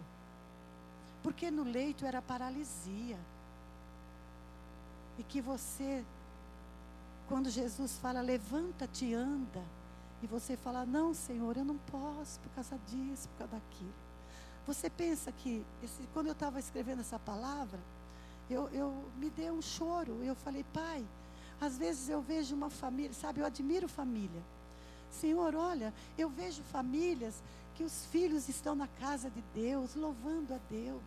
Porque 1.23 1.49
no 1.49 1.63
leito 1.63 2.05
era 2.05 2.21
paralisia. 2.21 3.17
E 5.17 5.23
que 5.23 5.39
você, 5.39 6.03
quando 7.29 7.49
Jesus 7.49 7.97
fala, 7.99 8.21
levanta-te 8.21 9.13
anda, 9.13 9.63
e 10.21 10.27
você 10.27 10.57
fala, 10.57 10.85
não, 10.85 11.13
Senhor, 11.13 11.55
eu 11.55 11.65
não 11.65 11.77
posso 11.77 12.39
por 12.41 12.49
causa 12.49 12.77
disso, 12.87 13.29
por 13.29 13.37
causa 13.39 13.53
daquilo. 13.53 13.93
Você 14.67 14.89
pensa 14.89 15.31
que, 15.31 15.65
esse, 15.81 16.03
quando 16.13 16.27
eu 16.27 16.33
estava 16.33 16.59
escrevendo 16.59 16.99
essa 16.99 17.17
palavra, 17.17 17.79
eu, 18.49 18.67
eu 18.69 18.93
me 19.17 19.29
deu 19.29 19.53
um 19.53 19.61
choro. 19.61 20.23
Eu 20.23 20.35
falei, 20.35 20.65
pai, 20.73 21.05
às 21.59 21.77
vezes 21.77 22.09
eu 22.09 22.21
vejo 22.21 22.55
uma 22.55 22.69
família, 22.69 23.13
sabe, 23.13 23.39
eu 23.39 23.45
admiro 23.45 23.87
família. 23.87 24.41
Senhor, 25.11 25.55
olha, 25.55 25.93
eu 26.17 26.29
vejo 26.29 26.61
famílias 26.63 27.41
que 27.75 27.83
os 27.83 28.05
filhos 28.07 28.49
estão 28.49 28.75
na 28.75 28.87
casa 28.87 29.29
de 29.29 29.41
Deus, 29.53 29.95
louvando 29.95 30.53
a 30.53 30.59
Deus. 30.69 31.01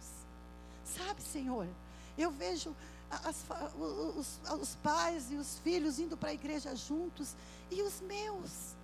Sabe, 0.85 1.23
Senhor, 1.23 1.69
eu 2.17 2.31
vejo 2.31 2.75
as, 3.11 3.45
os, 4.17 4.41
os 4.61 4.75
pais 4.77 5.31
e 5.31 5.37
os 5.37 5.59
filhos 5.59 5.99
indo 5.99 6.17
para 6.17 6.31
a 6.31 6.35
igreja 6.35 6.75
juntos 6.75 7.37
e 7.71 7.83
os 7.83 8.01
meus. 8.01 8.75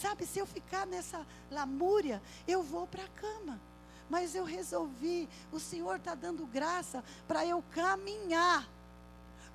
Sabe, 0.00 0.24
se 0.24 0.38
eu 0.38 0.46
ficar 0.46 0.86
nessa 0.86 1.26
lamúria, 1.50 2.22
eu 2.48 2.62
vou 2.62 2.86
para 2.86 3.04
a 3.04 3.08
cama. 3.08 3.60
Mas 4.08 4.34
eu 4.34 4.44
resolvi, 4.44 5.28
o 5.52 5.60
Senhor 5.60 5.96
está 5.96 6.14
dando 6.14 6.46
graça 6.46 7.04
para 7.28 7.44
eu 7.44 7.62
caminhar 7.70 8.66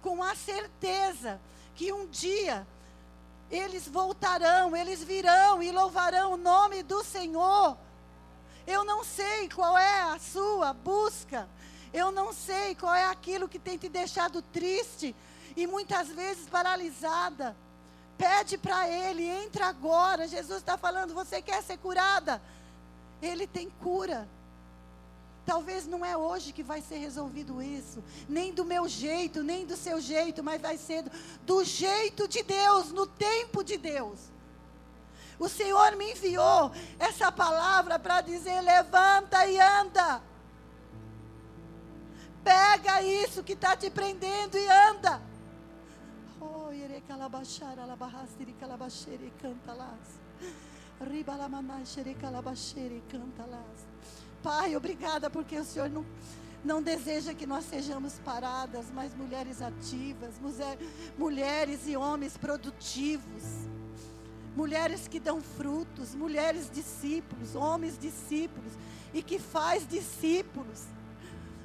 com 0.01 0.21
a 0.21 0.35
certeza 0.35 1.41
que 1.73 1.91
um 1.91 2.07
dia 2.07 2.65
eles 3.49 3.87
voltarão, 3.87 4.75
eles 4.75 5.03
virão 5.03 5.63
e 5.63 5.71
louvarão 5.71 6.33
o 6.33 6.37
nome 6.37 6.83
do 6.83 7.03
Senhor. 7.03 7.75
Eu 8.67 8.85
não 8.85 9.03
sei 9.03 9.49
qual 9.49 9.75
é 9.77 10.01
a 10.03 10.19
sua 10.19 10.73
busca, 10.73 11.49
eu 11.91 12.11
não 12.11 12.31
sei 12.31 12.75
qual 12.75 12.93
é 12.93 13.05
aquilo 13.05 13.49
que 13.49 13.59
tem 13.59 13.77
te 13.77 13.89
deixado 13.89 14.41
triste 14.41 15.15
e 15.55 15.65
muitas 15.65 16.07
vezes 16.09 16.47
paralisada. 16.47 17.55
Pede 18.17 18.57
para 18.57 18.87
Ele, 18.87 19.23
entra 19.23 19.67
agora. 19.67 20.27
Jesus 20.27 20.59
está 20.59 20.77
falando: 20.77 21.13
você 21.13 21.41
quer 21.41 21.61
ser 21.61 21.77
curada? 21.77 22.41
Ele 23.21 23.45
tem 23.45 23.69
cura. 23.69 24.27
Talvez 25.45 25.85
não 25.85 26.03
é 26.03 26.17
hoje 26.17 26.51
que 26.51 26.63
vai 26.63 26.81
ser 26.81 26.97
resolvido 26.97 27.61
isso, 27.61 28.03
nem 28.27 28.51
do 28.51 28.65
meu 28.65 28.87
jeito, 28.87 29.43
nem 29.43 29.63
do 29.63 29.77
seu 29.77 30.01
jeito, 30.01 30.43
mas 30.43 30.59
vai 30.59 30.75
ser 30.75 31.03
do, 31.03 31.11
do 31.45 31.63
jeito 31.63 32.27
de 32.27 32.41
Deus, 32.41 32.91
no 32.91 33.05
tempo 33.05 33.63
de 33.63 33.77
Deus. 33.77 34.19
O 35.37 35.47
Senhor 35.47 35.95
me 35.97 36.11
enviou 36.11 36.71
essa 36.97 37.31
palavra 37.31 37.99
para 37.99 38.21
dizer: 38.21 38.59
levanta 38.61 39.45
e 39.45 39.59
anda. 39.59 40.21
Pega 42.43 43.01
isso 43.01 43.43
que 43.43 43.53
está 43.53 43.75
te 43.75 43.89
prendendo 43.89 44.57
e 44.57 44.67
anda. 44.67 45.21
Canta 49.39 49.73
lá. 49.73 49.93
canta 53.11 53.45
lá. 53.45 53.63
Pai, 54.41 54.75
obrigada 54.75 55.29
porque 55.29 55.57
o 55.57 55.63
Senhor 55.63 55.89
não, 55.89 56.05
não 56.63 56.81
deseja 56.81 57.33
que 57.33 57.45
nós 57.45 57.65
sejamos 57.65 58.19
paradas, 58.19 58.87
mas 58.93 59.15
mulheres 59.15 59.61
ativas, 59.61 60.39
mulher, 60.39 60.77
mulheres 61.17 61.87
e 61.87 61.95
homens 61.95 62.37
produtivos, 62.37 63.43
mulheres 64.55 65.07
que 65.07 65.19
dão 65.19 65.41
frutos, 65.41 66.15
mulheres 66.15 66.71
discípulos, 66.71 67.55
homens 67.55 67.97
discípulos 67.99 68.73
e 69.13 69.21
que 69.21 69.37
faz 69.37 69.87
discípulos. 69.87 70.85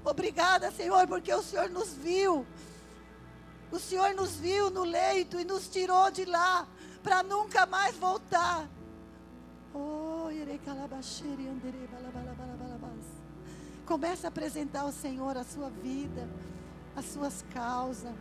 Obrigada, 0.05 0.71
Senhor, 0.71 1.07
porque 1.07 1.33
o 1.33 1.43
Senhor 1.43 1.71
nos 1.71 1.95
viu. 1.95 2.47
O 3.73 3.79
Senhor 3.79 4.15
nos 4.15 4.37
viu 4.37 4.71
no 4.71 4.83
leito 4.83 5.39
e 5.39 5.45
nos 5.45 5.69
tirou 5.69 6.11
de 6.11 6.25
lá 6.25 6.67
para 7.03 7.23
nunca 7.23 7.67
mais 7.67 7.97
voltar. 7.97 8.69
Oh, 9.73 10.29
Comece 13.87 14.27
a 14.27 14.29
apresentar 14.29 14.81
ao 14.81 14.93
Senhor 14.93 15.37
a 15.37 15.45
sua 15.45 15.71
vida, 15.71 16.29
as 16.97 17.05
suas 17.07 17.45
causas. 17.53 18.15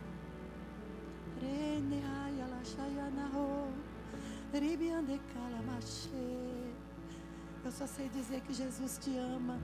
Eu 7.64 7.72
só 7.72 7.86
sei 7.86 8.08
dizer 8.08 8.40
que 8.40 8.52
Jesus 8.52 8.98
te 8.98 9.16
ama. 9.16 9.58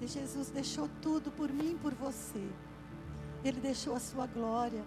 E 0.00 0.06
Jesus 0.06 0.50
deixou 0.50 0.88
tudo 1.00 1.30
por 1.30 1.50
mim 1.50 1.72
e 1.72 1.78
por 1.78 1.94
você. 1.94 2.46
Ele 3.44 3.60
deixou 3.60 3.94
a 3.94 4.00
sua 4.00 4.26
glória. 4.26 4.82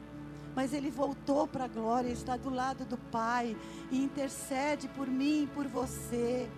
Mas 0.55 0.73
ele 0.73 0.89
voltou 0.89 1.47
para 1.47 1.65
a 1.65 1.67
glória, 1.67 2.09
está 2.09 2.35
do 2.35 2.49
lado 2.49 2.83
do 2.83 2.97
Pai 2.97 3.55
e 3.91 4.03
intercede 4.03 4.87
por 4.87 5.07
mim 5.07 5.43
e 5.43 5.47
por 5.47 5.67
você. 5.67 6.49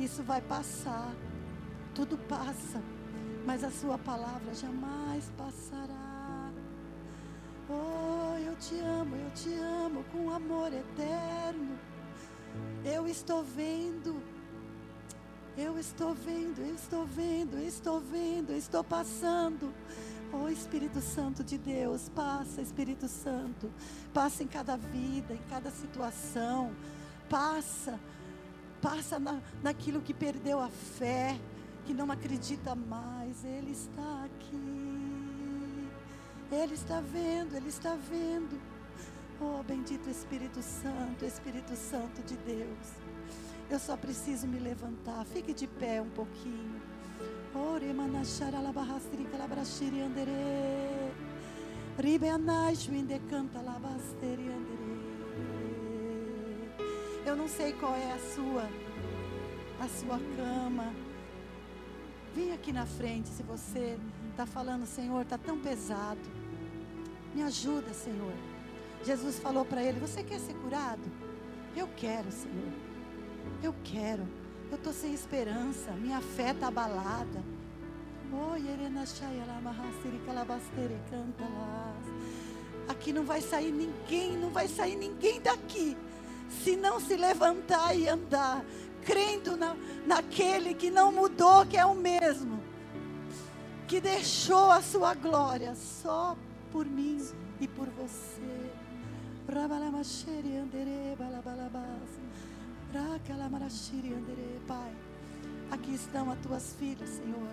Isso 0.00 0.22
vai 0.22 0.40
passar. 0.40 1.14
Tudo 1.94 2.16
passa. 2.16 2.80
Mas 3.44 3.62
a 3.62 3.70
sua 3.70 3.98
palavra 3.98 4.54
jamais 4.54 5.30
passará. 5.36 6.50
Oh, 7.68 8.38
eu 8.38 8.56
te 8.56 8.78
amo, 8.80 9.14
eu 9.14 9.30
te 9.32 9.52
amo 9.54 10.02
com 10.10 10.30
amor 10.30 10.72
eterno. 10.72 11.78
Eu 12.84 13.06
estou 13.06 13.42
vendo. 13.42 14.19
Eu 15.60 15.78
estou 15.78 16.14
vendo, 16.14 16.60
eu 16.60 16.74
estou 16.74 17.04
vendo, 17.04 17.56
eu 17.56 17.68
estou 17.68 18.00
vendo, 18.00 18.50
eu 18.50 18.56
estou 18.56 18.82
passando. 18.82 19.74
Oh 20.32 20.48
Espírito 20.48 21.00
Santo 21.00 21.44
de 21.44 21.58
Deus, 21.58 22.08
passa, 22.08 22.62
Espírito 22.62 23.08
Santo. 23.08 23.70
Passa 24.14 24.42
em 24.42 24.46
cada 24.46 24.76
vida, 24.76 25.34
em 25.34 25.42
cada 25.50 25.70
situação. 25.70 26.72
Passa 27.28 27.98
passa 28.80 29.18
na, 29.18 29.40
naquilo 29.62 30.00
que 30.00 30.14
perdeu 30.14 30.58
a 30.58 30.68
fé, 30.68 31.38
que 31.84 31.92
não 31.92 32.10
acredita 32.10 32.74
mais. 32.74 33.44
Ele 33.44 33.72
está 33.72 34.24
aqui. 34.24 35.88
Ele 36.50 36.74
está 36.74 37.00
vendo, 37.00 37.56
ele 37.56 37.68
está 37.68 37.94
vendo. 37.94 38.60
Oh, 39.40 39.62
bendito 39.62 40.10
Espírito 40.10 40.60
Santo, 40.62 41.24
Espírito 41.24 41.74
Santo 41.76 42.22
de 42.22 42.36
Deus. 42.38 43.09
Eu 43.70 43.78
só 43.78 43.96
preciso 43.96 44.48
me 44.48 44.58
levantar. 44.58 45.24
Fique 45.24 45.54
de 45.54 45.66
pé 45.66 46.02
um 46.02 46.10
pouquinho. 46.10 46.80
Eu 57.24 57.36
não 57.36 57.46
sei 57.46 57.72
qual 57.74 57.94
é 57.94 58.12
a 58.12 58.18
sua, 58.34 58.68
a 59.80 59.88
sua 59.88 60.18
cama. 60.36 60.92
Vem 62.34 62.52
aqui 62.52 62.72
na 62.72 62.86
frente 62.86 63.28
se 63.28 63.42
você 63.42 63.98
está 64.30 64.46
falando, 64.46 64.86
Senhor, 64.86 65.22
está 65.22 65.38
tão 65.38 65.58
pesado. 65.58 66.20
Me 67.34 67.42
ajuda, 67.42 67.92
Senhor. 67.92 68.32
Jesus 69.04 69.38
falou 69.38 69.64
para 69.64 69.82
ele: 69.82 70.00
Você 70.00 70.24
quer 70.24 70.40
ser 70.40 70.54
curado? 70.54 71.02
Eu 71.76 71.88
quero, 71.96 72.30
Senhor. 72.32 72.89
Eu 73.62 73.74
quero. 73.84 74.26
Eu 74.70 74.76
estou 74.76 74.92
sem 74.92 75.12
esperança. 75.12 75.92
Minha 75.92 76.20
fé 76.20 76.50
está 76.50 76.68
abalada. 76.68 77.42
Aqui 82.88 83.12
não 83.12 83.24
vai 83.24 83.40
sair 83.40 83.72
ninguém, 83.72 84.36
não 84.36 84.50
vai 84.50 84.68
sair 84.68 84.96
ninguém 84.96 85.40
daqui 85.40 85.96
se 86.50 86.76
não 86.76 87.00
se 87.00 87.16
levantar 87.16 87.94
e 87.94 88.08
andar, 88.08 88.64
crendo 89.04 89.56
na, 89.56 89.76
naquele 90.06 90.74
que 90.74 90.90
não 90.90 91.12
mudou, 91.12 91.64
que 91.64 91.76
é 91.76 91.86
o 91.86 91.94
mesmo, 91.94 92.60
que 93.86 94.00
deixou 94.00 94.70
a 94.70 94.82
sua 94.82 95.14
glória 95.14 95.74
só 95.74 96.36
por 96.72 96.84
mim 96.84 97.24
e 97.60 97.68
por 97.68 97.88
você. 97.88 98.70
Pai, 104.66 104.92
aqui 105.70 105.94
estão 105.94 106.28
as 106.28 106.38
tuas 106.40 106.74
filhas, 106.76 107.08
Senhor. 107.08 107.48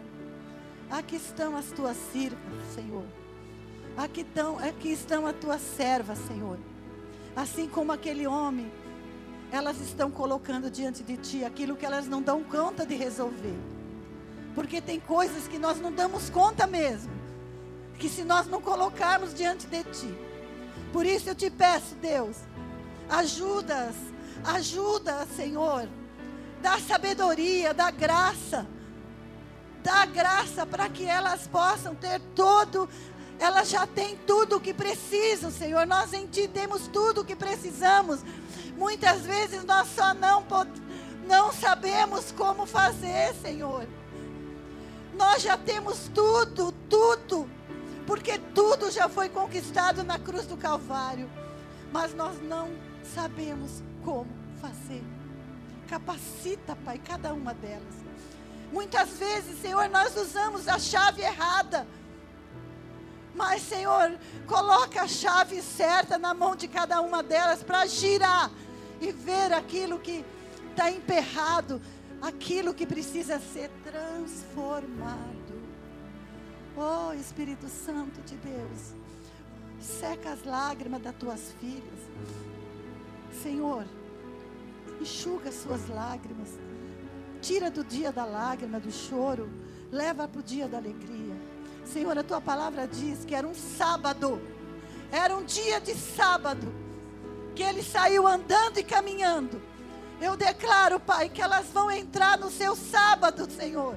Aqui 0.89 1.15
estão 1.15 1.55
as 1.55 1.65
tuas 1.67 1.97
filhas, 2.11 2.39
Senhor. 2.73 3.05
Aqui 3.95 4.21
estão, 4.21 4.57
aqui 4.57 4.91
estão 4.91 5.27
as 5.27 5.35
tuas 5.35 5.61
servas, 5.61 6.17
Senhor. 6.27 6.57
Assim 7.35 7.67
como 7.67 7.91
aquele 7.91 8.25
homem, 8.25 8.71
elas 9.51 9.79
estão 9.79 10.09
colocando 10.09 10.71
diante 10.71 11.03
de 11.03 11.17
ti 11.17 11.45
aquilo 11.45 11.75
que 11.75 11.85
elas 11.85 12.07
não 12.07 12.21
dão 12.21 12.43
conta 12.43 12.83
de 12.83 12.95
resolver. 12.95 13.57
Porque 14.55 14.81
tem 14.81 14.99
coisas 14.99 15.47
que 15.47 15.59
nós 15.59 15.79
não 15.79 15.91
damos 15.91 16.31
conta 16.31 16.65
mesmo. 16.65 17.11
Que 17.99 18.09
se 18.09 18.23
nós 18.23 18.47
não 18.47 18.59
colocarmos 18.59 19.35
diante 19.35 19.67
de 19.67 19.83
ti. 19.83 20.17
Por 20.91 21.05
isso 21.05 21.29
eu 21.29 21.35
te 21.35 21.51
peço, 21.51 21.93
Deus, 21.95 22.37
ajuda-as, 23.07 23.95
ajuda, 24.43 25.25
Senhor. 25.35 25.87
Dá 26.61 26.79
sabedoria, 26.79 27.73
dá 27.73 27.91
graça. 27.91 28.67
Dá 29.83 30.05
graça 30.05 30.65
para 30.65 30.89
que 30.89 31.05
elas 31.05 31.47
possam 31.47 31.95
ter 31.95 32.19
todo 32.35 32.89
elas 33.39 33.69
já 33.69 33.85
têm 33.85 34.17
tudo 34.25 34.57
o 34.57 34.59
que 34.59 34.73
precisam, 34.73 35.51
Senhor. 35.51 35.85
Nós 35.85 36.13
em 36.13 36.25
Ti 36.25 36.47
temos 36.47 36.87
tudo 36.87 37.21
o 37.21 37.25
que 37.25 37.35
precisamos. 37.35 38.21
Muitas 38.75 39.21
vezes 39.21 39.63
nós 39.63 39.87
só 39.89 40.13
não, 40.13 40.43
não 41.27 41.51
sabemos 41.51 42.31
como 42.31 42.65
fazer, 42.65 43.33
Senhor. 43.41 43.87
Nós 45.13 45.41
já 45.41 45.57
temos 45.57 46.09
tudo, 46.13 46.71
tudo, 46.89 47.49
porque 48.05 48.39
tudo 48.53 48.91
já 48.91 49.07
foi 49.07 49.29
conquistado 49.29 50.03
na 50.03 50.17
cruz 50.17 50.45
do 50.45 50.57
Calvário. 50.57 51.29
Mas 51.91 52.13
nós 52.13 52.41
não 52.41 52.71
sabemos 53.15 53.83
como 54.07 54.25
fazer. 54.61 55.03
Capacita, 55.89 56.77
Pai, 56.85 56.97
cada 56.97 57.33
uma 57.33 57.53
delas. 57.53 57.95
Muitas 58.71 59.09
vezes, 59.17 59.61
Senhor, 59.61 59.89
nós 59.89 60.15
usamos 60.15 60.65
a 60.69 60.79
chave 60.79 61.21
errada 61.21 61.85
mas, 63.37 63.61
Senhor, 63.61 64.17
coloca 64.47 65.03
a 65.03 65.07
chave 65.07 65.61
certa 65.61 66.17
na 66.17 66.33
mão 66.33 66.55
de 66.55 66.67
cada 66.67 66.99
uma 67.01 67.21
delas 67.21 67.61
para 67.61 67.85
girar 67.85 68.49
e 68.99 69.11
ver 69.11 69.53
aquilo 69.53 69.99
que 69.99 70.25
está 70.71 70.89
emperrado, 70.89 71.79
aquilo 72.19 72.73
que 72.73 72.87
precisa 72.87 73.39
ser 73.39 73.69
transformado. 73.83 75.27
Oh, 76.75 77.13
Espírito 77.13 77.67
Santo 77.69 78.19
de 78.21 78.35
Deus, 78.37 78.95
seca 79.79 80.31
as 80.31 80.43
lágrimas 80.43 81.03
das 81.03 81.15
tuas 81.15 81.53
filhas. 81.59 82.56
Senhor, 83.41 83.85
enxuga 84.99 85.49
as 85.49 85.55
suas 85.55 85.87
lágrimas. 85.89 86.49
Tira 87.41 87.69
do 87.69 87.83
dia 87.83 88.11
da 88.11 88.25
lágrima, 88.25 88.79
do 88.79 88.91
choro, 88.91 89.49
leva 89.91 90.27
para 90.27 90.39
o 90.39 90.43
dia 90.43 90.67
da 90.67 90.77
alegria. 90.77 91.35
Senhor, 91.85 92.17
a 92.17 92.23
tua 92.23 92.41
palavra 92.41 92.87
diz 92.87 93.23
que 93.23 93.35
era 93.35 93.47
um 93.47 93.53
sábado, 93.53 94.41
era 95.11 95.35
um 95.37 95.43
dia 95.43 95.79
de 95.79 95.95
sábado, 95.95 96.73
que 97.55 97.63
ele 97.63 97.83
saiu 97.83 98.27
andando 98.27 98.79
e 98.79 98.83
caminhando. 98.83 99.61
Eu 100.19 100.35
declaro, 100.35 100.99
Pai, 100.99 101.29
que 101.29 101.41
elas 101.41 101.67
vão 101.67 101.91
entrar 101.91 102.37
no 102.37 102.49
seu 102.49 102.75
sábado, 102.75 103.49
Senhor. 103.51 103.95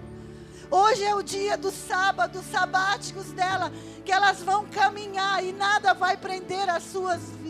Hoje 0.71 1.03
é 1.03 1.15
o 1.15 1.23
dia 1.23 1.57
dos 1.57 1.75
sábados 1.75 2.45
sabáticos 2.47 3.33
dela, 3.33 3.73
que 4.05 4.13
elas 4.13 4.43
vão 4.43 4.67
caminhar 4.67 5.43
e 5.43 5.53
nada 5.53 5.95
vai 5.95 6.17
prender 6.17 6.69
as 6.69 6.85
suas 6.85 7.21
vidas. 7.21 7.50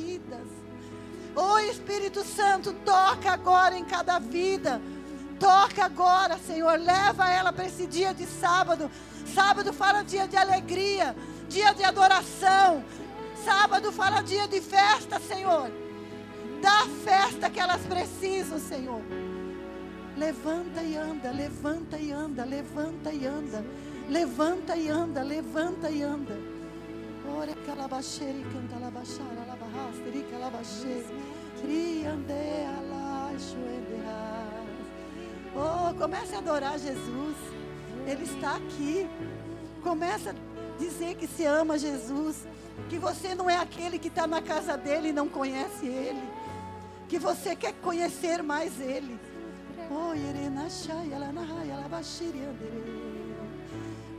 Oh, 1.42 1.58
Espírito 1.58 2.22
Santo, 2.24 2.72
toca 2.84 3.32
agora 3.32 3.76
em 3.76 3.84
cada 3.84 4.18
vida. 4.18 4.80
Toca 5.38 5.84
agora, 5.84 6.36
Senhor. 6.38 6.78
Leva 6.78 7.30
ela 7.30 7.52
para 7.52 7.66
esse 7.66 7.86
dia 7.86 8.12
de 8.12 8.26
sábado 8.26 8.90
Sábado 9.34 9.72
fala 9.72 10.02
dia 10.02 10.26
de 10.26 10.36
alegria, 10.36 11.14
dia 11.48 11.72
de 11.72 11.84
adoração. 11.84 12.84
Sábado 13.44 13.92
fala 13.92 14.22
dia 14.22 14.48
de 14.48 14.60
festa, 14.60 15.20
Senhor. 15.20 15.70
Dá 16.60 16.82
a 16.82 16.86
festa 17.04 17.48
que 17.48 17.60
elas 17.60 17.80
precisam, 17.82 18.58
Senhor. 18.58 19.02
Levanta 20.16 20.82
e 20.82 20.96
anda, 20.96 21.30
levanta 21.30 21.96
e 21.98 22.10
anda, 22.10 22.44
levanta 22.44 23.12
e 23.12 23.26
anda. 23.26 23.64
Levanta 24.08 24.76
e 24.76 24.88
anda, 24.88 25.22
levanta 25.22 25.90
e 25.90 26.02
anda. 26.02 26.36
Ora 27.38 27.54
calabaxere, 27.64 28.44
canta 28.52 28.78
labaxara, 28.80 29.46
labahasteri, 29.46 30.26
calabaxere. 30.30 31.06
Riande, 31.06 31.14
alaixo, 31.14 31.29
Oh, 35.54 35.94
comece 35.98 36.34
a 36.34 36.38
adorar 36.38 36.78
Jesus. 36.78 37.36
Ele 38.06 38.24
está 38.24 38.56
aqui. 38.56 39.08
Começa 39.82 40.30
a 40.30 40.78
dizer 40.78 41.16
que 41.16 41.26
se 41.26 41.44
ama 41.44 41.78
Jesus. 41.78 42.46
Que 42.88 42.98
você 42.98 43.34
não 43.34 43.48
é 43.48 43.56
aquele 43.56 43.98
que 43.98 44.08
está 44.08 44.26
na 44.26 44.40
casa 44.40 44.76
dele 44.76 45.08
e 45.08 45.12
não 45.12 45.28
conhece 45.28 45.86
ele. 45.86 46.22
Que 47.08 47.18
você 47.18 47.54
quer 47.54 47.74
conhecer 47.74 48.42
mais 48.42 48.80
ele. 48.80 49.18
Oh, 49.90 50.14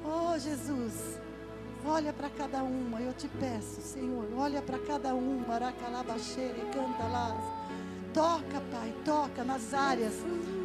oh 0.04 0.38
Jesus. 0.38 1.21
Olha 1.86 2.14
para 2.14 2.30
cada 2.30 2.64
uma, 2.64 3.02
eu 3.02 3.14
te 3.14 3.28
peço, 3.28 3.82
Senhor. 3.82 4.28
Olha 4.38 4.62
para 4.62 4.78
cada 4.80 5.16
uma, 5.16 5.42
e 6.58 6.74
canta 6.74 7.04
lá. 7.12 7.36
Toca, 8.14 8.62
Pai, 8.72 8.94
toca 9.04 9.44
nas 9.44 9.74
áreas 9.74 10.14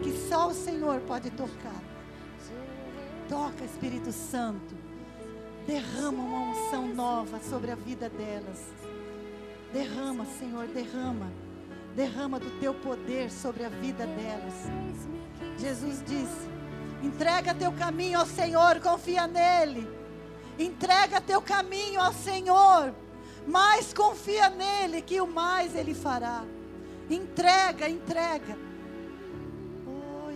que 0.03 0.13
só 0.29 0.49
o 0.49 0.55
Senhor 0.55 1.01
pode 1.03 1.31
tocar. 1.31 1.83
Toca, 3.29 3.65
Espírito 3.65 4.13
Santo. 4.13 4.75
Derrama 5.67 6.23
uma 6.23 6.51
unção 6.51 6.89
nova 6.89 7.41
sobre 7.41 7.71
a 7.71 7.75
vida 7.75 8.09
delas. 8.09 8.63
Derrama, 9.73 10.27
Senhor, 10.39 10.67
derrama. 10.69 11.31
Derrama 11.95 12.39
do 12.39 12.51
teu 12.61 12.75
poder 12.75 13.31
sobre 13.31 13.65
a 13.65 13.69
vida 13.69 14.07
delas. 14.07 14.55
Jesus 15.59 16.03
disse: 16.07 16.49
entrega 17.03 17.55
teu 17.55 17.73
caminho 17.73 18.19
ao 18.21 18.27
Senhor, 18.27 18.81
confia 18.81 19.27
nele. 19.27 19.96
Entrega 20.59 21.21
teu 21.21 21.43
caminho 21.43 22.01
ao 22.01 22.13
Senhor, 22.13 22.95
mas 23.47 23.93
confia 23.93 24.49
nele, 24.49 25.03
que 25.03 25.21
o 25.21 25.27
mais 25.27 25.75
ele 25.75 25.95
fará. 25.95 26.45
Entrega, 27.11 27.89
entrega. 27.89 28.57
Oh, 29.87 30.31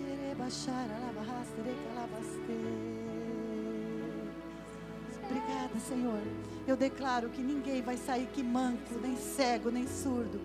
Obrigada, 5.25 5.81
Senhor. 5.89 6.21
Eu 6.67 6.77
declaro 6.77 7.31
que 7.31 7.41
ninguém 7.41 7.81
vai 7.81 7.97
sair 7.97 8.27
que 8.27 8.43
manco, 8.43 8.95
nem 9.01 9.17
cego, 9.17 9.71
nem 9.71 9.87
surdo, 9.87 10.41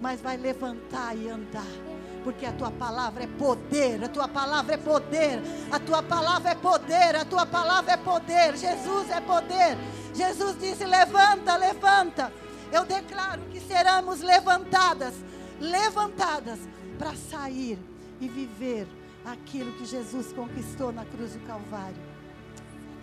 mas 0.00 0.20
vai 0.20 0.36
levantar 0.36 1.16
e 1.16 1.28
andar. 1.28 1.93
Porque 2.24 2.46
a 2.46 2.52
tua 2.52 2.70
palavra 2.70 3.24
é 3.24 3.26
poder, 3.26 4.02
a 4.02 4.08
tua 4.08 4.26
palavra 4.26 4.74
é 4.74 4.78
poder, 4.78 5.42
a 5.70 5.78
tua 5.78 6.02
palavra 6.02 6.50
é 6.52 6.54
poder, 6.54 7.16
a 7.16 7.24
tua 7.24 7.44
palavra 7.44 7.92
é 7.92 7.96
poder. 7.98 8.56
Jesus 8.56 9.10
é 9.10 9.20
poder. 9.20 9.76
Jesus 10.14 10.58
disse: 10.58 10.84
levanta, 10.84 11.54
levanta. 11.56 12.32
Eu 12.72 12.84
declaro 12.86 13.42
que 13.52 13.60
seremos 13.60 14.20
levantadas, 14.20 15.14
levantadas 15.60 16.58
para 16.98 17.14
sair 17.14 17.78
e 18.20 18.26
viver 18.26 18.88
aquilo 19.24 19.72
que 19.72 19.84
Jesus 19.84 20.32
conquistou 20.32 20.90
na 20.90 21.04
cruz 21.04 21.34
do 21.34 21.46
Calvário. 21.46 22.02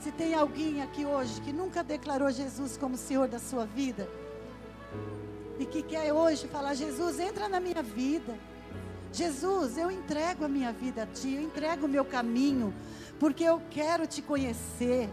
Se 0.02 0.12
tem 0.12 0.34
alguém 0.34 0.82
aqui 0.82 1.06
hoje 1.06 1.40
que 1.42 1.54
nunca 1.54 1.84
declarou 1.84 2.32
Jesus 2.32 2.76
como 2.76 2.98
Senhor 2.98 3.28
da 3.28 3.38
sua 3.38 3.66
vida, 3.66 4.10
e 5.60 5.66
que 5.66 5.84
quer 5.84 6.12
hoje 6.12 6.48
falar: 6.48 6.74
Jesus, 6.74 7.20
entra 7.20 7.48
na 7.48 7.60
minha 7.60 7.84
vida. 7.84 8.36
Jesus, 9.14 9.78
eu 9.78 9.92
entrego 9.92 10.46
a 10.46 10.48
minha 10.48 10.72
vida 10.72 11.04
a 11.04 11.06
Ti, 11.06 11.36
eu 11.36 11.42
entrego 11.42 11.86
o 11.86 11.90
meu 11.90 12.06
caminho, 12.06 12.74
porque 13.20 13.44
eu 13.44 13.62
quero 13.70 14.08
te 14.08 14.22
conhecer. 14.22 15.10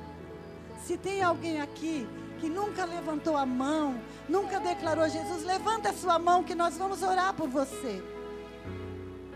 Se 0.85 0.97
tem 0.97 1.23
alguém 1.23 1.61
aqui 1.61 2.07
que 2.39 2.49
nunca 2.49 2.85
levantou 2.85 3.37
a 3.37 3.45
mão, 3.45 4.01
nunca 4.29 4.61
declarou 4.61 5.09
Jesus, 5.09 5.45
levanta 5.45 5.91
a 5.91 5.95
sua 5.95 6.19
mão 6.19 6.45
que 6.45 6.55
nós 6.55 6.77
vamos 6.77 7.03
orar 7.03 7.35
por 7.35 7.49
você. 7.49 8.03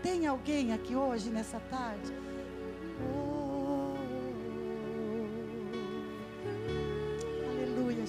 Tem 0.01 0.25
alguém 0.25 0.73
aqui 0.73 0.95
hoje, 0.95 1.29
nessa 1.29 1.59
tarde? 1.69 2.13
Oh. 3.01 3.43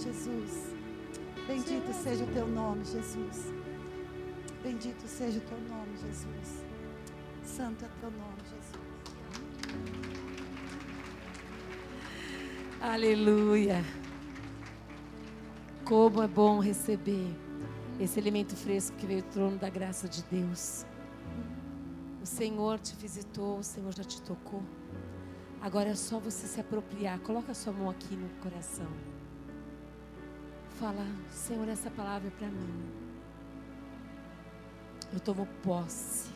Jesus. 0.05 0.75
Bendito 1.47 1.93
seja 1.93 2.25
o 2.25 2.27
teu 2.29 2.47
nome, 2.47 2.85
Jesus. 2.85 3.53
Bendito 4.65 5.07
seja 5.07 5.37
o 5.37 5.43
teu 5.43 5.61
nome, 5.69 5.95
Jesus. 5.99 6.65
Santo 7.45 7.85
é 7.85 7.89
teu 8.01 8.11
nome, 8.11 8.39
Jesus. 8.45 8.85
Aleluia. 12.81 13.85
Como 15.85 16.23
é 16.23 16.27
bom 16.27 16.61
receber 16.61 17.29
esse 18.01 18.19
alimento 18.19 18.57
fresco 18.57 18.97
que 18.97 19.05
veio 19.05 19.23
do 19.23 19.29
trono 19.29 19.59
da 19.59 19.69
graça 19.69 20.09
de 20.09 20.23
Deus. 20.31 20.87
O 22.23 22.27
Senhor 22.27 22.79
te 22.79 22.97
visitou, 22.97 23.59
o 23.59 23.63
Senhor 23.63 23.95
já 23.95 24.03
te 24.03 24.23
tocou. 24.23 24.63
Agora 25.61 25.91
é 25.91 25.95
só 25.95 26.19
você 26.19 26.47
se 26.47 26.59
apropriar. 26.59 27.19
Coloca 27.21 27.53
a 27.53 27.55
sua 27.55 27.75
mão 27.75 27.91
aqui 27.91 28.17
no 28.17 28.31
coração. 28.43 28.89
Fala, 30.81 31.07
Senhor, 31.31 31.69
essa 31.69 31.91
palavra 31.91 32.29
é 32.29 32.31
para 32.31 32.49
mim. 32.49 33.04
Eu 35.13 35.21
tomo 35.21 35.47
posse. 35.63 36.31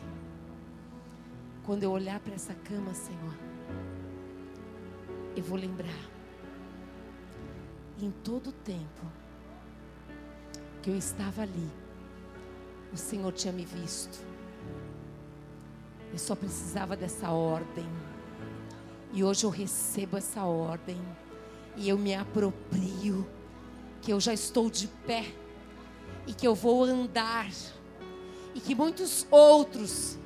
Quando 1.65 1.83
eu 1.83 1.91
olhar 1.91 2.19
para 2.19 2.33
essa 2.33 2.53
cama, 2.53 2.93
Senhor, 2.93 3.33
eu 5.35 5.43
vou 5.43 5.57
lembrar 5.57 6.09
em 8.01 8.11
todo 8.23 8.47
o 8.49 8.53
tempo 8.53 9.05
que 10.81 10.89
eu 10.89 10.97
estava 10.97 11.41
ali, 11.41 11.69
o 12.93 12.97
Senhor 12.97 13.31
tinha 13.33 13.53
me 13.53 13.65
visto. 13.65 14.25
Eu 16.11 16.17
só 16.17 16.35
precisava 16.35 16.95
dessa 16.95 17.29
ordem. 17.29 17.85
E 19.11 19.23
hoje 19.23 19.45
eu 19.45 19.49
recebo 19.49 20.17
essa 20.17 20.43
ordem. 20.43 20.99
E 21.75 21.87
eu 21.87 21.97
me 21.97 22.15
aproprio. 22.15 23.27
Que 24.01 24.11
eu 24.11 24.19
já 24.19 24.33
estou 24.33 24.69
de 24.69 24.87
pé. 24.87 25.25
E 26.25 26.33
que 26.33 26.47
eu 26.47 26.55
vou 26.55 26.83
andar. 26.83 27.51
E 28.53 28.59
que 28.59 28.73
muitos 28.73 29.27
outros 29.29 30.17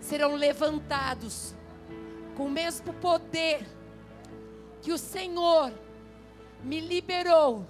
serão 0.00 0.34
levantados 0.34 1.54
com 2.36 2.46
o 2.46 2.50
mesmo 2.50 2.92
poder 2.94 3.66
que 4.82 4.92
o 4.92 4.98
Senhor 4.98 5.72
me 6.62 6.80
liberou 6.80 7.66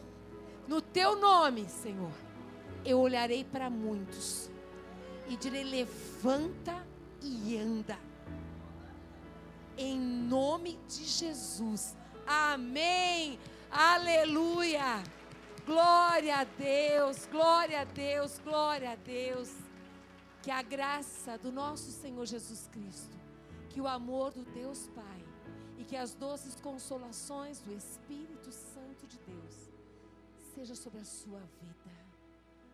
no 0.67 0.81
teu 0.81 1.17
nome, 1.17 1.69
Senhor. 1.69 2.13
Eu 2.85 3.01
olharei 3.01 3.45
para 3.45 3.71
muitos 3.71 4.51
e 5.29 5.37
direi: 5.37 5.65
levanta 5.65 6.85
e 7.23 7.57
anda. 7.57 7.99
Em 9.77 9.99
nome 9.99 10.79
de 10.89 11.05
Jesus. 11.05 11.97
Amém. 12.27 13.39
Aleluia. 13.71 15.03
Glória 15.67 16.37
a 16.37 16.45
Deus, 16.45 17.27
glória 17.31 17.81
a 17.81 17.85
Deus, 17.85 18.39
glória 18.45 18.93
a 18.93 18.97
Deus. 18.97 19.64
Que 20.45 20.51
a 20.51 20.61
graça 20.61 21.39
do 21.39 21.51
nosso 21.51 21.91
Senhor 21.91 22.27
Jesus 22.27 22.69
Cristo, 22.69 23.17
que 23.71 23.81
o 23.81 23.87
amor 23.89 24.31
do 24.31 24.45
Deus 24.53 24.89
Pai 24.89 25.21
e 25.79 25.85
que 25.87 25.97
as 25.97 26.15
doces 26.15 26.55
consolações 26.61 27.61
do 27.61 27.73
Espírito 27.73 28.53
Santo 28.53 29.07
de 29.07 29.19
Deus 29.21 29.55
seja 30.55 30.75
sobre 30.75 31.01
a 31.01 31.05
sua 31.07 31.41
vida. 31.63 31.95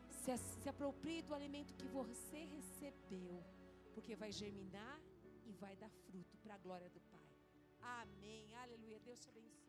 Se, 0.09 0.37
se 0.37 0.69
aproprie 0.69 1.23
do 1.23 1.33
alimento 1.33 1.73
que 1.75 1.87
você 1.87 2.41
recebeu 2.57 3.41
porque 3.95 4.17
vai 4.17 4.33
germinar 4.33 5.01
e 5.47 5.53
vai 5.53 5.77
dar 5.77 5.91
fruto 6.07 6.37
para 6.39 6.55
a 6.55 6.59
glória 6.59 6.91
do 6.91 7.01
Pai. 7.13 7.31
Amém. 8.03 8.53
Aleluia. 8.57 8.99
Deus 8.99 9.21
te 9.21 9.29
abençoe. 9.29 9.60